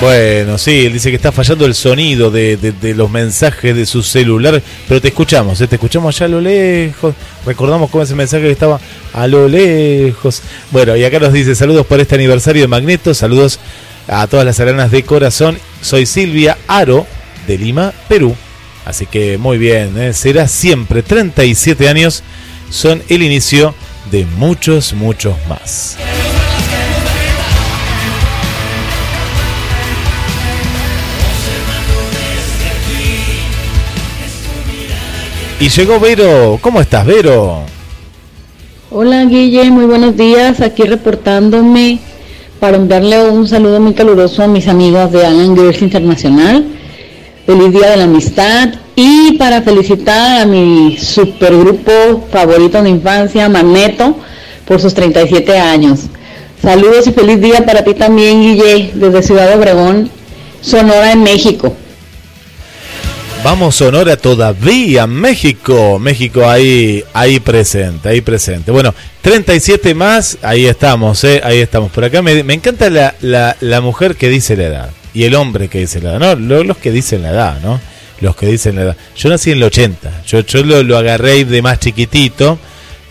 Bueno, 0.00 0.58
sí, 0.58 0.86
él 0.86 0.92
dice 0.92 1.10
que 1.10 1.16
está 1.16 1.32
fallando 1.32 1.66
el 1.66 1.74
sonido 1.74 2.30
de, 2.30 2.56
de- 2.56 2.70
de 2.70 2.94
los 2.94 3.10
mensajes 3.10 3.74
de 3.74 3.84
su 3.84 4.00
celular, 4.04 4.62
pero 4.86 5.00
te 5.00 5.08
escuchamos, 5.08 5.60
¿eh? 5.60 5.66
te 5.66 5.74
escuchamos 5.74 6.14
allá 6.14 6.26
a 6.26 6.28
lo 6.28 6.40
lejos. 6.40 7.16
Recordamos 7.44 7.90
cómo 7.90 8.04
ese 8.04 8.14
mensaje 8.14 8.48
estaba 8.48 8.78
a 9.12 9.26
lo 9.26 9.48
lejos. 9.48 10.40
Bueno, 10.70 10.94
y 10.96 11.02
acá 11.04 11.18
nos 11.18 11.32
dice 11.32 11.56
saludos 11.56 11.84
por 11.84 11.98
este 11.98 12.14
aniversario 12.14 12.62
de 12.62 12.68
Magneto, 12.68 13.12
saludos 13.12 13.58
a 14.06 14.28
todas 14.28 14.46
las 14.46 14.60
aranas 14.60 14.92
de 14.92 15.02
corazón. 15.02 15.58
Soy 15.82 16.06
Silvia 16.06 16.56
Aro 16.68 17.04
de 17.48 17.58
Lima, 17.58 17.92
Perú. 18.08 18.36
Así 18.84 19.04
que 19.04 19.36
muy 19.36 19.58
bien, 19.58 19.98
¿eh? 20.00 20.12
será 20.12 20.46
siempre 20.46 21.02
37 21.02 21.88
años, 21.88 22.22
son 22.70 23.02
el 23.08 23.24
inicio 23.24 23.74
de 24.12 24.24
muchos, 24.26 24.92
muchos 24.92 25.34
más. 25.48 25.96
Y 35.60 35.68
llegó 35.70 35.98
Vero. 35.98 36.58
¿Cómo 36.60 36.80
estás, 36.80 37.04
Vero? 37.04 37.62
Hola 38.90 39.24
Guille, 39.24 39.70
muy 39.70 39.86
buenos 39.86 40.16
días. 40.16 40.60
Aquí 40.60 40.84
reportándome 40.84 41.98
para 42.60 42.76
enviarle 42.76 43.28
un 43.28 43.48
saludo 43.48 43.80
muy 43.80 43.92
caluroso 43.92 44.44
a 44.44 44.46
mis 44.46 44.68
amigos 44.68 45.10
de 45.10 45.26
Alan 45.26 45.56
Girls 45.56 45.82
Internacional. 45.82 46.64
Feliz 47.44 47.72
Día 47.72 47.90
de 47.90 47.96
la 47.96 48.04
Amistad 48.04 48.68
y 48.94 49.32
para 49.32 49.62
felicitar 49.62 50.42
a 50.42 50.46
mi 50.46 50.96
supergrupo 50.96 52.26
favorito 52.30 52.80
de 52.80 52.90
infancia, 52.90 53.48
Magneto, 53.48 54.16
por 54.64 54.80
sus 54.80 54.94
37 54.94 55.58
años. 55.58 56.02
Saludos 56.62 57.06
y 57.08 57.12
feliz 57.12 57.40
día 57.40 57.64
para 57.64 57.82
ti 57.82 57.94
también, 57.94 58.42
Guille, 58.42 58.90
desde 58.94 59.22
Ciudad 59.22 59.56
Obregón, 59.56 60.10
Sonora, 60.60 61.12
en 61.12 61.22
México. 61.22 61.72
Vamos 63.44 63.76
Sonora 63.76 64.16
todavía, 64.16 65.06
México, 65.06 65.98
México 65.98 66.46
ahí, 66.46 67.02
ahí 67.14 67.38
presente, 67.40 68.08
ahí 68.08 68.20
presente. 68.20 68.70
Bueno, 68.70 68.94
37 69.22 69.94
más, 69.94 70.38
ahí 70.42 70.66
estamos, 70.66 71.22
eh, 71.24 71.40
ahí 71.44 71.58
estamos. 71.58 71.90
Por 71.92 72.04
acá 72.04 72.20
me, 72.20 72.42
me 72.42 72.54
encanta 72.54 72.90
la, 72.90 73.14
la, 73.20 73.56
la 73.60 73.80
mujer 73.80 74.16
que 74.16 74.28
dice 74.28 74.56
la 74.56 74.64
edad 74.64 74.90
y 75.14 75.22
el 75.24 75.34
hombre 75.34 75.68
que 75.68 75.78
dice 75.78 76.00
la 76.00 76.10
edad, 76.16 76.18
no, 76.18 76.34
Lo- 76.34 76.64
los 76.64 76.76
que 76.78 76.90
dicen 76.90 77.22
la 77.22 77.30
edad, 77.30 77.60
¿no? 77.62 77.80
Los 78.20 78.34
que 78.36 78.46
dicen 78.46 78.74
la 78.76 78.82
edad. 78.82 78.96
Yo 79.16 79.30
nací 79.30 79.52
en 79.52 79.58
el 79.58 79.62
80, 79.62 80.22
yo, 80.26 80.40
yo 80.40 80.62
lo, 80.64 80.82
lo 80.82 80.98
agarré 80.98 81.44
de 81.44 81.62
más 81.62 81.78
chiquitito, 81.78 82.58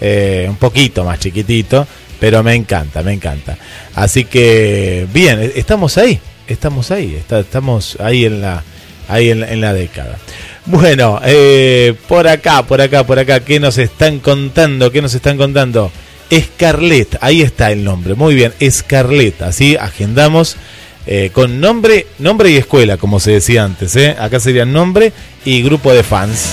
eh, 0.01 0.45
un 0.49 0.57
poquito 0.57 1.03
más 1.05 1.19
chiquitito, 1.19 1.87
pero 2.19 2.43
me 2.43 2.53
encanta, 2.53 3.01
me 3.01 3.13
encanta. 3.13 3.57
Así 3.95 4.25
que, 4.25 5.07
bien, 5.11 5.51
estamos 5.55 5.97
ahí, 5.97 6.19
estamos 6.47 6.91
ahí, 6.91 7.15
está- 7.15 7.39
estamos 7.39 7.97
ahí 8.01 8.25
en 8.25 8.41
la 8.41 8.61
ahí 9.07 9.29
en, 9.29 9.43
en 9.43 9.61
la 9.61 9.73
década. 9.73 10.17
Bueno, 10.65 11.21
eh, 11.23 11.93
por 12.07 12.27
acá, 12.27 12.63
por 12.63 12.81
acá, 12.81 13.05
por 13.05 13.19
acá, 13.19 13.39
¿qué 13.39 13.59
nos 13.59 13.77
están 13.77 14.19
contando? 14.19 14.91
¿Qué 14.91 15.01
nos 15.01 15.13
están 15.13 15.37
contando? 15.37 15.91
Scarlett, 16.31 17.17
ahí 17.21 17.41
está 17.41 17.71
el 17.71 17.85
nombre, 17.85 18.13
muy 18.13 18.35
bien, 18.35 18.53
Scarlett, 18.69 19.41
así 19.43 19.77
agendamos 19.77 20.57
eh, 21.05 21.29
con 21.31 21.61
nombre, 21.61 22.05
nombre 22.19 22.49
y 22.49 22.57
escuela, 22.57 22.97
como 22.97 23.21
se 23.21 23.31
decía 23.31 23.63
antes, 23.63 23.95
¿eh? 23.95 24.13
acá 24.19 24.41
sería 24.41 24.65
nombre 24.65 25.13
y 25.45 25.61
grupo 25.63 25.93
de 25.93 26.03
fans. 26.03 26.51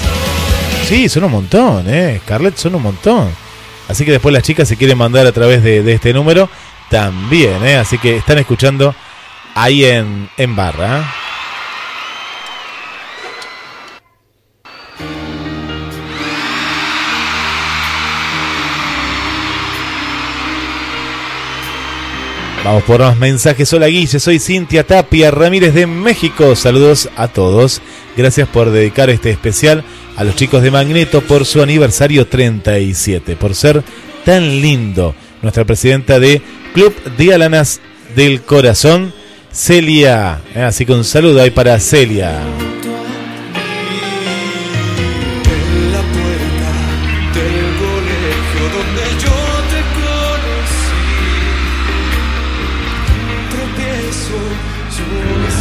Sí, 0.89 1.09
son 1.09 1.25
un 1.25 1.33
montón, 1.33 1.93
¿eh? 1.93 2.21
Scarlett 2.25 2.57
son 2.57 2.77
un 2.77 2.83
montón. 2.83 3.31
Así 3.89 4.05
que 4.05 4.13
después 4.13 4.33
las 4.33 4.43
chicas 4.43 4.69
se 4.69 4.77
quieren 4.77 4.97
mandar 4.97 5.27
a 5.27 5.33
través 5.33 5.63
de, 5.63 5.83
de 5.83 5.93
este 5.95 6.13
número 6.13 6.49
también. 6.91 7.63
Así 7.65 7.99
que 7.99 8.17
están 8.17 8.39
escuchando 8.39 8.95
ahí 9.55 9.85
en, 9.85 10.29
en 10.37 10.55
barra. 10.55 11.05
Vamos 22.65 22.83
por 22.85 23.01
más 23.01 23.19
mensajes. 23.19 23.71
Hola 23.75 23.89
Guille, 23.89 24.19
soy 24.19 24.39
Cintia 24.39 24.87
Tapia 24.87 25.31
Ramírez 25.31 25.75
de 25.75 25.87
México. 25.87 26.57
Saludos 26.57 27.11
a 27.15 27.29
todos. 27.29 27.83
Gracias 28.17 28.49
por 28.49 28.71
dedicar 28.71 29.11
este 29.11 29.29
especial 29.29 29.85
a 30.17 30.25
los 30.25 30.35
chicos 30.35 30.63
de 30.63 30.71
Magneto 30.71 31.21
por 31.21 31.45
su 31.45 31.61
aniversario 31.61 32.27
37, 32.27 33.37
por 33.37 33.55
ser 33.55 33.83
tan 34.25 34.63
lindo. 34.63 35.15
Nuestra 35.43 35.67
presidenta 35.67 36.19
de 36.19 36.41
Club 36.73 36.95
Dialanas 37.19 37.83
del 38.17 38.41
Corazón, 38.41 39.13
Celia. 39.53 40.41
Eh, 40.55 40.63
Así 40.63 40.87
que 40.87 40.93
un 40.95 41.05
saludo 41.05 41.43
ahí 41.43 41.51
para 41.51 41.79
Celia. 41.81 42.41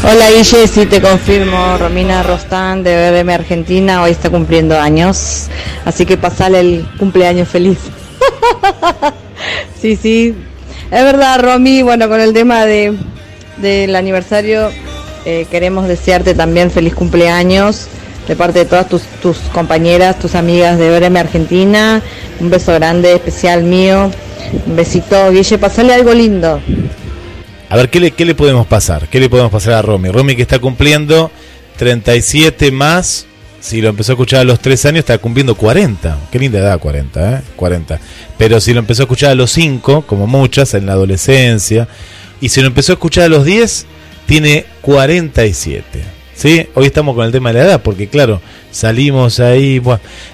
Hola 0.06 0.30
Guille, 0.32 0.68
sí 0.68 0.86
te 0.86 1.02
confirmo, 1.02 1.78
Romina 1.78 2.24
Rostán 2.24 2.84
de 2.84 3.10
BBM 3.10 3.30
Argentina, 3.36 4.04
hoy 4.04 4.12
está 4.12 4.30
cumpliendo 4.30 4.78
años, 4.78 5.48
así 5.86 6.06
que 6.06 6.18
pasale 6.18 6.60
el 6.60 6.86
cumpleaños 7.00 7.48
feliz. 7.48 7.78
sí, 9.82 9.96
sí, 9.96 10.36
es 10.92 11.04
verdad 11.04 11.40
Romy, 11.40 11.84
bueno, 11.84 12.10
con 12.10 12.20
el 12.20 12.34
tema 12.34 12.66
de 12.66 12.98
del 13.58 13.96
aniversario 13.96 14.72
eh, 15.24 15.48
queremos 15.50 15.88
desearte 15.88 16.34
también 16.34 16.70
feliz 16.70 16.94
cumpleaños 16.94 17.88
de 18.28 18.36
parte 18.36 18.60
de 18.60 18.66
todas 18.66 18.90
tus, 18.90 19.04
tus 19.22 19.38
compañeras, 19.54 20.20
tus 20.20 20.36
amigas 20.36 20.78
de 20.78 21.00
BBM 21.00 21.16
Argentina, 21.16 22.02
un 22.42 22.50
beso 22.50 22.74
grande, 22.74 23.14
especial 23.14 23.64
mío, 23.64 24.12
un 24.68 24.76
besito. 24.76 25.32
Guille, 25.32 25.58
pasale 25.58 25.94
algo 25.94 26.14
lindo. 26.14 26.60
A 27.74 27.76
ver, 27.76 27.90
¿qué 27.90 28.00
le, 28.00 28.12
¿qué 28.12 28.24
le 28.24 28.36
podemos 28.36 28.68
pasar? 28.68 29.08
¿Qué 29.08 29.20
le 29.20 29.32
podemos 29.32 29.52
pasar 29.52 29.74
a 29.74 29.82
Romy? 29.82 30.10
Romy 30.10 30.36
que 30.36 30.44
está 30.44 30.60
cumpliendo 30.60 31.32
37 31.78 32.70
más, 32.72 33.26
si 33.62 33.82
lo 33.82 33.90
empezó 33.90 34.12
a 34.12 34.14
escuchar 34.14 34.42
a 34.42 34.44
los 34.44 34.60
3 34.60 34.86
años, 34.86 35.00
está 35.00 35.18
cumpliendo 35.18 35.56
40. 35.56 36.20
Qué 36.32 36.38
linda 36.38 36.60
edad, 36.60 36.78
40, 36.78 37.32
¿eh? 37.32 37.42
40. 37.56 38.00
Pero 38.38 38.62
si 38.62 38.76
lo 38.76 38.80
empezó 38.80 39.02
a 39.02 39.06
escuchar 39.06 39.32
a 39.32 39.36
los 39.36 39.50
5, 39.54 40.04
como 40.06 40.28
muchas, 40.28 40.76
en 40.76 40.86
la 40.86 40.92
adolescencia, 40.92 41.88
y 42.40 42.50
si 42.50 42.62
lo 42.62 42.68
empezó 42.68 42.92
a 42.92 42.94
escuchar 42.94 43.24
a 43.24 43.30
los 43.30 43.44
10, 43.44 43.88
tiene 44.28 44.68
47. 44.82 45.84
¿Sí? 46.36 46.68
Hoy 46.76 46.86
estamos 46.86 47.16
con 47.16 47.26
el 47.26 47.32
tema 47.32 47.52
de 47.52 47.58
la 47.58 47.66
edad, 47.66 47.82
porque 47.82 48.08
claro, 48.08 48.40
salimos 48.70 49.40
ahí. 49.40 49.82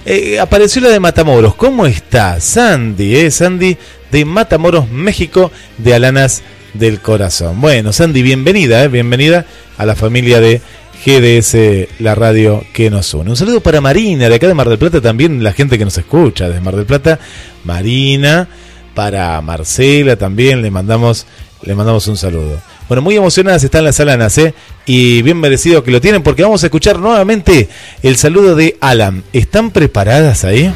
Eh, 0.06 0.40
apareció 0.42 0.82
la 0.82 0.90
de 0.90 1.00
Matamoros. 1.00 1.56
¿Cómo 1.56 1.86
está? 1.86 2.42
Sandy, 2.42 3.16
¿eh? 3.16 3.32
Sandy 3.32 3.78
de 4.12 4.26
Matamoros, 4.26 4.90
México, 4.90 5.54
de 5.78 5.94
Alanas 5.94 6.44
del 6.74 7.02
Corazón. 7.02 7.62
Bueno, 7.62 7.94
Sandy, 7.94 8.22
bienvenida, 8.22 8.84
¿eh? 8.84 8.88
bienvenida 8.88 9.46
a 9.78 9.86
la 9.86 9.96
familia 9.96 10.40
de 10.40 10.62
GDS, 11.06 12.00
la 12.00 12.16
radio 12.16 12.64
que 12.74 12.90
nos 12.90 13.14
une. 13.14 13.30
Un 13.30 13.38
saludo 13.38 13.62
para 13.62 13.82
Marina, 13.82 14.28
de 14.30 14.36
acá 14.36 14.48
de 14.48 14.54
Mar 14.54 14.70
del 14.70 14.78
Plata, 14.78 15.02
también 15.02 15.44
la 15.44 15.54
gente 15.54 15.78
que 15.78 15.86
nos 15.86 15.98
escucha 15.98 16.48
desde 16.48 16.62
Mar 16.62 16.76
del 16.76 16.86
Plata. 16.86 17.20
Marina, 17.64 18.48
para 18.94 19.40
Marcela 19.42 20.18
también 20.18 20.62
le 20.62 20.72
mandamos, 20.72 21.26
le 21.64 21.76
mandamos 21.76 22.08
un 22.08 22.18
saludo. 22.18 22.60
Bueno, 22.88 23.02
muy 23.02 23.16
emocionadas 23.16 23.64
están 23.64 23.84
las 23.84 24.00
alanas, 24.00 24.38
¿eh? 24.40 24.54
Y 24.86 25.22
bien 25.22 25.40
merecido 25.40 25.84
que 25.84 25.92
lo 25.92 26.02
tienen 26.02 26.24
porque 26.24 26.44
vamos 26.44 26.64
a 26.64 26.68
escuchar 26.68 27.00
nuevamente 27.00 27.70
el 28.02 28.18
saludo 28.18 28.56
de 28.56 28.78
Alan. 28.82 29.24
¿Están 29.32 29.72
preparadas 29.72 30.44
ahí? 30.44 30.74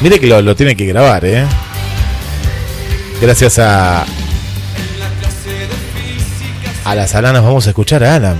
Mire 0.00 0.18
que 0.18 0.26
lo, 0.26 0.40
lo 0.40 0.56
tienen 0.56 0.76
que 0.76 0.86
grabar, 0.86 1.24
¿eh? 1.26 1.44
Gracias 3.20 3.58
a... 3.58 4.06
A 6.84 6.94
las 6.94 7.14
alanas 7.14 7.42
vamos 7.42 7.66
a 7.66 7.70
escuchar 7.70 8.02
a 8.04 8.14
Alan. 8.14 8.36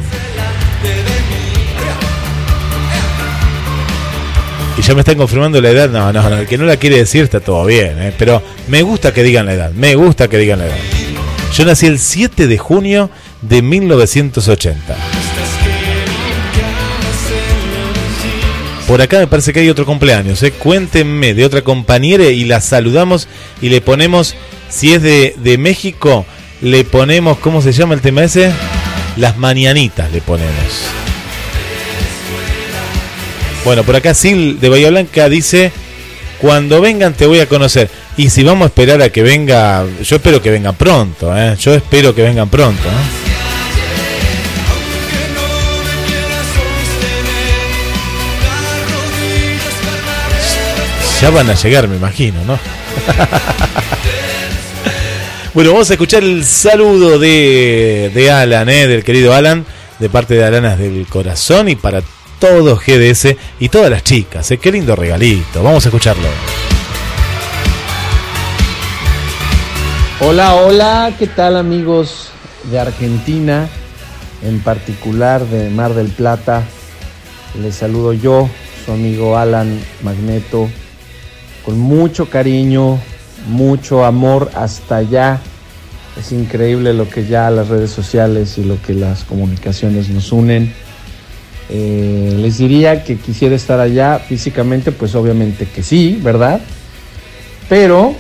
Y 4.78 4.82
ya 4.82 4.94
me 4.94 5.00
están 5.00 5.16
confirmando 5.16 5.60
la 5.60 5.70
edad. 5.70 5.90
No, 5.90 6.12
no, 6.12 6.28
no. 6.30 6.38
El 6.38 6.46
que 6.46 6.56
no 6.56 6.64
la 6.64 6.76
quiere 6.78 6.96
decir 6.96 7.24
está 7.24 7.40
todo 7.40 7.66
bien. 7.66 8.00
¿eh? 8.00 8.14
Pero 8.16 8.42
me 8.68 8.82
gusta 8.82 9.12
que 9.12 9.22
digan 9.22 9.46
la 9.46 9.52
edad. 9.52 9.72
Me 9.72 9.94
gusta 9.94 10.28
que 10.28 10.38
digan 10.38 10.60
la 10.60 10.66
edad. 10.66 10.76
Yo 11.54 11.64
nací 11.66 11.86
el 11.86 11.98
7 11.98 12.46
de 12.46 12.58
junio 12.58 13.10
de 13.42 13.60
1980. 13.60 14.96
Por 18.86 19.02
acá 19.02 19.18
me 19.18 19.26
parece 19.26 19.52
que 19.52 19.60
hay 19.60 19.68
otro 19.68 19.84
cumpleaños. 19.84 20.42
¿eh? 20.42 20.50
Cuéntenme 20.52 21.34
de 21.34 21.44
otra 21.44 21.62
compañera 21.62 22.24
y 22.24 22.44
la 22.44 22.60
saludamos 22.60 23.28
y 23.60 23.68
le 23.68 23.80
ponemos, 23.80 24.34
si 24.68 24.94
es 24.94 25.02
de, 25.02 25.34
de 25.38 25.58
México, 25.58 26.24
le 26.60 26.84
ponemos, 26.84 27.38
¿cómo 27.38 27.62
se 27.62 27.72
llama 27.72 27.94
el 27.94 28.00
tema 28.00 28.24
ese? 28.24 28.52
Las 29.16 29.36
mañanitas 29.38 30.12
le 30.12 30.20
ponemos. 30.20 30.52
Bueno, 33.64 33.82
por 33.84 33.96
acá 33.96 34.14
Sil 34.16 34.58
de 34.60 34.68
Bahía 34.68 34.90
Blanca 34.90 35.28
dice, 35.28 35.72
cuando 36.40 36.80
vengan 36.80 37.14
te 37.14 37.26
voy 37.26 37.40
a 37.40 37.46
conocer. 37.46 37.90
Y 38.16 38.30
si 38.30 38.42
vamos 38.42 38.64
a 38.64 38.66
esperar 38.66 39.00
a 39.02 39.10
que 39.10 39.22
venga, 39.22 39.84
yo 40.02 40.16
espero 40.16 40.42
que 40.42 40.50
vengan 40.50 40.74
pronto, 40.74 41.36
¿eh? 41.36 41.56
yo 41.58 41.74
espero 41.74 42.14
que 42.14 42.22
vengan 42.22 42.48
pronto. 42.48 42.88
Ya 51.20 51.28
van 51.28 51.50
a 51.50 51.54
llegar, 51.54 51.86
me 51.86 51.96
imagino, 51.96 52.42
¿no? 52.46 52.58
bueno, 55.52 55.72
vamos 55.72 55.90
a 55.90 55.94
escuchar 55.94 56.22
el 56.22 56.44
saludo 56.44 57.18
de, 57.18 58.31
Alan, 58.32 58.68
¿eh? 58.68 58.86
del 58.86 59.02
querido 59.02 59.35
Alan, 59.35 59.66
de 59.98 60.09
parte 60.09 60.35
de 60.35 60.44
Alanas 60.44 60.78
del 60.78 61.06
Corazón 61.09 61.68
y 61.68 61.74
para 61.74 62.02
todo 62.39 62.77
GDS 62.77 63.35
y 63.59 63.68
todas 63.68 63.90
las 63.90 64.05
chicas. 64.05 64.48
¿eh? 64.52 64.59
Qué 64.59 64.70
lindo 64.70 64.94
regalito. 64.94 65.62
Vamos 65.62 65.85
a 65.85 65.89
escucharlo. 65.89 66.28
Hola, 70.20 70.55
hola, 70.55 71.12
¿qué 71.18 71.27
tal 71.27 71.56
amigos 71.56 72.31
de 72.70 72.78
Argentina, 72.78 73.68
en 74.43 74.60
particular 74.60 75.44
de 75.47 75.68
Mar 75.70 75.94
del 75.94 76.09
Plata? 76.09 76.62
Les 77.60 77.74
saludo 77.74 78.12
yo, 78.12 78.48
su 78.85 78.93
amigo 78.93 79.36
Alan 79.36 79.81
Magneto, 80.02 80.68
con 81.64 81.78
mucho 81.78 82.31
cariño, 82.31 83.01
mucho 83.46 84.04
amor 84.04 84.50
hasta 84.54 84.96
allá. 84.96 85.40
Es 86.18 86.32
increíble 86.32 86.92
lo 86.92 87.08
que 87.08 87.26
ya 87.26 87.50
las 87.50 87.68
redes 87.68 87.90
sociales 87.90 88.58
y 88.58 88.64
lo 88.64 88.80
que 88.82 88.94
las 88.94 89.24
comunicaciones 89.24 90.08
nos 90.10 90.32
unen. 90.32 90.72
Eh, 91.68 92.34
les 92.36 92.58
diría 92.58 93.04
que 93.04 93.16
quisiera 93.16 93.54
estar 93.54 93.78
allá 93.78 94.18
físicamente, 94.18 94.90
pues 94.90 95.14
obviamente 95.14 95.66
que 95.66 95.82
sí, 95.82 96.18
¿verdad? 96.20 96.60
Pero 97.68 98.14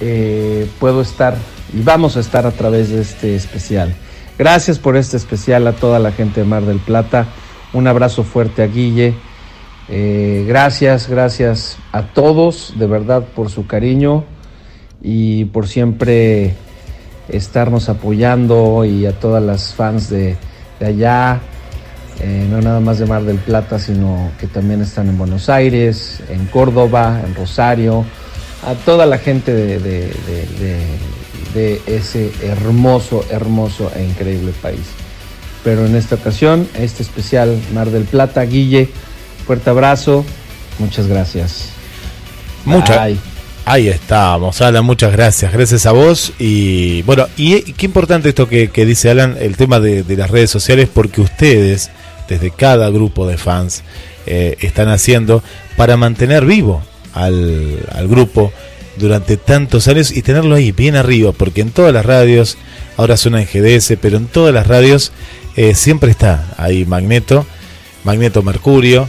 eh, 0.00 0.66
puedo 0.80 1.00
estar 1.00 1.36
y 1.72 1.80
vamos 1.82 2.16
a 2.16 2.20
estar 2.20 2.44
a 2.44 2.50
través 2.50 2.90
de 2.90 3.00
este 3.00 3.36
especial. 3.36 3.94
Gracias 4.36 4.78
por 4.78 4.96
este 4.96 5.16
especial 5.16 5.66
a 5.68 5.72
toda 5.72 6.00
la 6.00 6.10
gente 6.10 6.40
de 6.40 6.46
Mar 6.46 6.64
del 6.64 6.78
Plata. 6.78 7.28
Un 7.72 7.86
abrazo 7.86 8.24
fuerte 8.24 8.62
a 8.62 8.66
Guille. 8.66 9.14
Eh, 9.88 10.44
gracias, 10.48 11.08
gracias 11.08 11.76
a 11.92 12.02
todos, 12.02 12.74
de 12.76 12.86
verdad, 12.86 13.24
por 13.34 13.50
su 13.50 13.66
cariño 13.66 14.24
y 15.02 15.44
por 15.46 15.66
siempre 15.68 16.54
estarnos 17.28 17.88
apoyando 17.88 18.84
y 18.84 19.06
a 19.06 19.12
todas 19.12 19.42
las 19.42 19.74
fans 19.74 20.08
de, 20.10 20.36
de 20.80 20.86
allá, 20.86 21.40
eh, 22.20 22.46
no 22.50 22.60
nada 22.60 22.80
más 22.80 22.98
de 22.98 23.06
Mar 23.06 23.22
del 23.24 23.38
Plata, 23.38 23.78
sino 23.78 24.30
que 24.38 24.46
también 24.46 24.80
están 24.82 25.08
en 25.08 25.18
Buenos 25.18 25.48
Aires, 25.48 26.20
en 26.28 26.46
Córdoba, 26.46 27.20
en 27.26 27.34
Rosario, 27.34 28.04
a 28.66 28.74
toda 28.74 29.06
la 29.06 29.18
gente 29.18 29.52
de, 29.52 29.78
de- 29.78 30.14
de- 30.26 30.46
de- 30.60 31.22
de 31.54 31.82
ese 31.86 32.30
hermoso, 32.42 33.24
hermoso 33.30 33.90
e 33.94 34.04
increíble 34.04 34.52
país. 34.62 34.80
Pero 35.64 35.84
en 35.86 35.94
esta 35.96 36.14
ocasión, 36.14 36.66
este 36.78 37.02
especial 37.02 37.60
Mar 37.74 37.90
del 37.90 38.04
Plata, 38.04 38.42
Guille, 38.42 38.88
fuerte 39.46 39.68
abrazo, 39.70 40.24
muchas 40.78 41.06
gracias. 41.08 41.68
Mucha- 42.64 43.04
Bye. 43.04 43.31
Ahí 43.64 43.88
estamos, 43.88 44.60
Alan, 44.60 44.84
muchas 44.84 45.12
gracias. 45.12 45.52
Gracias 45.52 45.86
a 45.86 45.92
vos. 45.92 46.32
Y 46.38 47.02
bueno, 47.02 47.28
y 47.36 47.54
eh, 47.54 47.64
qué 47.76 47.86
importante 47.86 48.30
esto 48.30 48.48
que, 48.48 48.68
dice 48.68 49.10
Alan, 49.10 49.36
el 49.38 49.56
tema 49.56 49.78
de, 49.78 50.04
las 50.16 50.30
redes 50.30 50.50
sociales, 50.50 50.88
porque 50.92 51.20
ustedes, 51.20 51.90
desde 52.28 52.50
cada 52.50 52.90
grupo 52.90 53.26
de 53.26 53.38
fans, 53.38 53.82
eh, 54.26 54.56
están 54.60 54.88
haciendo 54.88 55.42
para 55.76 55.96
mantener 55.96 56.44
vivo 56.44 56.82
al, 57.14 57.86
al 57.92 58.08
grupo 58.08 58.52
durante 58.96 59.36
tantos 59.36 59.88
años 59.88 60.10
y 60.10 60.22
tenerlo 60.22 60.54
ahí 60.54 60.72
bien 60.72 60.96
arriba, 60.96 61.32
porque 61.32 61.60
en 61.60 61.70
todas 61.70 61.92
las 61.92 62.04
radios, 62.04 62.58
ahora 62.96 63.16
suena 63.16 63.40
en 63.40 63.46
GDS, 63.46 63.94
pero 64.00 64.16
en 64.16 64.26
todas 64.26 64.52
las 64.52 64.66
radios 64.66 65.12
eh, 65.56 65.74
siempre 65.74 66.10
está 66.10 66.52
ahí 66.56 66.84
Magneto, 66.84 67.46
Magneto 68.04 68.42
Mercurio, 68.42 69.08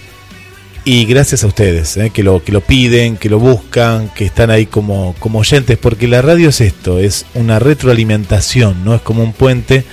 y 0.85 1.05
gracias 1.05 1.43
a 1.43 1.47
ustedes, 1.47 1.95
eh, 1.97 2.09
que, 2.09 2.23
lo, 2.23 2.43
que 2.43 2.51
lo 2.51 2.61
piden, 2.61 3.17
que 3.17 3.29
lo 3.29 3.39
buscan, 3.39 4.09
que 4.09 4.25
están 4.25 4.49
ahí 4.49 4.65
como, 4.65 5.15
como 5.19 5.39
oyentes, 5.39 5.77
porque 5.77 6.07
la 6.07 6.21
radio 6.21 6.49
es 6.49 6.61
esto, 6.61 6.99
es 6.99 7.25
una 7.33 7.59
retroalimentación, 7.59 8.83
no 8.83 8.93
es 8.95 9.01
como 9.01 9.23
un 9.23 9.33
puente 9.33 9.85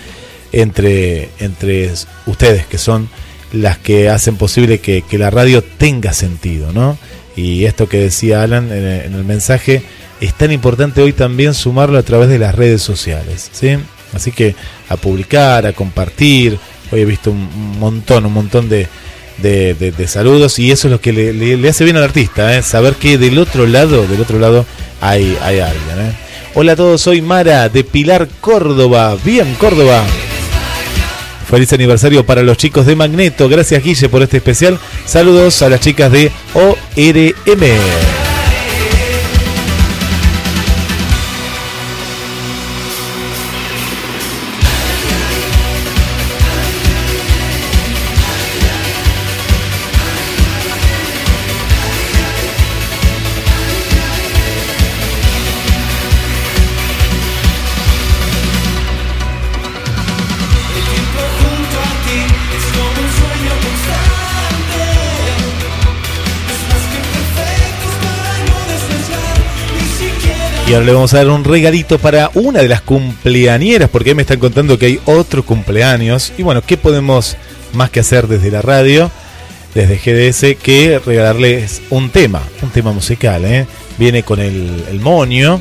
entre, 0.53 1.29
entre 1.39 1.91
ustedes, 2.27 2.67
que 2.67 2.79
son 2.79 3.09
las 3.53 3.79
que 3.79 4.09
hacen 4.09 4.37
posible 4.37 4.79
que, 4.79 5.03
que 5.03 5.19
la 5.19 5.31
radio 5.31 5.63
tenga 5.63 6.13
sentido, 6.13 6.73
¿no? 6.73 6.99
Y 7.37 7.65
esto 7.65 7.89
que 7.89 7.99
decía 7.99 8.43
Alan 8.43 8.73
en, 8.73 8.85
en 8.85 9.15
el 9.15 9.25
mensaje, 9.25 9.83
es 10.21 10.35
tan 10.35 10.53
importante 10.53 11.01
hoy 11.01 11.13
también 11.13 11.55
sumarlo 11.55 11.99
a 11.99 12.03
través 12.03 12.29
de 12.29 12.39
las 12.39 12.55
redes 12.55 12.83
sociales, 12.83 13.49
¿sí? 13.53 13.77
Así 14.13 14.33
que 14.33 14.55
a 14.89 14.97
publicar, 14.97 15.67
a 15.67 15.73
compartir, 15.73 16.59
hoy 16.91 17.01
he 17.01 17.05
visto 17.05 17.31
un, 17.31 17.79
montón, 17.79 18.27
un 18.27 18.33
montón 18.33 18.69
de, 18.69 18.89
de, 19.43 19.75
de- 19.75 19.93
de 19.93 20.09
saludos 20.09 20.59
y 20.59 20.71
eso 20.71 20.89
es 20.89 20.93
lo 20.93 21.01
que 21.01 21.13
le, 21.13 21.69
hace 21.69 21.85
bien 21.85 21.97
al 21.97 22.05
artista, 22.05 22.57
¿eh? 22.57 22.63
saber 22.63 22.95
que 22.95 23.19
del 23.19 23.39
otro 23.39 23.67
lado, 23.67 24.07
del 24.07 24.21
otro 24.21 24.39
lado 24.39 24.67
hay, 25.01 25.37
hay 25.43 25.61
alguien. 25.61 25.99
¿eh? 26.01 26.13
Hola 26.55 26.73
a 26.73 26.77
todos, 26.77 27.01
soy 27.01 27.21
Mara 27.23 27.69
de 27.69 27.85
Pilar 27.85 28.29
Córdoba. 28.41 29.17
Bien, 29.25 29.55
Córdoba. 29.55 30.03
Feliz 31.49 31.73
aniversario 31.73 32.25
para 32.25 32.43
los 32.43 32.57
chicos 32.57 32.87
de 32.87 32.95
Magneto. 32.97 33.49
Gracias 33.49 33.83
Guille 33.83 34.09
por 34.09 34.23
este 34.23 34.37
especial. 34.37 34.79
Saludos 35.05 35.63
a 35.63 35.69
las 35.69 35.81
chicas 35.81 36.13
de 36.13 36.31
ORM. 36.55 38.30
Y 70.71 70.73
ahora 70.73 70.87
le 70.87 70.93
vamos 70.93 71.13
a 71.15 71.17
dar 71.17 71.29
un 71.31 71.43
regalito 71.43 71.99
para 71.99 72.31
una 72.35 72.61
de 72.61 72.69
las 72.69 72.81
cumpleañeras, 72.81 73.91
porque 73.91 74.11
ahí 74.11 74.15
me 74.15 74.23
están 74.23 74.39
contando 74.39 74.79
que 74.79 74.87
hay 74.87 75.01
otro 75.05 75.45
cumpleaños. 75.45 76.33
Y 76.39 76.45
bueno, 76.45 76.63
¿qué 76.63 76.77
podemos 76.77 77.37
más 77.73 77.91
que 77.91 77.99
hacer 77.99 78.29
desde 78.29 78.53
la 78.53 78.63
radio, 78.63 79.11
desde 79.75 79.97
GDS, 79.97 80.55
que 80.63 81.01
regalarles 81.05 81.83
un 81.91 82.11
tema, 82.11 82.41
un 82.63 82.71
tema 82.71 82.93
musical? 82.93 83.45
¿eh? 83.47 83.67
Viene 83.99 84.23
con 84.23 84.39
el, 84.39 84.85
el 84.89 85.01
moño, 85.01 85.61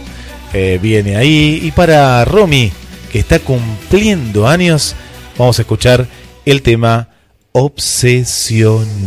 eh, 0.53 0.77
viene 0.80 1.15
ahí. 1.15 1.60
Y 1.64 1.72
para 1.72 2.23
Romy, 2.23 2.72
que 3.11 3.18
está 3.18 3.40
cumpliendo 3.40 4.48
años, 4.48 4.95
vamos 5.40 5.57
a 5.57 5.64
escuchar 5.64 6.06
el 6.45 6.61
tema 6.61 7.10
Obsesionado. 7.52 8.99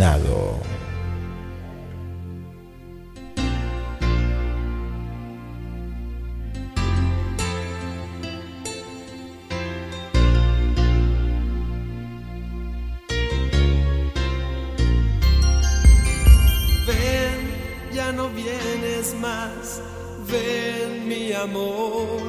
Ven, 20.32 21.06
mi 21.06 21.32
amor. 21.32 22.20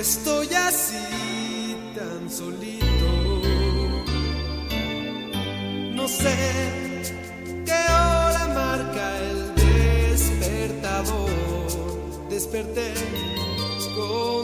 Estoy 0.00 0.48
así 0.54 1.76
tan 1.94 2.30
solito. 2.30 3.08
No 5.94 6.08
sé 6.08 6.34
qué 7.66 7.80
hora 8.00 8.48
marca 8.54 9.18
el 9.30 9.54
despertador. 9.54 11.30
Desperté 12.30 12.94
con 13.94 14.37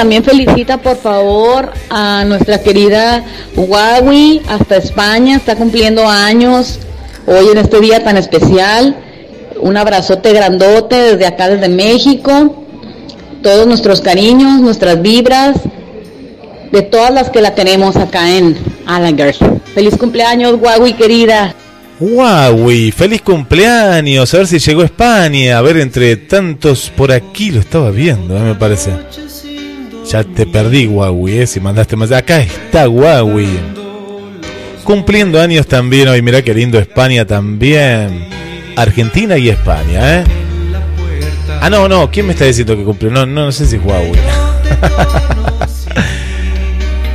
también 0.00 0.24
felicita 0.24 0.78
por 0.78 0.96
favor 0.96 1.74
a 1.90 2.24
nuestra 2.24 2.62
querida 2.62 3.22
Huawei, 3.54 4.40
hasta 4.48 4.78
España, 4.78 5.36
está 5.36 5.56
cumpliendo 5.56 6.08
años 6.08 6.78
hoy 7.26 7.48
en 7.52 7.58
este 7.58 7.80
día 7.80 8.02
tan 8.02 8.16
especial. 8.16 8.96
Un 9.60 9.76
abrazote 9.76 10.32
grandote 10.32 10.96
desde 10.96 11.26
acá, 11.26 11.50
desde 11.50 11.68
México. 11.68 12.64
Todos 13.42 13.66
nuestros 13.66 14.00
cariños, 14.00 14.62
nuestras 14.62 15.02
vibras, 15.02 15.58
de 16.72 16.80
todas 16.80 17.12
las 17.12 17.28
que 17.28 17.42
la 17.42 17.54
tenemos 17.54 17.96
acá 17.96 18.34
en 18.34 18.56
Alanger. 18.86 19.36
Feliz 19.74 19.98
cumpleaños, 19.98 20.58
Huawei 20.62 20.94
querida. 20.94 21.54
Huawei, 22.00 22.90
feliz 22.90 23.20
cumpleaños. 23.20 24.32
A 24.32 24.38
ver 24.38 24.46
si 24.46 24.58
llegó 24.58 24.80
a 24.80 24.86
España. 24.86 25.58
A 25.58 25.60
ver, 25.60 25.76
entre 25.76 26.16
tantos 26.16 26.90
por 26.96 27.12
aquí 27.12 27.50
lo 27.50 27.60
estaba 27.60 27.90
viendo, 27.90 28.34
¿eh? 28.34 28.40
me 28.40 28.54
parece. 28.54 28.92
Ya 30.10 30.24
te 30.24 30.44
perdí, 30.44 30.88
Huawei, 30.88 31.42
¿eh? 31.42 31.46
si 31.46 31.60
mandaste 31.60 31.94
más. 31.94 32.10
Acá 32.10 32.40
está 32.40 32.88
Huawei. 32.88 33.46
Cumpliendo 34.82 35.40
años 35.40 35.68
también 35.68 36.08
hoy, 36.08 36.20
mirá 36.20 36.42
qué 36.42 36.52
lindo 36.52 36.80
España 36.80 37.24
también. 37.24 38.26
Argentina 38.74 39.38
y 39.38 39.50
España, 39.50 40.18
¿eh? 40.18 40.24
Ah, 41.60 41.70
no, 41.70 41.88
no, 41.88 42.10
¿quién 42.10 42.26
me 42.26 42.32
está 42.32 42.44
diciendo 42.44 42.76
que 42.76 42.82
cumplió? 42.82 43.12
No, 43.12 43.24
no, 43.24 43.44
no 43.44 43.52
sé 43.52 43.66
si 43.66 43.76
es 43.76 43.84
Huawei. 43.84 44.10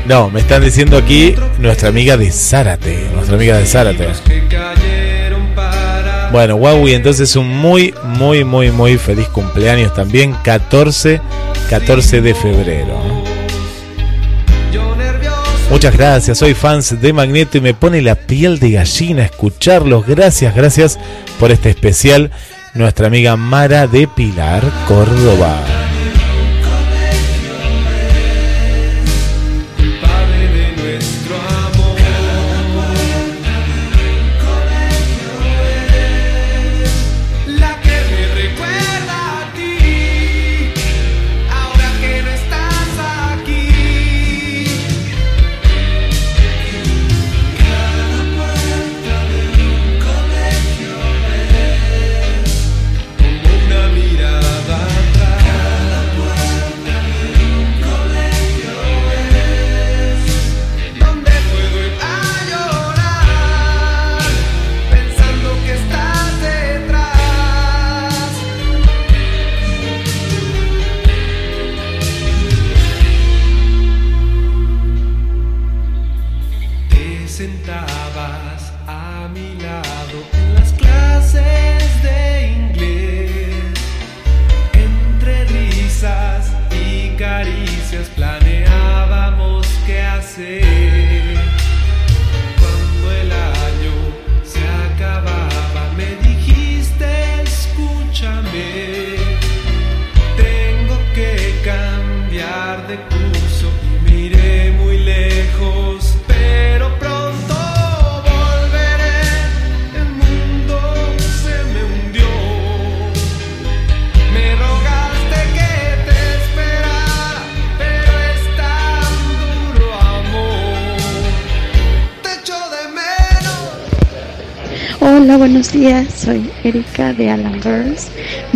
no, 0.07 0.29
me 0.29 0.39
están 0.39 0.63
diciendo 0.63 0.95
aquí 0.95 1.35
nuestra 1.59 1.89
amiga 1.89 2.15
de 2.15 2.31
Zárate, 2.31 3.09
nuestra 3.13 3.35
amiga 3.35 3.57
de 3.57 3.65
Zárate. 3.65 4.07
Bueno, 6.31 6.55
Huawei, 6.55 6.93
entonces 6.93 7.35
un 7.35 7.49
muy, 7.49 7.93
muy, 8.05 8.45
muy, 8.45 8.71
muy 8.71 8.97
feliz 8.97 9.27
cumpleaños 9.27 9.93
también. 9.93 10.33
14 10.45 11.19
14 11.69 12.21
de 12.21 12.35
febrero. 12.35 12.99
Muchas 15.69 15.97
gracias, 15.97 16.37
soy 16.37 16.53
fans 16.53 17.01
de 17.01 17.11
Magneto 17.11 17.57
y 17.57 17.61
me 17.61 17.73
pone 17.73 18.01
la 18.01 18.15
piel 18.15 18.59
de 18.59 18.71
gallina 18.71 19.23
escucharlos. 19.23 20.05
Gracias, 20.05 20.55
gracias 20.55 20.99
por 21.39 21.51
este 21.51 21.71
especial. 21.71 22.31
Nuestra 22.75 23.07
amiga 23.07 23.35
Mara 23.35 23.87
de 23.87 24.07
Pilar 24.07 24.63
Córdoba. 24.87 25.74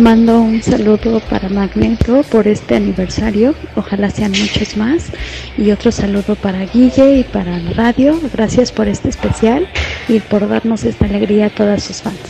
Mando 0.00 0.40
un 0.40 0.62
saludo 0.62 1.20
para 1.28 1.50
Magneto 1.50 2.22
por 2.30 2.48
este 2.48 2.74
aniversario. 2.74 3.54
Ojalá 3.76 4.08
sean 4.08 4.30
muchos 4.30 4.78
más. 4.78 5.12
Y 5.58 5.72
otro 5.72 5.92
saludo 5.92 6.36
para 6.36 6.64
Guille 6.64 7.18
y 7.18 7.24
para 7.24 7.58
la 7.58 7.72
radio. 7.74 8.18
Gracias 8.32 8.72
por 8.72 8.88
este 8.88 9.10
especial 9.10 9.68
y 10.08 10.20
por 10.20 10.48
darnos 10.48 10.84
esta 10.84 11.04
alegría 11.04 11.46
a 11.46 11.50
todas 11.50 11.84
sus 11.84 12.00
fans. 12.00 12.29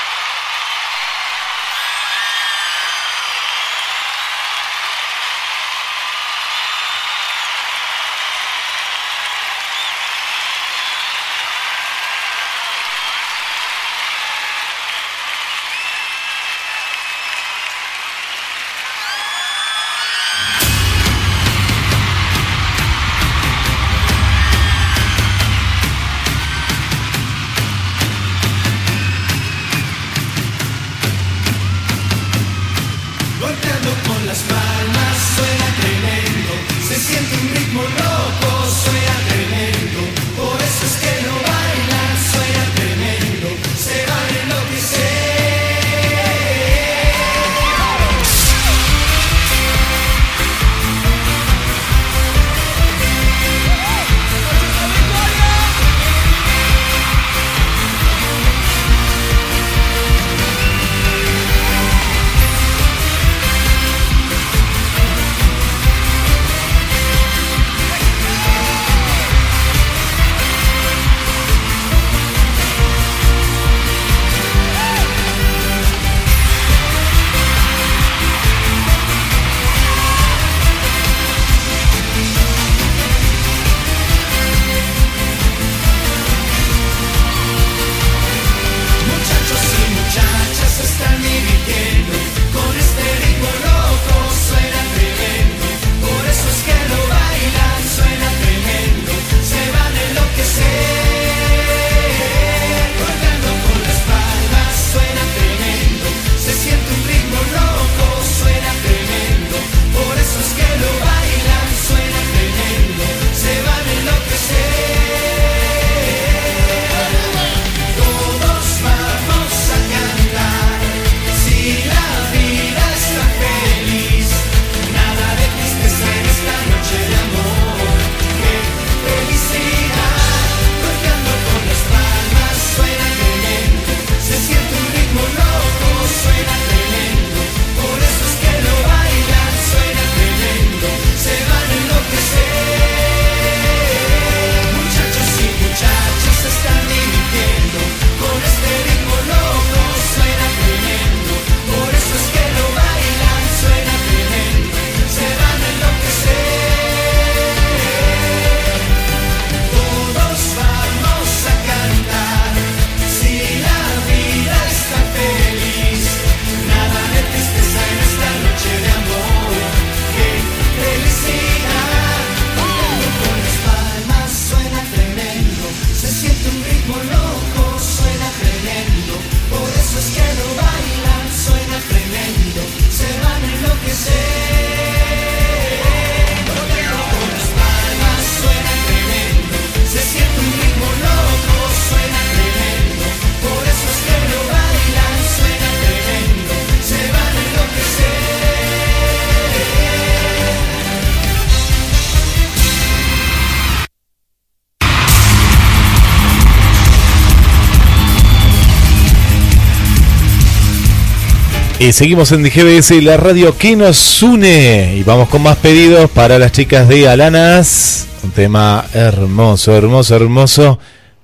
Y 211.81 211.93
seguimos 211.93 212.31
en 212.31 212.43
GBS, 212.43 213.01
la 213.01 213.17
radio 213.17 213.57
que 213.57 213.75
nos 213.75 214.21
une. 214.21 214.97
Y 214.97 215.01
vamos 215.01 215.29
con 215.29 215.41
más 215.41 215.57
pedidos 215.57 216.11
para 216.11 216.37
las 216.37 216.51
chicas 216.51 216.87
de 216.87 217.09
Alanas. 217.09 218.07
Un 218.21 218.29
tema 218.29 218.85
hermoso, 218.93 219.75
hermoso, 219.75 220.15
hermoso. 220.15 220.79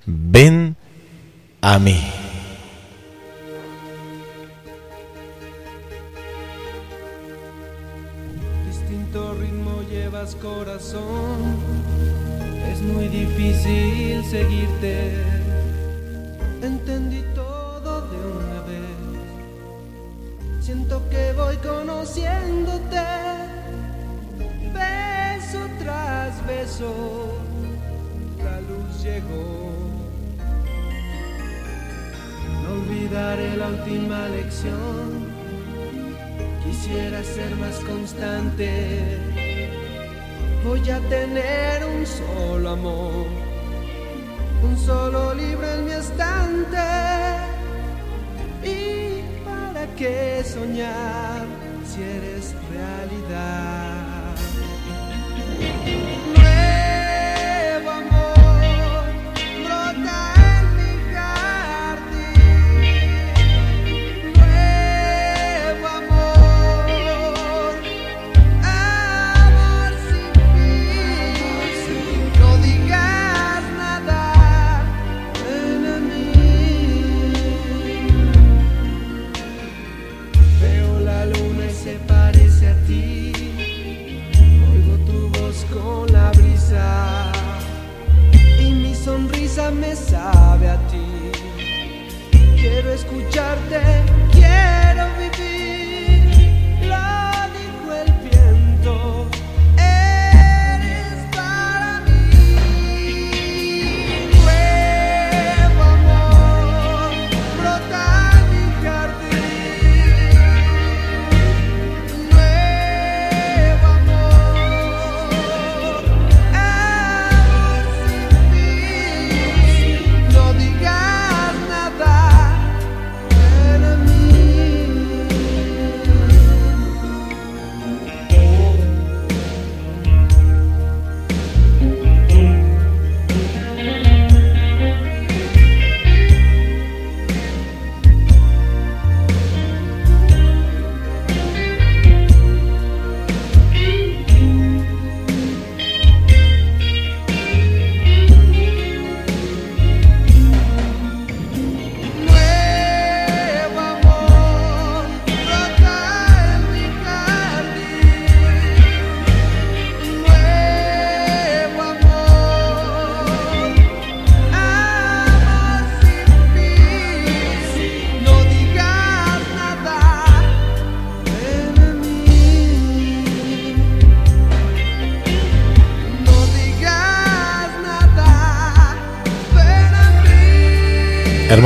Ven 0.08 0.76
a 1.62 1.78
mí. 1.78 2.07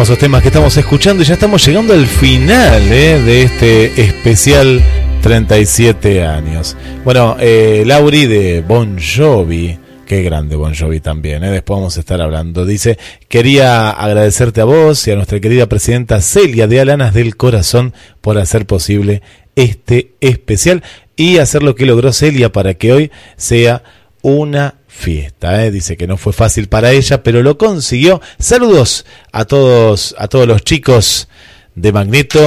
Hermosos 0.02 0.18
temas 0.18 0.42
que 0.42 0.48
estamos 0.48 0.76
escuchando 0.76 1.22
y 1.22 1.28
ya 1.28 1.36
estamos 1.36 1.64
llegando 1.64 1.94
al 1.94 2.08
final 2.08 2.82
eh, 2.92 3.22
de 3.22 3.44
este 3.44 4.02
especial 4.02 4.82
37 5.22 6.24
años. 6.26 6.76
Bueno, 7.06 7.38
eh, 7.40 7.84
Lauri 7.86 8.26
de 8.26 8.62
Bon 8.62 8.98
Jovi, 8.98 9.78
qué 10.08 10.24
grande 10.24 10.56
Bon 10.56 10.74
Jovi 10.74 11.02
también, 11.02 11.44
eh, 11.44 11.52
después 11.52 11.78
vamos 11.78 11.98
a 11.98 12.00
estar 12.00 12.20
hablando. 12.20 12.66
Dice, 12.66 12.98
quería 13.28 13.92
agradecerte 13.92 14.62
a 14.62 14.64
vos 14.64 15.08
y 15.08 15.12
a 15.12 15.16
nuestra 15.16 15.40
querida 15.40 15.68
presidenta 15.68 16.20
Celia 16.20 16.66
de 16.66 16.82
Alanas 16.82 17.14
del 17.14 17.38
Corazón 17.38 17.94
por 18.22 18.40
hacer 18.40 18.66
posible 18.66 19.22
este 19.56 20.16
especial 20.20 20.82
y 21.16 21.38
hacer 21.38 21.62
lo 21.62 21.76
que 21.76 21.86
logró 21.86 22.12
Celia 22.12 22.52
para 22.52 22.74
que 22.74 22.92
hoy 22.92 23.12
sea 23.38 23.84
una 24.24 24.81
fiesta. 24.92 25.66
¿eh? 25.66 25.72
Dice 25.72 25.98
que 25.98 26.08
no 26.08 26.18
fue 26.18 26.34
fácil 26.34 26.68
para 26.68 26.92
ella, 26.92 27.24
pero 27.24 27.42
lo 27.42 27.58
consiguió. 27.58 28.22
Saludos 28.38 29.06
a 29.32 29.46
todos, 29.46 30.14
a 30.18 30.28
todos 30.28 30.48
los 30.48 30.64
chicos 30.64 31.28
de 31.76 31.92
Magneto 31.92 32.40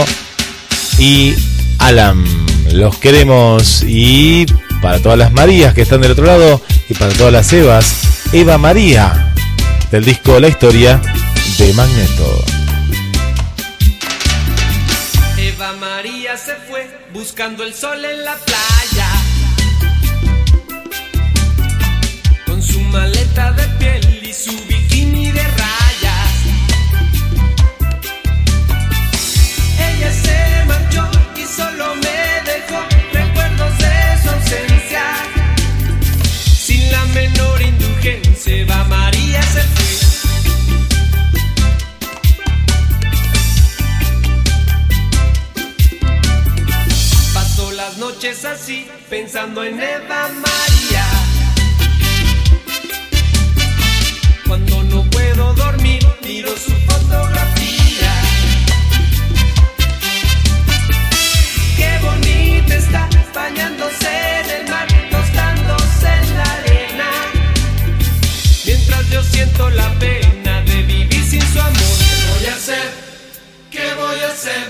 y 0.98 1.34
Alan. 1.78 2.24
Los 2.72 2.98
queremos 2.98 3.82
y 3.82 4.46
para 4.82 5.00
todas 5.00 5.18
las 5.18 5.32
Marías 5.32 5.74
que 5.74 5.82
están 5.82 6.00
del 6.00 6.12
otro 6.12 6.26
lado 6.26 6.60
y 6.88 6.94
para 6.94 7.12
todas 7.14 7.32
las 7.32 7.52
Evas, 7.52 8.32
Eva 8.32 8.58
María 8.58 9.32
del 9.90 10.04
disco 10.04 10.38
La 10.40 10.48
Historia 10.48 11.00
de 11.58 11.72
Magneto. 11.72 12.44
Eva 15.38 15.72
María 15.74 16.36
se 16.36 16.54
fue 16.68 16.88
buscando 17.12 17.64
el 17.64 17.72
sol 17.74 18.04
en 18.04 18.24
la 18.24 18.34
playa. 18.34 19.23
Maleta 22.94 23.50
de 23.52 23.66
piel 23.78 24.20
y 24.22 24.32
su 24.32 24.52
bikini 24.68 25.32
de 25.32 25.42
rayas. 25.42 26.34
Ella 29.88 30.12
se 30.24 30.64
marchó 30.70 31.04
y 31.36 31.44
solo 31.58 31.86
me 31.96 32.18
dejó 32.50 32.78
recuerdos 33.12 33.72
de 33.78 33.94
su 34.22 34.28
ausencia. 34.30 35.04
Sin 36.66 36.82
la 36.92 37.04
menor 37.06 37.62
indulgencia, 37.62 38.54
Eva 38.62 38.84
María 38.84 39.42
se 39.42 39.62
fue. 39.74 39.92
Paso 47.34 47.72
las 47.72 47.96
noches 47.96 48.44
así, 48.44 48.86
pensando 49.10 49.64
en 49.64 49.80
Eva 49.80 50.28
María. 50.46 51.03
Miro 56.24 56.48
su 56.56 56.72
fotografía. 56.86 58.12
Qué 61.76 61.98
bonita 62.02 62.74
está, 62.74 63.08
bañándose 63.34 64.08
en 64.40 64.50
el 64.50 64.70
mar, 64.70 64.86
tostándose 65.10 66.08
en 66.22 66.36
la 66.36 66.44
arena. 66.44 67.10
Mientras 68.64 69.10
yo 69.10 69.22
siento 69.22 69.68
la 69.70 69.90
pena 69.98 70.62
de 70.62 70.82
vivir 70.82 71.24
sin 71.24 71.42
su 71.42 71.60
amor. 71.60 71.74
¿Qué 71.74 72.32
voy 72.32 72.46
a 72.46 72.54
hacer? 72.54 72.90
¿Qué 73.70 73.94
voy 73.94 74.20
a 74.20 74.28
hacer? 74.28 74.64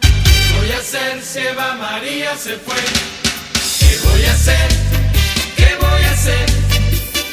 ¿Qué 0.00 0.58
voy 0.58 0.70
a 0.72 0.78
hacer? 0.78 1.22
si 1.22 1.38
Eva 1.40 1.74
María 1.74 2.36
se 2.36 2.56
fue? 2.56 2.76
¿Qué 3.80 3.98
voy 4.06 4.24
a 4.24 4.32
hacer? 4.32 4.68
¿Qué 5.56 5.76
voy 5.80 6.02
a 6.04 6.10
hacer? 6.12 6.46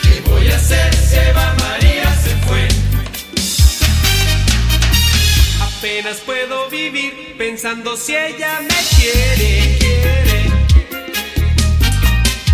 ¿Qué 0.01 0.21
voy 0.29 0.47
a 0.49 0.55
hacer 0.55 0.95
si 0.95 1.15
Eva 1.17 1.55
María 1.59 2.15
se 2.23 2.35
fue? 2.47 2.90
Apenas 5.81 6.17
puedo 6.17 6.69
vivir 6.69 7.35
pensando 7.39 7.97
si 7.97 8.15
ella 8.15 8.59
me 8.61 8.75
quiere, 8.95 9.79
quiere. 9.79 10.51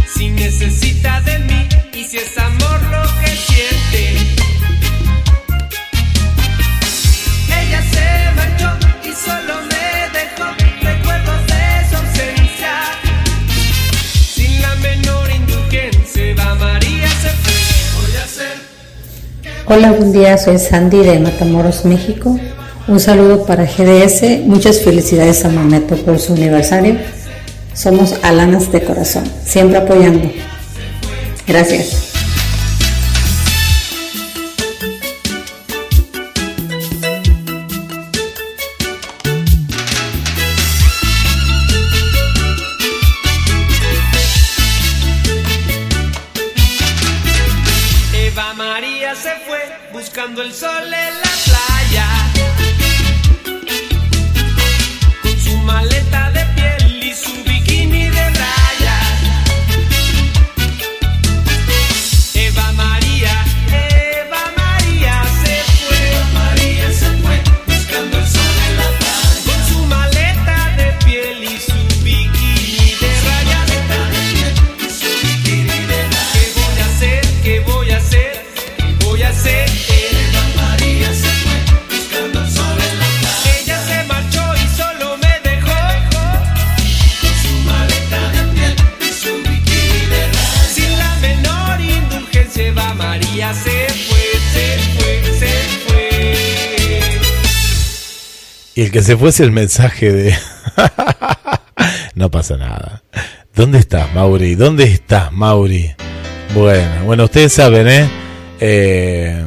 Si 0.07 0.29
necesita 0.29 1.19
de 1.19 1.39
mí 1.39 1.67
y 1.91 2.05
si 2.05 2.19
es 2.19 2.37
amor 2.37 2.81
lo 2.83 3.03
que 3.19 3.27
siente. 3.27 4.15
Ella 7.49 7.81
se 7.91 8.31
marchó 8.37 8.69
y 9.03 9.11
solo 9.11 9.55
me 9.71 10.07
dejó 10.17 10.45
recuerdos 10.81 11.47
de 11.47 11.89
su 11.89 11.97
ausencia. 11.97 12.75
Sin 14.35 14.61
la 14.61 14.73
menor 14.75 15.29
indulgencia, 15.31 16.23
Eva 16.23 16.55
María 16.55 17.09
se 17.09 17.29
fue. 17.43 17.53
¿Qué 19.43 19.49
voy 19.49 19.65
a? 19.65 19.75
Hola, 19.75 19.91
buen 19.91 20.13
día, 20.13 20.37
soy 20.37 20.57
Sandy 20.57 20.99
de 20.99 21.19
Matamoros, 21.19 21.83
México. 21.83 22.39
Un 22.87 23.01
saludo 23.01 23.45
para 23.45 23.65
GDS, 23.65 24.45
muchas 24.45 24.79
felicidades 24.79 25.43
a 25.43 25.49
Magneto 25.49 25.97
por 25.97 26.19
su 26.19 26.33
aniversario. 26.33 26.97
Somos 27.73 28.15
Alanas 28.23 28.71
de 28.71 28.81
corazón, 28.81 29.25
siempre 29.43 29.77
apoyando. 29.77 30.31
Gracias. 31.45 32.16
Y 99.07 99.11
el 99.11 99.15
que 99.15 99.15
se 99.15 99.17
fuese 99.17 99.43
el 99.43 99.51
mensaje 99.51 100.11
de... 100.11 100.35
no 102.15 102.29
pasa 102.29 102.57
nada. 102.57 103.03
¿Dónde 103.55 103.79
estás, 103.79 104.13
Mauri? 104.13 104.55
¿Dónde 104.55 104.83
estás, 104.83 105.31
Mauri? 105.31 105.91
Bueno, 106.53 107.05
bueno, 107.05 107.23
ustedes 107.25 107.53
saben, 107.53 107.87
¿eh? 107.87 108.09
eh 108.59 109.45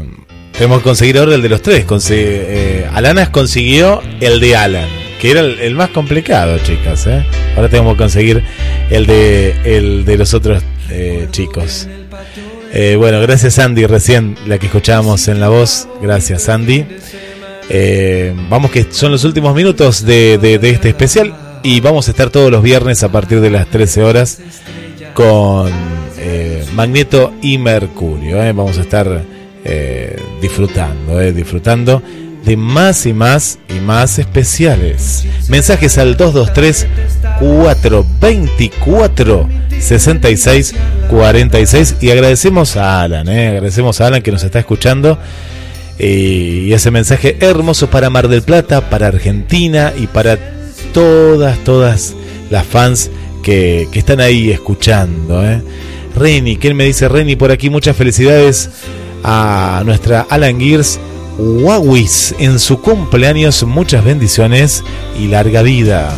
tenemos 0.53 0.79
que 0.79 0.85
conseguir 0.85 1.19
ahora 1.19 1.35
el 1.35 1.43
de 1.43 1.49
los 1.49 1.63
tres. 1.63 1.87
Conse- 1.87 2.15
eh, 2.17 2.91
Alanas 2.93 3.31
consiguió 3.31 4.03
el 4.21 4.41
de 4.41 4.57
Alan, 4.57 4.89
que 5.21 5.31
era 5.31 5.41
el, 5.41 5.59
el 5.61 5.75
más 5.75 5.91
complicado, 5.91 6.59
chicas. 6.59 7.07
¿eh? 7.07 7.25
Ahora 7.57 7.69
tenemos 7.69 7.95
que 7.95 7.99
conseguir 7.99 8.45
el 8.91 9.07
de, 9.07 9.55
el 9.65 10.05
de 10.05 10.17
los 10.19 10.33
otros 10.35 10.63
eh, 10.91 11.29
chicos. 11.33 11.87
Eh, 12.73 12.97
bueno, 12.97 13.21
gracias 13.21 13.59
Andy, 13.59 13.87
recién 13.87 14.37
la 14.47 14.59
que 14.59 14.67
escuchábamos 14.67 15.29
en 15.29 15.41
la 15.41 15.49
voz. 15.49 15.89
Gracias 16.01 16.49
Andy. 16.49 16.87
Eh, 17.73 18.35
vamos 18.49 18.71
que 18.73 18.87
son 18.91 19.13
los 19.13 19.23
últimos 19.25 19.55
minutos 19.55 20.05
de, 20.05 20.39
de- 20.39 20.71
este 20.71 20.89
especial 20.89 21.33
y 21.63 21.79
vamos 21.81 22.09
a 22.09 22.11
estar 22.11 22.29
todos 22.31 22.51
los 22.51 22.63
viernes 22.65 23.03
a 23.05 23.13
partir 23.13 23.41
de 23.41 23.49
las 23.51 23.69
13 23.69 24.03
horas 24.03 24.39
con 25.15 25.71
eh, 26.19 26.65
Magneto 26.75 27.33
y 27.43 27.59
Mercurio. 27.59 28.43
eh. 28.43 28.51
Vamos 28.53 28.77
a 28.79 28.81
estar 28.81 29.23
eh, 29.65 30.17
disfrutando, 30.43 31.21
eh, 31.21 31.33
disfrutando 31.33 32.03
de 32.45 32.57
más 32.57 33.07
y 33.07 33.13
más 33.13 33.59
y 33.69 33.75
más 33.81 34.19
especiales. 34.19 35.25
Mensajes 35.49 35.97
al 35.99 36.17
223 36.17 36.87
424 37.41 39.49
66 39.79 40.75
46 41.09 41.97
y 42.01 42.11
agradecemos 42.11 42.77
a 42.77 43.03
Alan, 43.03 43.29
eh, 43.29 43.47
agradecemos 43.49 44.01
a 44.01 44.09
Alan 44.09 44.23
que 44.23 44.33
nos 44.33 44.43
está 44.43 44.59
escuchando 44.59 45.19
y 46.01 46.73
ese 46.73 46.91
mensaje 46.91 47.37
hermoso 47.41 47.91
para 47.91 48.09
Mar 48.09 48.29
del 48.29 48.43
Plata, 48.43 48.89
para 48.89 49.09
Argentina 49.09 49.93
y 49.97 50.07
para 50.07 50.39
todas, 50.95 51.59
todas 51.59 52.15
las 52.51 52.67
fans 52.67 53.11
que, 53.43 53.89
están 53.93 54.21
ahí 54.21 54.51
escuchando. 54.51 55.45
¿eh? 55.45 55.61
Reni, 56.17 56.57
¿qué 56.57 56.73
me 56.75 56.85
dice 56.85 57.09
Reni 57.09 57.37
por 57.37 57.51
aquí? 57.51 57.69
Muchas 57.69 57.97
felicidades 57.97 58.71
a 59.23 59.83
nuestra 59.85 60.27
Alan 60.31 60.59
Gears 60.59 60.99
Wawis 61.39 62.35
en 62.39 62.59
su 62.59 62.81
cumpleaños. 62.81 63.63
Muchas 63.65 64.05
bendiciones 64.05 64.83
y 65.19 65.29
larga 65.29 65.63
vida. 65.63 66.17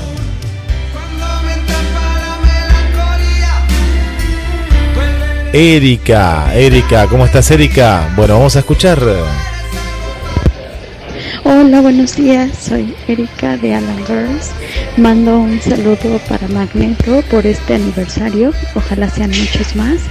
Erika, 5.52 6.54
Erika, 6.54 7.08
¿cómo 7.08 7.26
estás 7.26 7.50
Erika? 7.50 8.10
Bueno, 8.16 8.34
vamos 8.34 8.56
a 8.56 8.60
escuchar. 8.60 9.00
Hola, 11.44 11.80
buenos 11.80 12.14
días. 12.14 12.56
Soy 12.56 12.94
Erika 13.08 13.56
de 13.56 13.74
Alan 13.74 14.06
Girls. 14.06 14.50
Mando 14.96 15.38
un 15.38 15.60
saludo 15.60 16.20
para 16.28 16.46
Magneto 16.48 17.20
por 17.30 17.44
este 17.44 17.74
aniversario. 17.74 18.52
Ojalá 18.76 19.10
sean 19.10 19.30
muchos 19.30 19.74
más. 19.74 20.02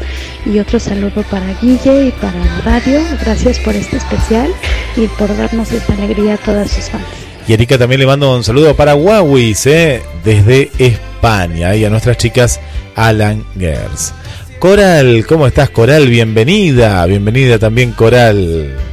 Y 0.45 0.59
otro 0.59 0.77
saludo 0.77 1.23
para 1.29 1.53
Guille 1.61 2.07
y 2.07 2.11
para 2.11 2.61
radio. 2.65 2.99
Gracias 3.21 3.59
por 3.59 3.73
este 3.75 3.97
especial 3.97 4.51
y 4.97 5.07
por 5.07 5.35
darnos 5.37 5.71
esta 5.71 5.93
alegría 5.93 6.33
a 6.33 6.37
todas 6.37 6.69
sus 6.69 6.89
fans. 6.89 7.05
Y 7.47 7.53
Erika 7.53 7.77
también 7.77 8.01
le 8.01 8.07
mando 8.07 8.35
un 8.35 8.43
saludo 8.43 8.75
para 8.75 8.95
Huawis, 8.95 9.65
¿eh? 9.67 10.01
desde 10.25 10.69
España, 10.79 11.75
y 11.75 11.85
a 11.85 11.89
nuestras 11.89 12.17
chicas 12.17 12.59
Alan 12.95 13.45
Girls. 13.57 14.13
Coral, 14.59 15.25
¿cómo 15.25 15.47
estás 15.47 15.69
Coral? 15.69 16.07
Bienvenida, 16.07 17.05
bienvenida 17.05 17.57
también 17.57 17.93
Coral. 17.93 18.90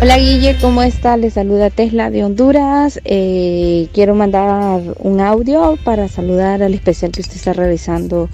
Hola 0.00 0.16
Guille, 0.16 0.56
¿cómo 0.60 0.82
está? 0.84 1.16
Le 1.16 1.28
saluda 1.28 1.70
Tesla 1.70 2.08
de 2.08 2.22
Honduras. 2.22 3.00
Eh, 3.04 3.88
quiero 3.92 4.14
mandar 4.14 4.80
un 5.00 5.20
audio 5.20 5.76
para 5.82 6.06
saludar 6.06 6.62
al 6.62 6.72
especial 6.72 7.10
que 7.10 7.20
usted 7.20 7.34
está 7.34 7.52
realizando 7.52 8.28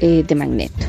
eh, 0.00 0.22
de 0.24 0.34
Magneto. 0.36 0.86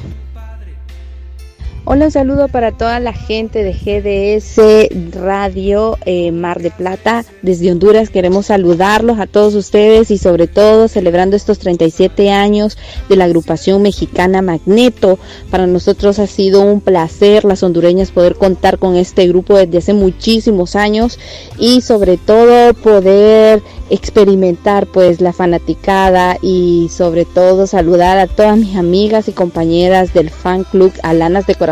Hola, 1.84 2.06
un 2.06 2.12
saludo 2.12 2.48
para 2.48 2.72
toda 2.72 3.00
la 3.00 3.12
gente 3.12 3.64
de 3.64 3.74
GDS 3.74 5.16
Radio 5.20 5.98
eh, 6.06 6.32
Mar 6.32 6.62
de 6.62 6.70
Plata 6.70 7.26
desde 7.42 7.72
Honduras. 7.72 8.12
Queremos 8.12 8.46
saludarlos 8.46 9.20
a 9.20 9.26
todos 9.26 9.56
ustedes 9.56 10.12
y 10.12 10.20
sobre 10.20 10.46
todo 10.46 10.88
celebrando 10.88 11.36
estos 11.36 11.58
37 11.58 12.30
años 12.30 12.78
de 13.10 13.16
la 13.16 13.26
agrupación 13.26 13.82
mexicana 13.82 14.44
Magneto. 14.44 15.18
Para 15.50 15.66
nosotros 15.66 16.20
ha 16.20 16.28
sido 16.28 16.62
un 16.62 16.82
placer 16.82 17.46
las 17.46 17.64
hondureñas 17.64 18.12
poder 18.12 18.36
contar 18.36 18.78
con 18.78 18.96
este 18.96 19.28
grupo 19.28 19.58
desde 19.58 19.80
hace 19.80 19.94
muchísimos 19.94 20.76
años 20.76 21.18
y 21.58 21.82
sobre 21.82 22.18
todo 22.18 22.76
poder 22.76 23.64
experimentar 23.90 24.86
pues 24.86 25.20
la 25.20 25.34
fanaticada 25.34 26.38
y 26.42 26.90
sobre 26.92 27.26
todo 27.26 27.68
saludar 27.68 28.20
a 28.20 28.28
todas 28.28 28.58
mis 28.58 28.78
amigas 28.78 29.28
y 29.28 29.34
compañeras 29.34 30.14
del 30.14 30.30
fan 30.30 30.64
club 30.64 30.94
Alanas 31.04 31.48
de 31.48 31.56
Corazón 31.56 31.71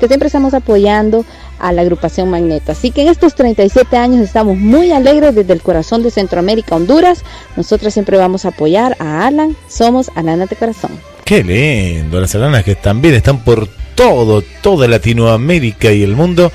que 0.00 0.08
siempre 0.08 0.26
estamos 0.26 0.54
apoyando 0.54 1.24
a 1.58 1.72
la 1.72 1.82
agrupación 1.82 2.28
Magneto. 2.28 2.72
Así 2.72 2.90
que 2.90 3.02
en 3.02 3.08
estos 3.08 3.34
37 3.34 3.96
años 3.96 4.20
estamos 4.20 4.56
muy 4.56 4.90
alegres 4.90 5.34
desde 5.34 5.52
el 5.52 5.62
corazón 5.62 6.02
de 6.02 6.10
Centroamérica, 6.10 6.74
Honduras. 6.74 7.24
Nosotros 7.56 7.92
siempre 7.92 8.18
vamos 8.18 8.44
a 8.44 8.48
apoyar 8.48 8.96
a 8.98 9.26
Alan. 9.26 9.56
Somos 9.68 10.10
Alanas 10.14 10.50
de 10.50 10.56
Corazón. 10.56 10.90
Qué 11.24 11.44
lindo, 11.44 12.20
las 12.20 12.34
alanas 12.34 12.64
que 12.64 12.74
también 12.74 13.14
están 13.14 13.44
por 13.44 13.68
todo, 13.94 14.42
toda 14.60 14.88
Latinoamérica 14.88 15.92
y 15.92 16.02
el 16.02 16.16
mundo 16.16 16.50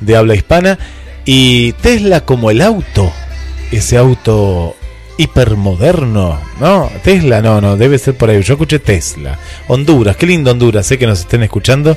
de 0.00 0.16
habla 0.16 0.34
hispana. 0.34 0.78
Y 1.24 1.72
Tesla 1.72 2.20
como 2.20 2.50
el 2.50 2.60
auto, 2.60 3.12
ese 3.70 3.96
auto 3.96 4.76
hipermoderno, 5.20 6.40
¿no? 6.60 6.90
Tesla, 7.04 7.42
no, 7.42 7.60
no, 7.60 7.76
debe 7.76 7.98
ser 7.98 8.16
por 8.16 8.30
ahí. 8.30 8.42
Yo 8.42 8.54
escuché 8.54 8.78
Tesla. 8.78 9.38
Honduras, 9.68 10.16
qué 10.16 10.26
lindo 10.26 10.50
Honduras, 10.50 10.86
sé 10.86 10.98
que 10.98 11.06
nos 11.06 11.20
estén 11.20 11.42
escuchando. 11.42 11.96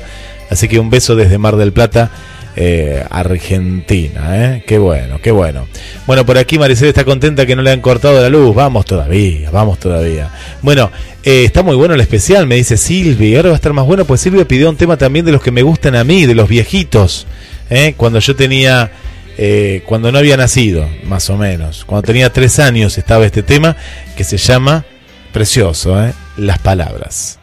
Así 0.50 0.68
que 0.68 0.78
un 0.78 0.90
beso 0.90 1.16
desde 1.16 1.38
Mar 1.38 1.56
del 1.56 1.72
Plata, 1.72 2.10
eh, 2.54 3.02
Argentina, 3.08 4.56
¿eh? 4.56 4.64
Qué 4.66 4.76
bueno, 4.76 5.20
qué 5.22 5.30
bueno. 5.30 5.66
Bueno, 6.06 6.26
por 6.26 6.36
aquí 6.36 6.58
Maricel 6.58 6.88
está 6.88 7.06
contenta 7.06 7.46
que 7.46 7.56
no 7.56 7.62
le 7.62 7.70
han 7.70 7.80
cortado 7.80 8.20
la 8.20 8.28
luz. 8.28 8.54
Vamos 8.54 8.84
todavía, 8.84 9.50
vamos 9.50 9.78
todavía. 9.78 10.28
Bueno, 10.60 10.90
eh, 11.22 11.44
está 11.44 11.62
muy 11.62 11.76
bueno 11.76 11.94
el 11.94 12.00
especial, 12.02 12.46
me 12.46 12.56
dice 12.56 12.76
Silvia. 12.76 13.28
Y 13.28 13.36
ahora 13.36 13.48
va 13.48 13.54
a 13.54 13.56
estar 13.56 13.72
más 13.72 13.86
bueno, 13.86 14.04
pues 14.04 14.20
Silvia 14.20 14.46
pidió 14.46 14.68
un 14.68 14.76
tema 14.76 14.98
también 14.98 15.24
de 15.24 15.32
los 15.32 15.42
que 15.42 15.50
me 15.50 15.62
gustan 15.62 15.96
a 15.96 16.04
mí, 16.04 16.26
de 16.26 16.34
los 16.34 16.46
viejitos. 16.46 17.26
¿eh? 17.70 17.94
Cuando 17.96 18.18
yo 18.18 18.36
tenía 18.36 18.90
eh, 19.38 19.82
cuando 19.86 20.12
no 20.12 20.18
había 20.18 20.36
nacido, 20.36 20.88
más 21.04 21.30
o 21.30 21.36
menos. 21.36 21.84
Cuando 21.84 22.06
tenía 22.06 22.32
tres 22.32 22.58
años 22.58 22.98
estaba 22.98 23.26
este 23.26 23.42
tema 23.42 23.76
que 24.16 24.24
se 24.24 24.36
llama, 24.36 24.84
precioso, 25.32 26.02
¿eh? 26.04 26.12
Las 26.36 26.58
Palabras. 26.58 27.38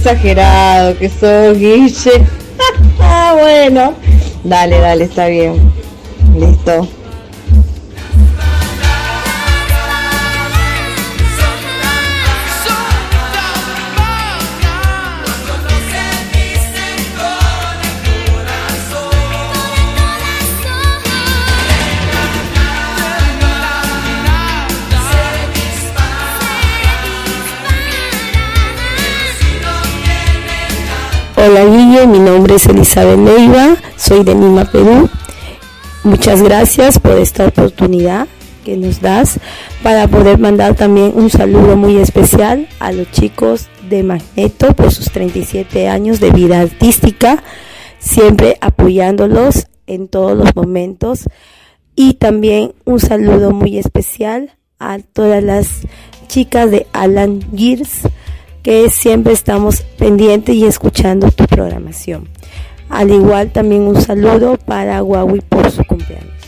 Exagerado 0.00 0.96
que 0.96 1.10
sos, 1.10 1.58
Guille. 1.58 2.24
ah, 3.00 3.36
bueno. 3.38 3.94
Dale, 4.44 4.78
dale, 4.78 5.04
está 5.04 5.26
bien. 5.26 5.72
Listo. 6.34 6.88
Hola 31.42 31.64
Guille, 31.64 32.06
mi 32.06 32.18
nombre 32.18 32.56
es 32.56 32.66
Elizabeth 32.66 33.18
Leiva, 33.18 33.74
soy 33.96 34.24
de 34.24 34.34
Lima, 34.34 34.66
Perú. 34.66 35.08
Muchas 36.04 36.42
gracias 36.42 36.98
por 36.98 37.12
esta 37.12 37.46
oportunidad 37.46 38.28
que 38.62 38.76
nos 38.76 39.00
das 39.00 39.40
para 39.82 40.06
poder 40.06 40.38
mandar 40.38 40.74
también 40.74 41.12
un 41.14 41.30
saludo 41.30 41.78
muy 41.78 41.96
especial 41.96 42.68
a 42.78 42.92
los 42.92 43.10
chicos 43.10 43.68
de 43.88 44.02
Magneto 44.02 44.74
por 44.74 44.92
sus 44.92 45.10
37 45.12 45.88
años 45.88 46.20
de 46.20 46.30
vida 46.30 46.60
artística, 46.60 47.42
siempre 47.98 48.58
apoyándolos 48.60 49.66
en 49.86 50.08
todos 50.08 50.36
los 50.36 50.54
momentos. 50.54 51.24
Y 51.96 52.14
también 52.14 52.74
un 52.84 53.00
saludo 53.00 53.50
muy 53.52 53.78
especial 53.78 54.58
a 54.78 54.98
todas 54.98 55.42
las 55.42 55.68
chicas 56.28 56.70
de 56.70 56.86
Alan 56.92 57.40
Gears 57.56 58.02
que 58.62 58.90
siempre 58.90 59.32
estamos 59.32 59.82
pendientes 59.98 60.54
y 60.54 60.64
escuchando 60.64 61.30
tu 61.30 61.44
programación. 61.46 62.28
Al 62.88 63.10
igual 63.10 63.50
también 63.52 63.82
un 63.82 64.00
saludo 64.00 64.56
para 64.56 65.02
Huawei 65.02 65.40
por 65.40 65.70
su 65.70 65.84
cumpleaños. 65.84 66.39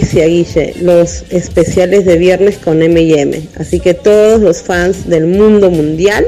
Guille, 0.00 0.74
los 0.80 1.24
especiales 1.30 2.04
de 2.04 2.16
viernes 2.16 2.58
con 2.58 2.82
M&M. 2.82 3.48
Así 3.56 3.80
que 3.80 3.94
todos 3.94 4.40
los 4.40 4.62
fans 4.62 5.08
del 5.08 5.26
mundo 5.26 5.70
mundial 5.70 6.26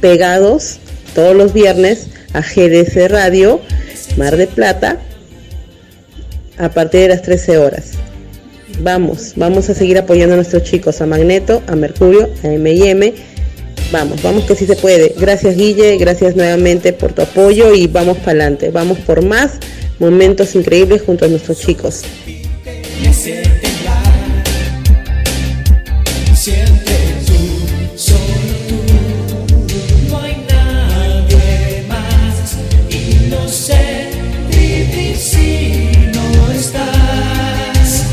pegados 0.00 0.80
todos 1.14 1.34
los 1.34 1.52
viernes 1.52 2.08
a 2.32 2.42
GDS 2.42 3.08
Radio, 3.10 3.60
Mar 4.16 4.36
de 4.36 4.46
Plata, 4.46 4.98
a 6.58 6.68
partir 6.70 7.00
de 7.00 7.08
las 7.08 7.22
13 7.22 7.58
horas. 7.58 7.92
Vamos, 8.80 9.32
vamos 9.36 9.70
a 9.70 9.74
seguir 9.74 9.96
apoyando 9.96 10.34
a 10.34 10.36
nuestros 10.36 10.64
chicos, 10.64 11.00
a 11.00 11.06
Magneto, 11.06 11.62
a 11.68 11.76
Mercurio, 11.76 12.28
a 12.42 12.48
M&M. 12.48 13.14
Vamos, 13.92 14.22
vamos 14.22 14.44
que 14.44 14.56
sí 14.56 14.66
se 14.66 14.74
puede. 14.74 15.14
Gracias 15.16 15.56
Guille, 15.56 15.96
gracias 15.96 16.34
nuevamente 16.34 16.92
por 16.92 17.12
tu 17.12 17.22
apoyo 17.22 17.72
y 17.72 17.86
vamos 17.86 18.18
para 18.18 18.32
adelante. 18.32 18.70
Vamos 18.70 18.98
por 18.98 19.24
más 19.24 19.52
momentos 20.00 20.56
increíbles 20.56 21.02
junto 21.02 21.24
a 21.24 21.28
nuestros 21.28 21.60
chicos. 21.60 22.02
Siempre 26.44 26.96
tú, 27.26 27.96
solo 27.96 28.18
tú, 28.68 28.76
no 30.10 30.20
hay 30.20 30.36
nadie 30.46 31.86
más 31.88 32.58
y 32.90 33.30
no 33.30 33.48
sé 33.48 34.10
vivir 34.50 35.16
si 35.16 35.88
no 36.12 36.52
estás. 36.52 38.04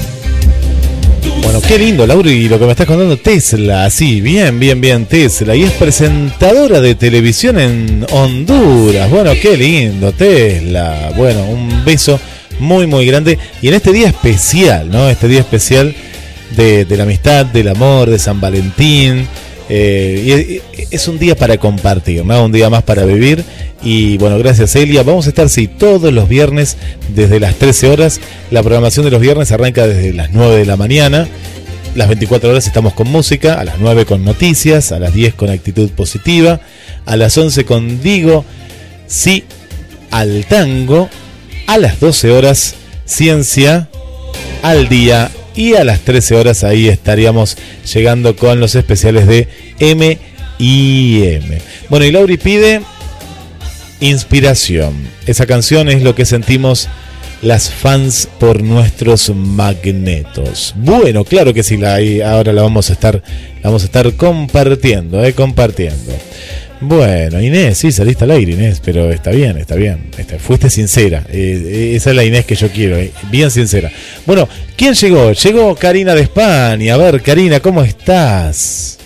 Bueno, 1.44 1.60
qué 1.68 1.78
lindo, 1.78 2.08
Lauri, 2.08 2.48
lo 2.48 2.58
que 2.58 2.64
me 2.64 2.72
estás 2.72 2.88
contando. 2.88 3.18
Tesla, 3.18 3.90
sí, 3.90 4.22
bien, 4.22 4.58
bien, 4.62 4.80
bien, 4.80 5.06
Tesla. 5.08 5.54
Y 5.54 5.64
es 5.64 5.72
presentadora 5.72 6.80
de 6.80 6.96
televisión 6.96 7.60
en 7.60 8.06
Honduras. 8.12 9.10
Bueno, 9.10 9.34
qué 9.42 9.58
lindo, 9.58 10.14
Tesla. 10.14 11.12
Bueno, 11.18 11.44
un 11.44 11.84
beso 11.84 12.18
muy, 12.62 12.88
muy 12.88 13.06
grande. 13.06 13.38
Y 13.62 13.68
en 13.68 13.74
este 13.74 13.92
día 13.92 14.08
especial, 14.08 14.90
¿no? 14.90 15.10
Este 15.10 15.28
día 15.28 15.40
especial 15.40 15.94
de, 16.56 16.86
la 16.90 17.04
amistad, 17.04 17.46
del 17.46 17.68
amor, 17.68 18.10
de 18.10 18.20
San 18.20 18.40
Valentín. 18.40 19.28
Eh, 19.68 20.62
es 20.92 21.08
un 21.08 21.18
día 21.18 21.36
para 21.36 21.58
compartir, 21.58 22.26
¿no? 22.26 22.46
Un 22.46 22.52
día 22.52 22.70
más 22.70 22.84
para 22.84 23.04
vivir. 23.06 23.44
Y 23.84 24.18
bueno, 24.18 24.38
gracias 24.38 24.76
Elia. 24.76 25.04
Vamos 25.04 25.26
a 25.26 25.30
estar, 25.30 25.50
sí, 25.50 25.68
todos 25.68 26.14
los 26.14 26.30
viernes 26.30 26.78
desde 27.14 27.40
las 27.40 27.56
13 27.56 27.90
horas. 27.90 28.22
La 28.52 28.62
programación 28.62 29.06
de 29.06 29.12
los 29.12 29.22
viernes 29.22 29.52
arranca 29.52 29.88
desde 29.88 30.14
las 30.14 30.32
9 30.32 30.58
de 30.58 30.66
la 30.66 30.78
mañana. 30.78 31.28
Las 31.96 32.08
24 32.08 32.50
horas 32.50 32.68
estamos 32.68 32.94
con 32.94 33.10
música, 33.10 33.56
a 33.56 33.66
las 33.66 33.80
9 33.80 34.06
con 34.06 34.24
noticias, 34.24 34.94
a 34.94 35.00
las 35.00 35.14
10 35.14 35.34
con 35.34 35.50
actitud 35.50 35.90
positiva, 35.90 36.62
a 37.06 37.18
las 37.18 37.38
11 37.38 37.66
con 37.66 38.02
Digo, 38.02 38.46
sí 39.08 39.44
al 40.12 40.46
tango, 40.46 41.10
a 41.68 41.78
las 41.78 42.00
12 42.00 42.32
horas 42.32 42.76
ciencia 43.06 43.90
al 44.62 44.88
día 44.90 45.32
y 45.56 45.74
a 45.76 45.84
las 45.84 46.00
13 46.02 46.36
horas 46.36 46.64
ahí 46.64 46.88
estaríamos 46.88 47.58
llegando 47.94 48.36
con 48.36 48.60
los 48.60 48.76
especiales 48.76 49.28
de 49.28 49.48
M 49.80 50.18
y 50.60 51.24
M. 51.24 51.62
Bueno, 51.90 52.06
y 52.06 52.12
Lauri 52.12 52.38
pide 52.38 52.82
inspiración. 54.00 54.94
Esa 55.26 55.46
canción 55.46 55.90
es 55.90 56.04
lo 56.04 56.16
que 56.16 56.26
sentimos 56.26 56.88
las 57.42 57.72
fans 57.72 58.28
por 58.40 58.62
nuestros 58.62 59.30
magnetos. 59.36 60.74
Bueno, 60.78 61.24
claro 61.24 61.54
que 61.54 61.64
sí, 61.64 61.78
la, 61.78 61.98
ahora 62.26 62.54
la 62.54 62.62
vamos 62.62 62.90
a 62.90 62.94
estar, 62.94 63.16
la 63.16 63.62
vamos 63.64 63.82
a 63.82 63.86
estar 63.86 64.14
compartiendo, 64.14 65.24
eh, 65.24 65.34
compartiendo. 65.34 66.14
Bueno, 66.84 67.40
Inés, 67.40 67.78
sí, 67.78 67.92
saliste 67.92 68.24
al 68.24 68.32
aire, 68.32 68.54
Inés, 68.54 68.82
pero 68.84 69.12
está 69.12 69.30
bien, 69.30 69.56
está 69.58 69.76
bien. 69.76 70.10
Está- 70.18 70.40
fuiste 70.40 70.68
sincera. 70.70 71.24
eh, 71.30 71.94
esa 71.96 72.10
es 72.10 72.16
la 72.16 72.24
Inés 72.24 72.46
que 72.46 72.56
yo 72.56 72.70
quiero, 72.70 72.98
eh, 72.98 73.12
bien 73.30 73.52
sincera. 73.52 73.92
Bueno, 74.26 74.48
¿quién 74.76 74.96
llegó? 74.96 75.32
Llegó 75.32 75.76
Karina 75.76 76.16
de 76.16 76.22
España. 76.22 76.96
A 76.96 76.98
ver, 76.98 77.22
Karina, 77.22 77.60
¿cómo 77.60 77.84
estás? 77.84 78.98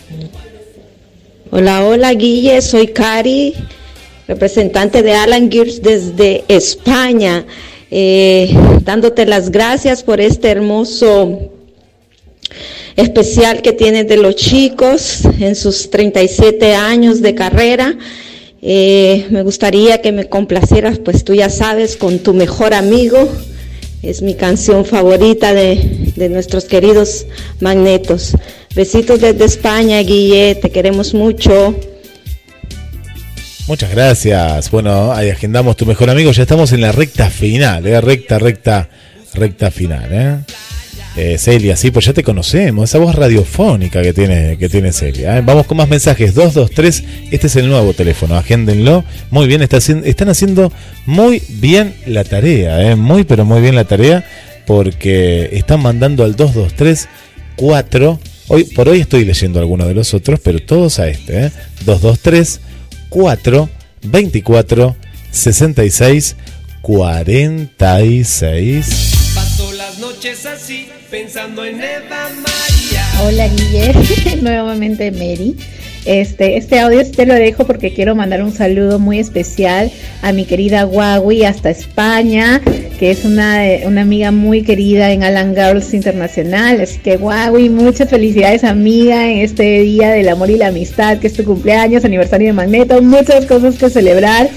Hola, 1.51 1.85
hola 1.85 2.13
Guille, 2.13 2.61
soy 2.61 2.87
Cari, 2.87 3.53
representante 4.27 5.03
de 5.03 5.13
Alan 5.13 5.51
Gears 5.51 5.81
desde 5.81 6.43
España, 6.47 7.45
eh, 7.91 8.53
dándote 8.83 9.25
las 9.25 9.51
gracias 9.51 10.01
por 10.03 10.19
este 10.21 10.49
hermoso 10.49 11.51
especial 12.95 13.61
que 13.61 13.73
tienes 13.73 14.07
de 14.07 14.17
los 14.17 14.35
chicos 14.35 15.21
en 15.39 15.55
sus 15.55 15.89
37 15.89 16.75
años 16.75 17.21
de 17.21 17.35
carrera. 17.35 17.97
Eh, 18.61 19.27
me 19.29 19.43
gustaría 19.43 20.01
que 20.01 20.11
me 20.11 20.27
complacieras, 20.27 20.99
pues 20.99 21.23
tú 21.23 21.33
ya 21.33 21.49
sabes, 21.49 21.97
con 21.97 22.19
tu 22.19 22.33
mejor 22.33 22.73
amigo. 22.73 23.29
Es 24.01 24.21
mi 24.21 24.35
canción 24.35 24.85
favorita 24.85 25.53
de, 25.53 26.13
de 26.15 26.29
nuestros 26.29 26.65
queridos 26.65 27.25
magnetos. 27.59 28.35
Besitos 28.75 29.21
desde 29.21 29.45
España, 29.45 29.99
Guille, 30.01 30.55
te 30.55 30.69
queremos 30.69 31.13
mucho. 31.13 31.75
Muchas 33.67 33.89
gracias. 33.89 34.69
Bueno, 34.69 35.11
ahí 35.11 35.31
agendamos 35.31 35.75
tu 35.75 35.87
mejor 35.87 36.09
amigo. 36.11 36.31
Ya 36.31 36.43
estamos 36.43 36.71
en 36.71 36.81
la 36.81 36.91
recta 36.91 37.31
final, 37.31 37.85
¿eh? 37.87 37.99
recta, 37.99 38.37
recta, 38.37 38.89
recta 39.33 39.71
final. 39.71 40.07
¿eh? 40.11 40.37
Eh, 41.17 41.37
Celia, 41.37 41.77
sí, 41.77 41.91
pues 41.91 42.05
ya 42.05 42.13
te 42.13 42.23
conocemos. 42.23 42.89
Esa 42.89 42.97
voz 42.97 43.15
radiofónica 43.15 44.01
que 44.01 44.13
tiene, 44.13 44.57
que 44.57 44.67
tiene 44.67 44.91
Celia. 44.91 45.37
¿eh? 45.37 45.43
Vamos 45.45 45.65
con 45.65 45.77
más 45.77 45.87
mensajes. 45.87 46.33
223, 46.33 47.03
este 47.31 47.47
es 47.47 47.55
el 47.55 47.69
nuevo 47.69 47.93
teléfono. 47.93 48.35
Agéndenlo. 48.35 49.05
Muy 49.31 49.47
bien, 49.47 49.61
están 49.61 50.29
haciendo 50.29 50.73
muy 51.05 51.41
bien 51.47 51.95
la 52.05 52.25
tarea. 52.25 52.91
¿eh? 52.91 52.95
Muy, 52.95 53.23
pero 53.23 53.45
muy 53.45 53.61
bien 53.61 53.75
la 53.75 53.85
tarea. 53.85 54.25
Porque 54.67 55.49
están 55.53 55.81
mandando 55.81 56.23
al 56.23 56.35
223 56.35 57.07
4. 57.55 58.19
Hoy, 58.47 58.65
por 58.65 58.89
hoy 58.89 58.99
estoy 58.99 59.25
leyendo 59.25 59.59
algunos 59.59 59.87
de 59.87 59.93
los 59.93 60.13
otros, 60.13 60.39
pero 60.43 60.59
todos 60.59 60.99
a 60.99 61.07
este. 61.07 61.45
¿eh? 61.45 61.51
223 61.85 62.59
4 63.09 63.69
24 64.03 64.95
66 65.31 66.35
46. 66.81 69.31
Paso 69.33 69.71
las 69.73 69.97
noches 69.97 70.45
así, 70.45 70.87
pensando 71.15 71.63
en 71.63 71.75
Eva 71.75 72.29
María. 72.29 73.05
Hola 73.23 73.47
Guille, 73.47 73.93
nuevamente 74.41 75.11
Mary. 75.11 75.55
Este, 76.03 76.57
este 76.57 76.77
audio 76.79 77.09
te 77.09 77.25
lo 77.25 77.33
dejo 77.33 77.65
porque 77.65 77.93
quiero 77.93 78.15
mandar 78.15 78.43
un 78.43 78.51
saludo 78.51 78.99
muy 78.99 79.19
especial 79.19 79.93
a 80.21 80.33
mi 80.33 80.43
querida 80.43 80.85
Huawei 80.85 81.45
hasta 81.45 81.69
España, 81.69 82.61
que 82.99 83.11
es 83.11 83.23
una, 83.23 83.65
eh, 83.65 83.83
una 83.87 84.01
amiga 84.01 84.31
muy 84.31 84.63
querida 84.63 85.09
en 85.11 85.23
Alan 85.23 85.55
Girls 85.55 85.93
Internacional. 85.93 86.81
Así 86.81 86.99
que 86.99 87.15
Huawei, 87.15 87.69
muchas 87.69 88.09
felicidades 88.09 88.65
amiga 88.65 89.31
en 89.31 89.37
este 89.37 89.79
día 89.79 90.11
del 90.11 90.27
amor 90.27 90.49
y 90.49 90.57
la 90.57 90.67
amistad, 90.67 91.19
que 91.19 91.27
es 91.27 91.33
tu 91.33 91.45
cumpleaños, 91.45 92.03
aniversario 92.03 92.47
de 92.47 92.53
Magneto, 92.53 93.01
muchas 93.01 93.45
cosas 93.45 93.77
que 93.77 93.89
celebrar. 93.89 94.49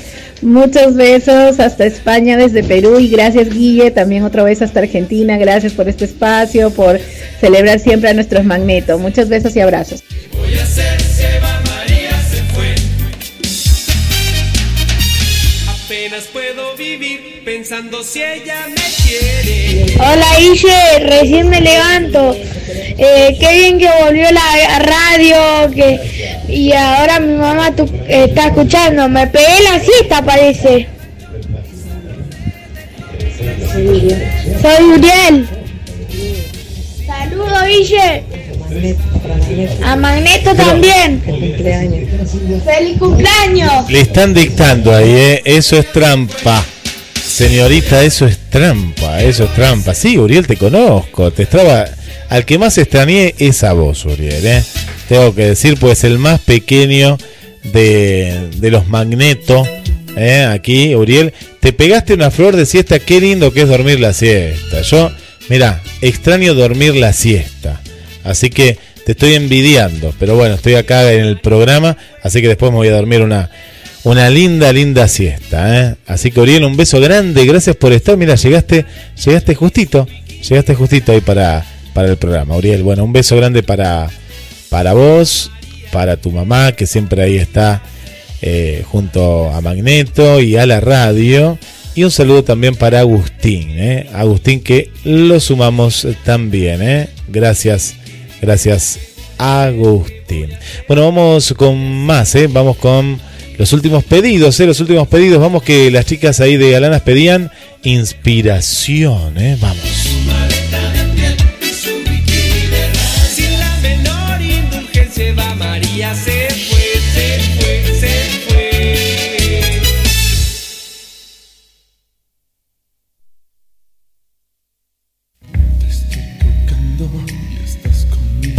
Muchos 0.42 0.94
besos 0.94 1.58
hasta 1.58 1.84
España 1.86 2.36
desde 2.36 2.62
Perú 2.62 2.98
y 3.00 3.08
gracias 3.08 3.50
Guille, 3.50 3.90
también 3.90 4.22
otra 4.22 4.44
vez 4.44 4.62
hasta 4.62 4.80
Argentina, 4.80 5.36
gracias 5.36 5.72
por 5.72 5.88
este 5.88 6.04
espacio, 6.04 6.70
por 6.70 7.00
celebrar 7.40 7.80
siempre 7.80 8.10
a 8.10 8.14
nuestros 8.14 8.44
magnetos. 8.44 9.00
Muchos 9.00 9.28
besos 9.28 9.56
y 9.56 9.60
abrazos. 9.60 10.04
Pensando 17.68 18.02
si 18.02 18.22
ella 18.22 18.66
me 18.68 18.74
quiere. 19.04 19.94
Hola 20.00 20.40
Ille, 20.40 20.98
recién 21.06 21.48
me 21.50 21.60
levanto. 21.60 22.34
Eh, 22.96 23.36
qué 23.38 23.52
bien 23.52 23.78
que 23.78 23.88
volvió 24.02 24.26
la 24.32 24.78
radio, 24.78 25.70
que 25.74 26.00
y 26.48 26.72
ahora 26.72 27.20
mi 27.20 27.34
mamá 27.34 27.74
tu- 27.76 27.90
está 28.08 28.46
escuchando. 28.46 29.08
Me 29.08 29.26
pegué 29.26 29.60
la 29.64 29.80
siesta 29.80 30.22
parece. 30.22 30.88
Soy 34.62 34.84
Uriel. 34.84 35.48
Saludos 37.06 37.68
Ille. 37.68 38.22
A 39.84 39.96
Magneto 39.96 40.54
también. 40.54 41.22
Feliz 42.64 42.98
cumpleaños. 42.98 43.90
Le 43.90 44.00
están 44.00 44.32
dictando 44.32 44.94
ahí, 44.94 45.10
¿eh? 45.10 45.42
Eso 45.44 45.76
es 45.76 45.92
trampa. 45.92 46.64
Señorita, 47.28 48.02
eso 48.02 48.26
es 48.26 48.38
trampa, 48.50 49.22
eso 49.22 49.44
es 49.44 49.54
trampa. 49.54 49.94
Sí, 49.94 50.18
Uriel, 50.18 50.46
te 50.46 50.56
conozco. 50.56 51.30
Te 51.30 51.44
estaba. 51.44 51.84
Al 52.30 52.44
que 52.44 52.58
más 52.58 52.76
extrañé 52.78 53.34
es 53.38 53.62
a 53.64 53.74
vos, 53.74 54.04
Uriel, 54.06 54.44
¿eh? 54.44 54.64
Tengo 55.08 55.34
que 55.34 55.44
decir, 55.46 55.76
pues 55.78 56.04
el 56.04 56.18
más 56.18 56.40
pequeño 56.40 57.16
de, 57.62 58.48
de 58.56 58.70
los 58.70 58.88
magnetos. 58.88 59.68
¿eh? 60.16 60.48
Aquí, 60.50 60.94
Uriel, 60.94 61.32
te 61.60 61.72
pegaste 61.72 62.14
una 62.14 62.30
flor 62.30 62.56
de 62.56 62.66
siesta. 62.66 62.98
Qué 62.98 63.20
lindo 63.20 63.52
que 63.52 63.62
es 63.62 63.68
dormir 63.68 64.00
la 64.00 64.12
siesta. 64.12 64.82
Yo, 64.82 65.10
mira, 65.48 65.82
extraño 66.00 66.54
dormir 66.54 66.96
la 66.96 67.12
siesta. 67.12 67.80
Así 68.24 68.50
que 68.50 68.78
te 69.04 69.12
estoy 69.12 69.34
envidiando. 69.34 70.12
Pero 70.18 70.34
bueno, 70.34 70.56
estoy 70.56 70.74
acá 70.74 71.12
en 71.12 71.26
el 71.26 71.40
programa. 71.40 71.96
Así 72.22 72.40
que 72.40 72.48
después 72.48 72.72
me 72.72 72.78
voy 72.78 72.88
a 72.88 72.96
dormir 72.96 73.22
una, 73.22 73.50
una 74.04 74.30
linda, 74.30 74.72
linda 74.72 75.08
siesta. 75.08 75.80
¿eh? 75.80 75.94
Así 76.06 76.30
que 76.30 76.40
Oriel, 76.40 76.64
un 76.64 76.76
beso 76.76 77.00
grande, 77.00 77.44
gracias 77.44 77.76
por 77.76 77.92
estar. 77.92 78.16
Mira, 78.16 78.34
llegaste, 78.34 78.84
llegaste 79.24 79.54
justito, 79.54 80.06
llegaste 80.48 80.74
justito 80.74 81.12
ahí 81.12 81.20
para, 81.20 81.64
para 81.94 82.08
el 82.08 82.16
programa. 82.16 82.56
Oriel, 82.56 82.82
bueno, 82.82 83.04
un 83.04 83.12
beso 83.12 83.36
grande 83.36 83.62
para, 83.62 84.08
para 84.70 84.92
vos, 84.92 85.50
para 85.90 86.16
tu 86.16 86.30
mamá, 86.30 86.72
que 86.72 86.86
siempre 86.86 87.22
ahí 87.22 87.36
está 87.36 87.82
eh, 88.40 88.84
junto 88.86 89.50
a 89.50 89.60
Magneto 89.60 90.40
y 90.40 90.56
a 90.56 90.66
la 90.66 90.80
radio. 90.80 91.58
Y 91.94 92.04
un 92.04 92.10
saludo 92.12 92.44
también 92.44 92.76
para 92.76 93.00
Agustín. 93.00 93.70
¿eh? 93.70 94.08
Agustín 94.14 94.60
que 94.60 94.90
lo 95.04 95.40
sumamos 95.40 96.06
también, 96.24 96.80
¿eh? 96.80 97.08
Gracias, 97.26 97.96
gracias 98.40 99.00
Agustín. 99.36 100.50
Bueno, 100.86 101.02
vamos 101.02 101.54
con 101.56 101.76
más. 102.06 102.34
¿eh? 102.36 102.46
Vamos 102.46 102.76
con 102.76 103.20
los 103.58 103.72
últimos 103.72 104.04
pedidos, 104.04 104.60
¿eh? 104.60 104.66
Los 104.66 104.78
últimos 104.78 105.08
pedidos. 105.08 105.40
Vamos 105.40 105.64
que 105.64 105.90
las 105.90 106.06
chicas 106.06 106.38
ahí 106.38 106.56
de 106.56 106.76
Alanas 106.76 107.02
pedían 107.02 107.50
inspiración, 107.82 109.36
¿eh? 109.36 109.58
Vamos. 109.60 110.08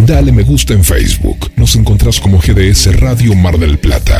Dale 0.06 0.32
me 0.32 0.42
gusta 0.42 0.74
en 0.74 0.84
Facebook. 0.84 1.52
Nos 1.56 1.76
encontrás 1.76 2.20
como 2.20 2.40
GDS 2.40 3.00
Radio 3.00 3.36
Mar 3.36 3.60
del 3.60 3.78
Plata. 3.78 4.20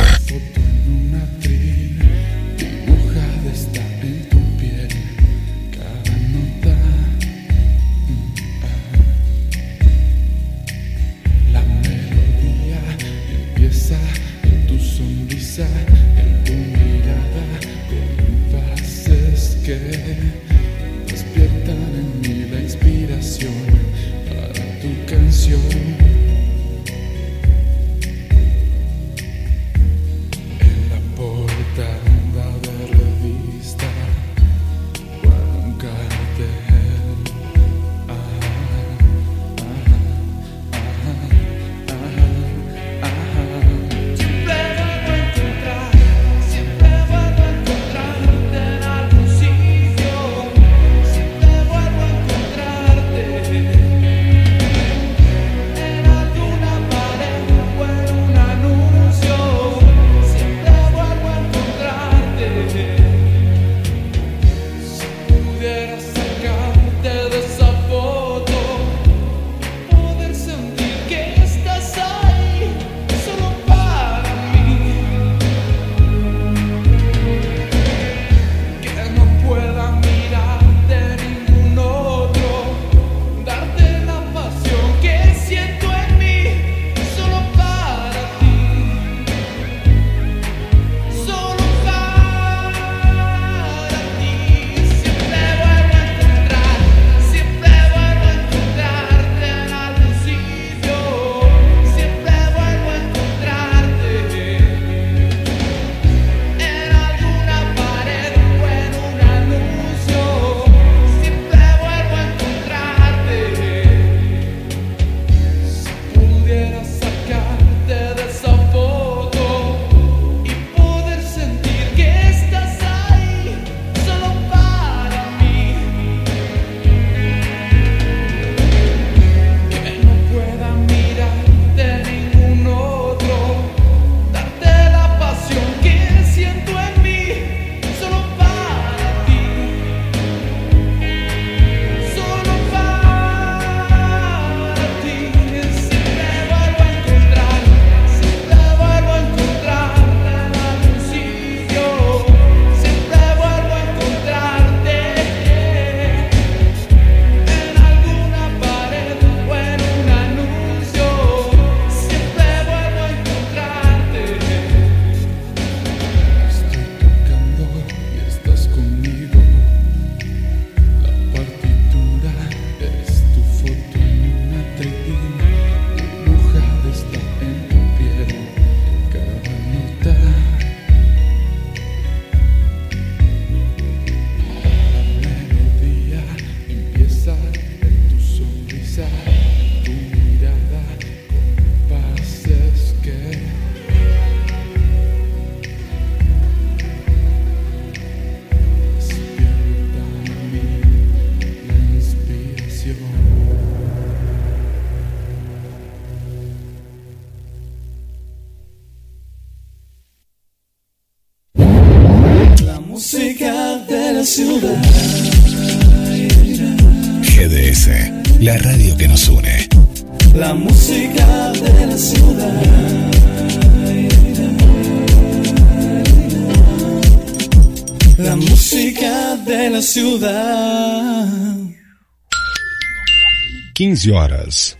15 233.90 234.12
horas 234.12 234.78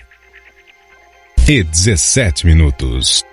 e 1.49 1.65
17 1.65 2.47
minutos. 2.47 3.25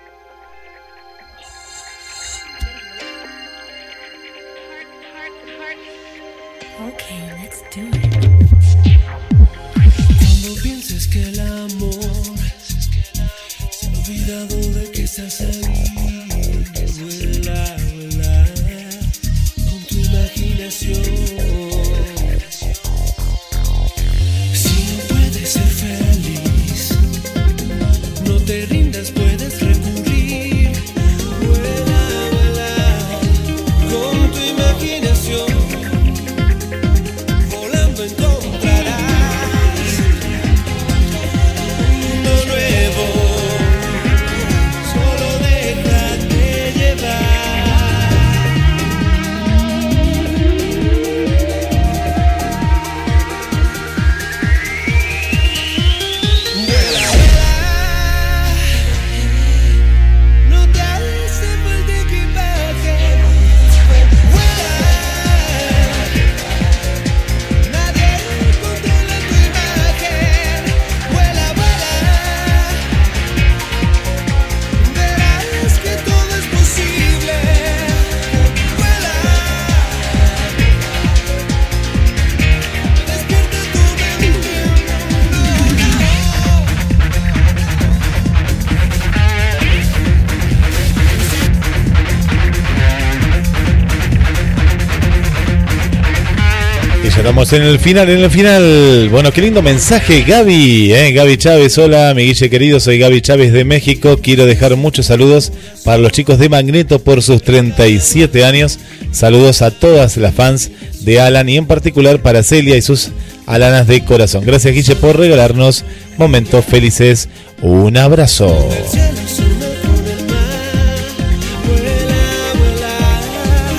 En 97.52 97.62
el 97.62 97.78
final, 97.78 98.08
en 98.10 98.20
el 98.20 98.30
final. 98.30 99.08
Bueno, 99.10 99.32
qué 99.32 99.40
lindo 99.40 99.62
mensaje, 99.62 100.22
Gaby. 100.22 100.92
¿eh? 100.92 101.12
Gaby 101.12 101.36
Chávez, 101.36 101.78
hola, 101.78 102.12
mi 102.14 102.24
Guille 102.24 102.50
querido, 102.50 102.80
soy 102.80 102.98
Gaby 102.98 103.20
Chávez 103.20 103.52
de 103.52 103.64
México. 103.64 104.18
Quiero 104.22 104.44
dejar 104.44 104.76
muchos 104.76 105.06
saludos 105.06 105.52
para 105.84 105.98
los 105.98 106.12
chicos 106.12 106.38
de 106.38 106.48
Magneto 106.48 106.98
por 106.98 107.22
sus 107.22 107.42
37 107.42 108.44
años. 108.44 108.78
Saludos 109.12 109.62
a 109.62 109.70
todas 109.70 110.16
las 110.16 110.34
fans 110.34 110.70
de 111.00 111.20
Alan 111.20 111.48
y 111.48 111.56
en 111.56 111.66
particular 111.66 112.20
para 112.22 112.42
Celia 112.42 112.76
y 112.76 112.82
sus 112.82 113.10
Alanas 113.46 113.86
de 113.86 114.04
corazón. 114.04 114.44
Gracias, 114.44 114.74
Guille, 114.74 114.96
por 114.96 115.16
regalarnos 115.16 115.84
momentos 116.18 116.64
felices. 116.64 117.28
Un 117.62 117.96
abrazo. 117.96 118.68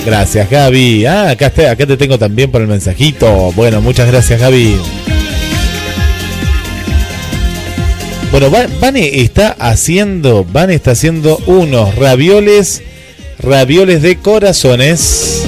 Gracias, 0.09 0.49
Gaby. 0.49 1.05
Ah, 1.05 1.29
acá, 1.29 1.45
está- 1.45 1.69
acá 1.69 1.85
te 1.85 1.95
tengo 1.95 2.17
también 2.17 2.49
por 2.49 2.61
el 2.61 2.67
mensajito. 2.67 3.51
Bueno, 3.51 3.79
muchas 3.79 4.07
gracias, 4.07 4.39
Gaby. 4.41 4.75
Bueno, 8.31 8.49
Va- 8.49 8.65
Vane 8.81 9.21
está 9.21 9.55
haciendo, 9.59 10.43
Vane 10.51 10.73
está 10.73 10.91
haciendo 10.91 11.37
unos 11.45 11.93
ravioles, 11.93 12.81
ravioles 13.37 14.01
de 14.01 14.15
corazones. 14.17 15.43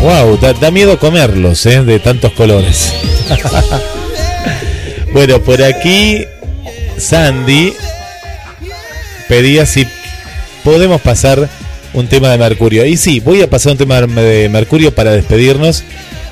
Wow, 0.00 0.38
da, 0.40 0.54
da 0.54 0.72
miedo 0.72 0.98
comerlos, 0.98 1.64
¿eh? 1.66 1.84
De 1.84 2.00
tantos 2.00 2.32
colores. 2.32 2.92
bueno, 5.12 5.40
por 5.40 5.62
aquí 5.62 6.24
Sandy 6.98 7.74
pedía 9.28 9.66
si 9.66 9.86
podemos 10.64 11.00
pasar 11.00 11.48
un 11.94 12.06
tema 12.08 12.30
de 12.30 12.38
Mercurio. 12.38 12.84
Y 12.84 12.96
sí, 12.96 13.20
voy 13.20 13.42
a 13.42 13.50
pasar 13.50 13.72
un 13.72 13.78
tema 13.78 14.00
de 14.00 14.48
Mercurio 14.48 14.94
para 14.94 15.12
despedirnos. 15.12 15.84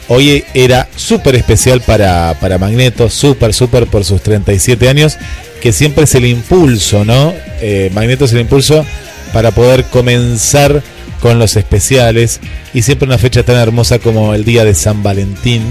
Hoy 0.09 0.45
era 0.55 0.89
súper 0.97 1.37
especial 1.37 1.81
para, 1.83 2.35
para 2.41 2.59
Magneto, 2.59 3.09
súper, 3.09 3.55
súper 3.55 3.87
por 3.87 4.05
sus 4.05 4.21
37 4.23 4.89
años, 4.89 5.19
que 5.63 5.73
siempre 5.73 6.05
es 6.05 6.15
el 6.17 6.27
impulso, 6.27 7.05
¿no? 7.05 7.33
Eh, 7.61 7.91
Magneto 7.95 8.25
es 8.25 8.33
el 8.33 8.41
impulso 8.41 8.85
para 9.33 9.53
poder 9.53 9.85
comenzar 9.85 10.83
con 11.21 11.39
los 11.39 11.55
especiales 11.57 12.41
y 12.75 12.83
siempre 12.83 13.07
una 13.07 13.19
fecha 13.19 13.45
tan 13.45 13.57
hermosa 13.57 13.99
como 14.01 14.35
el 14.35 14.45
día 14.45 14.65
de 14.65 14.75
San 14.75 15.03
Valentín. 15.03 15.63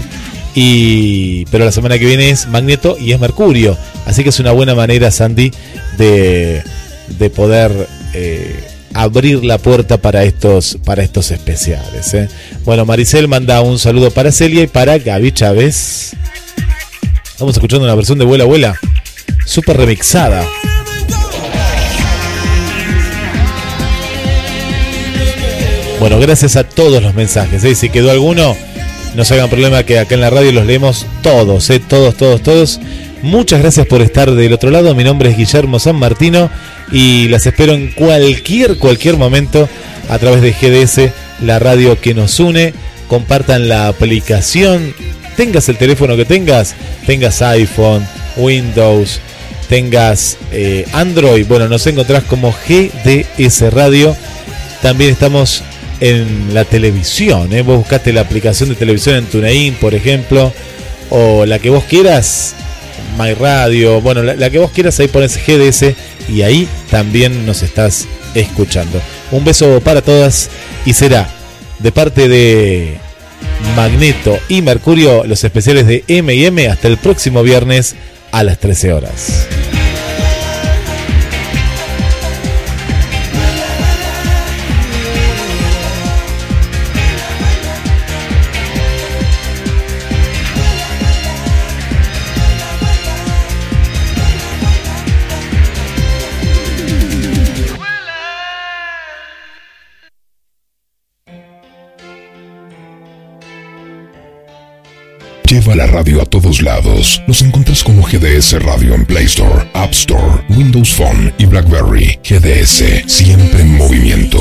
Y, 0.54 1.44
pero 1.46 1.64
la 1.64 1.72
semana 1.72 1.98
que 1.98 2.06
viene 2.06 2.30
es 2.30 2.48
Magneto 2.48 2.96
y 2.98 3.12
es 3.12 3.20
Mercurio. 3.20 3.76
Así 4.06 4.22
que 4.22 4.30
es 4.30 4.40
una 4.40 4.52
buena 4.52 4.74
manera, 4.74 5.10
Sandy, 5.10 5.52
de, 5.98 6.62
de 7.18 7.30
poder 7.30 7.72
eh, 8.14 8.69
abrir 8.94 9.44
la 9.44 9.58
puerta 9.58 9.98
para 9.98 10.24
estos, 10.24 10.78
para 10.84 11.02
estos 11.02 11.30
especiales. 11.30 12.14
¿eh? 12.14 12.28
Bueno, 12.64 12.84
Maricel 12.84 13.28
manda 13.28 13.60
un 13.60 13.78
saludo 13.78 14.10
para 14.10 14.32
Celia 14.32 14.62
y 14.62 14.66
para 14.66 14.98
Gaby 14.98 15.32
Chávez. 15.32 16.12
Estamos 17.30 17.54
escuchando 17.54 17.84
una 17.84 17.94
versión 17.94 18.18
de 18.18 18.24
Vuela 18.24 18.44
Vuela, 18.44 18.78
súper 19.46 19.76
remixada. 19.76 20.44
Bueno, 25.98 26.18
gracias 26.18 26.56
a 26.56 26.64
todos 26.64 27.02
los 27.02 27.14
mensajes. 27.14 27.62
¿eh? 27.64 27.74
Si 27.74 27.90
quedó 27.90 28.10
alguno, 28.10 28.56
no 29.14 29.24
se 29.24 29.34
hagan 29.34 29.50
problema 29.50 29.82
que 29.82 29.98
acá 29.98 30.14
en 30.14 30.22
la 30.22 30.30
radio 30.30 30.50
los 30.52 30.64
leemos 30.64 31.06
todos, 31.22 31.68
¿eh? 31.68 31.78
todos, 31.78 32.16
todos, 32.16 32.42
todos. 32.42 32.80
Muchas 33.22 33.60
gracias 33.60 33.86
por 33.86 34.00
estar 34.00 34.30
del 34.30 34.52
otro 34.52 34.70
lado. 34.70 34.94
Mi 34.94 35.04
nombre 35.04 35.30
es 35.30 35.36
Guillermo 35.36 35.78
San 35.78 35.96
Martino 35.96 36.50
y 36.90 37.28
las 37.28 37.46
espero 37.46 37.74
en 37.74 37.92
cualquier, 37.92 38.78
cualquier 38.78 39.18
momento 39.18 39.68
a 40.08 40.18
través 40.18 40.40
de 40.40 40.52
GDS, 40.52 41.12
la 41.44 41.58
radio 41.58 42.00
que 42.00 42.14
nos 42.14 42.40
une. 42.40 42.72
Compartan 43.08 43.68
la 43.68 43.88
aplicación. 43.88 44.94
Tengas 45.36 45.68
el 45.68 45.76
teléfono 45.76 46.16
que 46.16 46.24
tengas, 46.24 46.74
tengas 47.06 47.42
iPhone, 47.42 48.06
Windows, 48.36 49.20
tengas 49.68 50.38
eh, 50.50 50.86
Android. 50.92 51.46
Bueno, 51.46 51.68
nos 51.68 51.86
encontrás 51.86 52.24
como 52.24 52.52
GDS 52.52 53.72
Radio. 53.72 54.16
También 54.80 55.10
estamos 55.10 55.62
en 56.00 56.54
la 56.54 56.64
televisión. 56.64 57.52
¿eh? 57.52 57.60
Vos 57.62 57.78
buscaste 57.78 58.14
la 58.14 58.22
aplicación 58.22 58.70
de 58.70 58.76
televisión 58.76 59.16
en 59.16 59.26
TuneIn, 59.26 59.74
por 59.74 59.94
ejemplo, 59.94 60.52
o 61.10 61.44
la 61.44 61.58
que 61.58 61.68
vos 61.68 61.84
quieras, 61.84 62.54
My 63.18 63.34
Radio, 63.34 64.00
bueno, 64.00 64.22
la, 64.22 64.34
la 64.34 64.50
que 64.50 64.58
vos 64.58 64.70
quieras, 64.70 64.98
ahí 65.00 65.08
pones 65.08 65.38
GDS 65.46 65.94
y 66.28 66.42
ahí 66.42 66.68
también 66.90 67.46
nos 67.46 67.62
estás 67.62 68.06
escuchando. 68.34 69.00
Un 69.30 69.44
beso 69.44 69.80
para 69.80 70.02
todas 70.02 70.50
y 70.84 70.92
será 70.92 71.28
de 71.78 71.92
parte 71.92 72.28
de 72.28 72.98
Magneto 73.76 74.38
y 74.48 74.62
Mercurio 74.62 75.24
los 75.24 75.42
especiales 75.44 75.86
de 75.86 76.04
M&M 76.08 76.68
hasta 76.68 76.88
el 76.88 76.98
próximo 76.98 77.42
viernes 77.42 77.96
a 78.32 78.42
las 78.42 78.58
13 78.58 78.92
horas. 78.92 79.46
Lleva 105.50 105.74
la 105.74 105.88
radio 105.88 106.22
a 106.22 106.26
todos 106.26 106.62
lados. 106.62 107.20
Nos 107.26 107.42
encuentras 107.42 107.82
como 107.82 108.04
GDS 108.04 108.62
Radio 108.62 108.94
en 108.94 109.04
Play 109.04 109.24
Store, 109.24 109.68
App 109.74 109.90
Store, 109.90 110.44
Windows 110.50 110.94
Phone 110.94 111.34
y 111.38 111.46
BlackBerry. 111.46 112.20
GDS, 112.22 113.10
siempre 113.12 113.62
en 113.62 113.76
movimiento. 113.76 114.38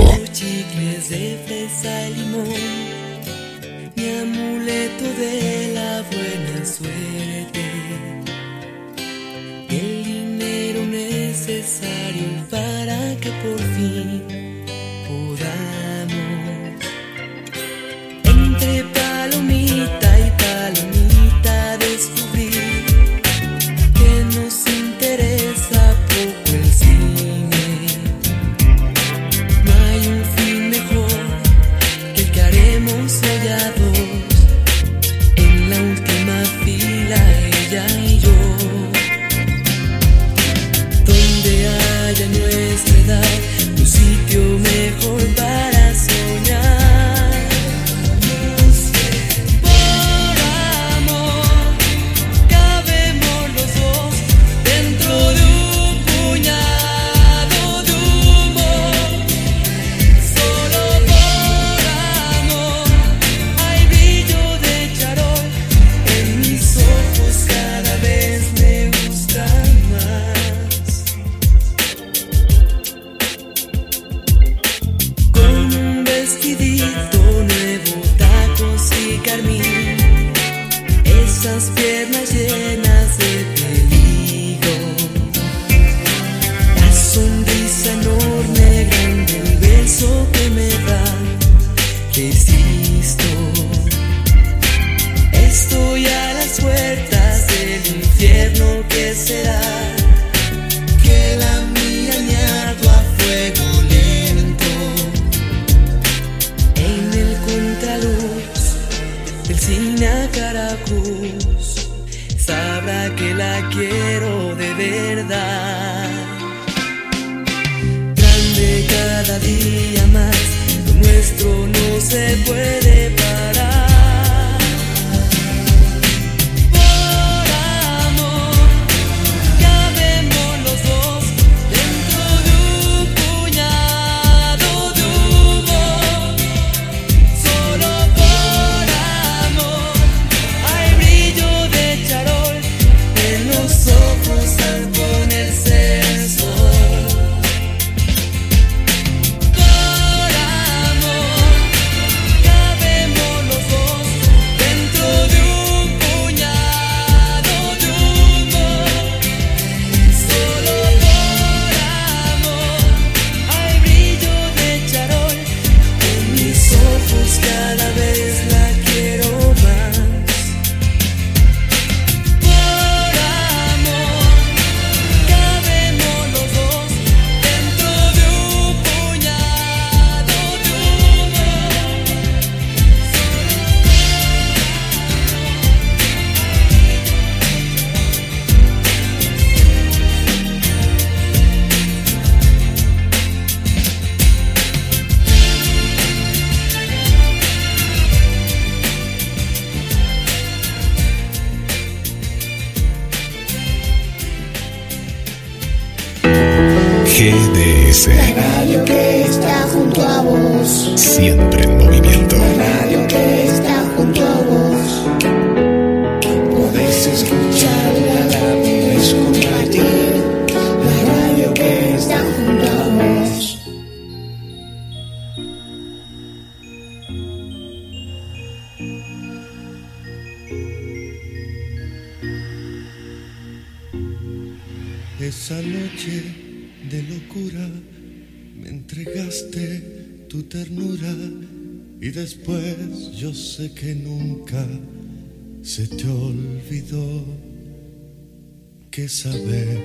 Que 249.10 249.16
sabes, 249.16 249.80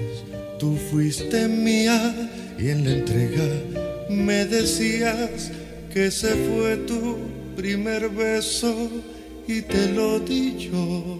tú 0.58 0.76
fuiste 0.90 1.48
mía 1.48 2.14
y 2.58 2.68
en 2.68 2.84
la 2.84 2.90
entrega 2.90 3.48
me 4.10 4.44
decías 4.44 5.50
que 5.92 6.06
ese 6.06 6.34
fue 6.46 6.76
tu 6.86 7.16
primer 7.56 8.10
beso 8.10 8.90
y 9.48 9.62
te 9.62 9.92
lo 9.92 10.20
di 10.20 10.68
yo. 10.70 11.18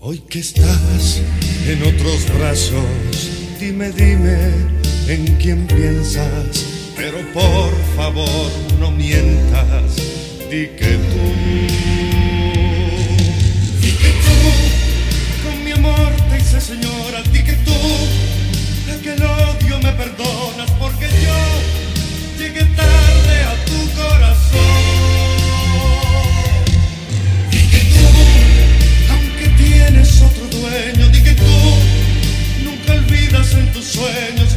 Hoy 0.00 0.20
que 0.20 0.38
estás 0.38 1.20
en 1.66 1.82
otros 1.82 2.26
brazos, 2.38 3.28
dime, 3.60 3.90
dime 3.92 4.38
en 5.08 5.36
quién 5.36 5.66
piensas, 5.66 6.64
pero 6.96 7.18
por 7.34 7.72
favor 7.94 8.50
no 8.80 8.90
mientas, 8.90 9.96
di 10.50 10.68
que 10.78 10.96
tú, 11.10 11.24
di 13.82 13.90
que 14.02 14.10
tú, 14.24 15.46
con 15.46 15.64
mi 15.64 15.72
amor 15.72 16.13
te 16.54 16.58
hice 16.58 16.74
señora, 16.74 17.22
di 17.32 17.42
que 17.42 17.52
tú, 17.64 17.72
aquel 18.92 19.22
odio 19.22 19.78
me 19.80 19.92
perdonas, 19.92 20.70
porque 20.78 21.06
yo 21.06 22.38
llegué 22.38 22.64
tarde 22.76 23.36
a 23.44 23.64
tu 23.64 23.90
corazón. 24.00 24.60
Di 27.50 27.58
que 27.58 27.78
tú, 27.94 28.06
aunque 29.12 29.48
tienes 29.62 30.22
otro 30.22 30.46
dueño, 30.46 31.08
di 31.08 31.22
que 31.22 31.34
tú 31.34 31.56
nunca 32.64 32.92
olvidas 32.92 33.52
en 33.54 33.72
tus 33.72 33.84
sueños 33.84 34.53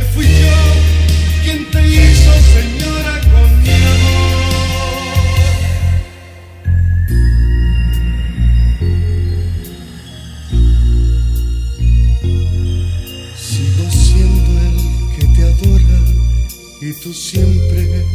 siempre 17.14 18.06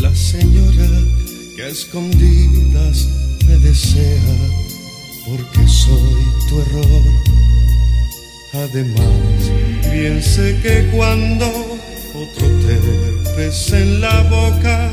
la 0.00 0.14
señora 0.14 0.88
que 1.54 1.62
a 1.62 1.68
escondidas 1.68 3.08
me 3.46 3.56
desea 3.58 4.36
porque 5.26 5.66
soy 5.68 6.22
tu 6.48 6.60
error. 6.60 7.02
Además, 8.54 9.50
bien 9.92 10.22
sé 10.22 10.58
que 10.62 10.88
cuando 10.94 11.46
otro 12.14 12.46
te 12.66 13.36
besa 13.36 13.78
en 13.78 14.00
la 14.00 14.22
boca, 14.24 14.92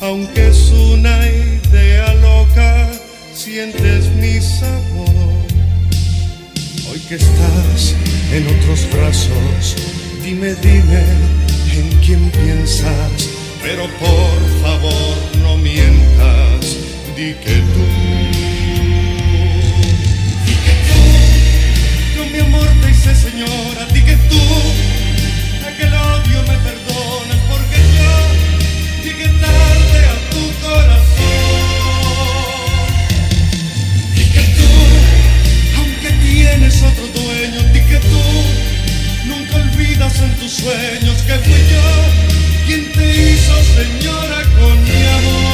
aunque 0.00 0.48
es 0.48 0.70
una 0.70 1.26
idea 1.28 2.14
loca, 2.14 2.90
sientes 3.34 4.10
mi 4.16 4.40
sabor. 4.40 5.44
Hoy 6.90 7.00
que 7.08 7.16
estás 7.16 7.94
en 8.32 8.46
otros 8.46 8.88
brazos, 8.92 9.76
dime, 10.22 10.54
dime 10.62 11.45
en 11.76 11.88
quién 12.00 12.30
piensas, 12.30 13.28
pero 13.62 13.84
por 13.98 14.38
favor 14.62 15.16
no 15.42 15.56
mientas, 15.58 16.76
di 17.14 17.34
que 17.34 17.56
tú, 17.74 17.86
di 20.46 20.54
que 20.64 20.74
tú, 20.88 22.18
con 22.18 22.32
mi 22.32 22.38
amor 22.38 22.68
te 22.80 22.90
hice 22.90 23.14
señora, 23.14 23.86
di 23.92 24.02
que 24.02 24.16
tú, 24.30 24.42
en 40.20 40.34
tus 40.36 40.52
sueños 40.52 41.22
que 41.22 41.34
fui 41.34 41.52
yo 41.70 42.66
quien 42.66 42.92
te 42.92 43.32
hizo 43.32 43.54
señora 43.74 44.42
con 44.58 44.84
mi 44.84 45.06
amor. 45.06 45.45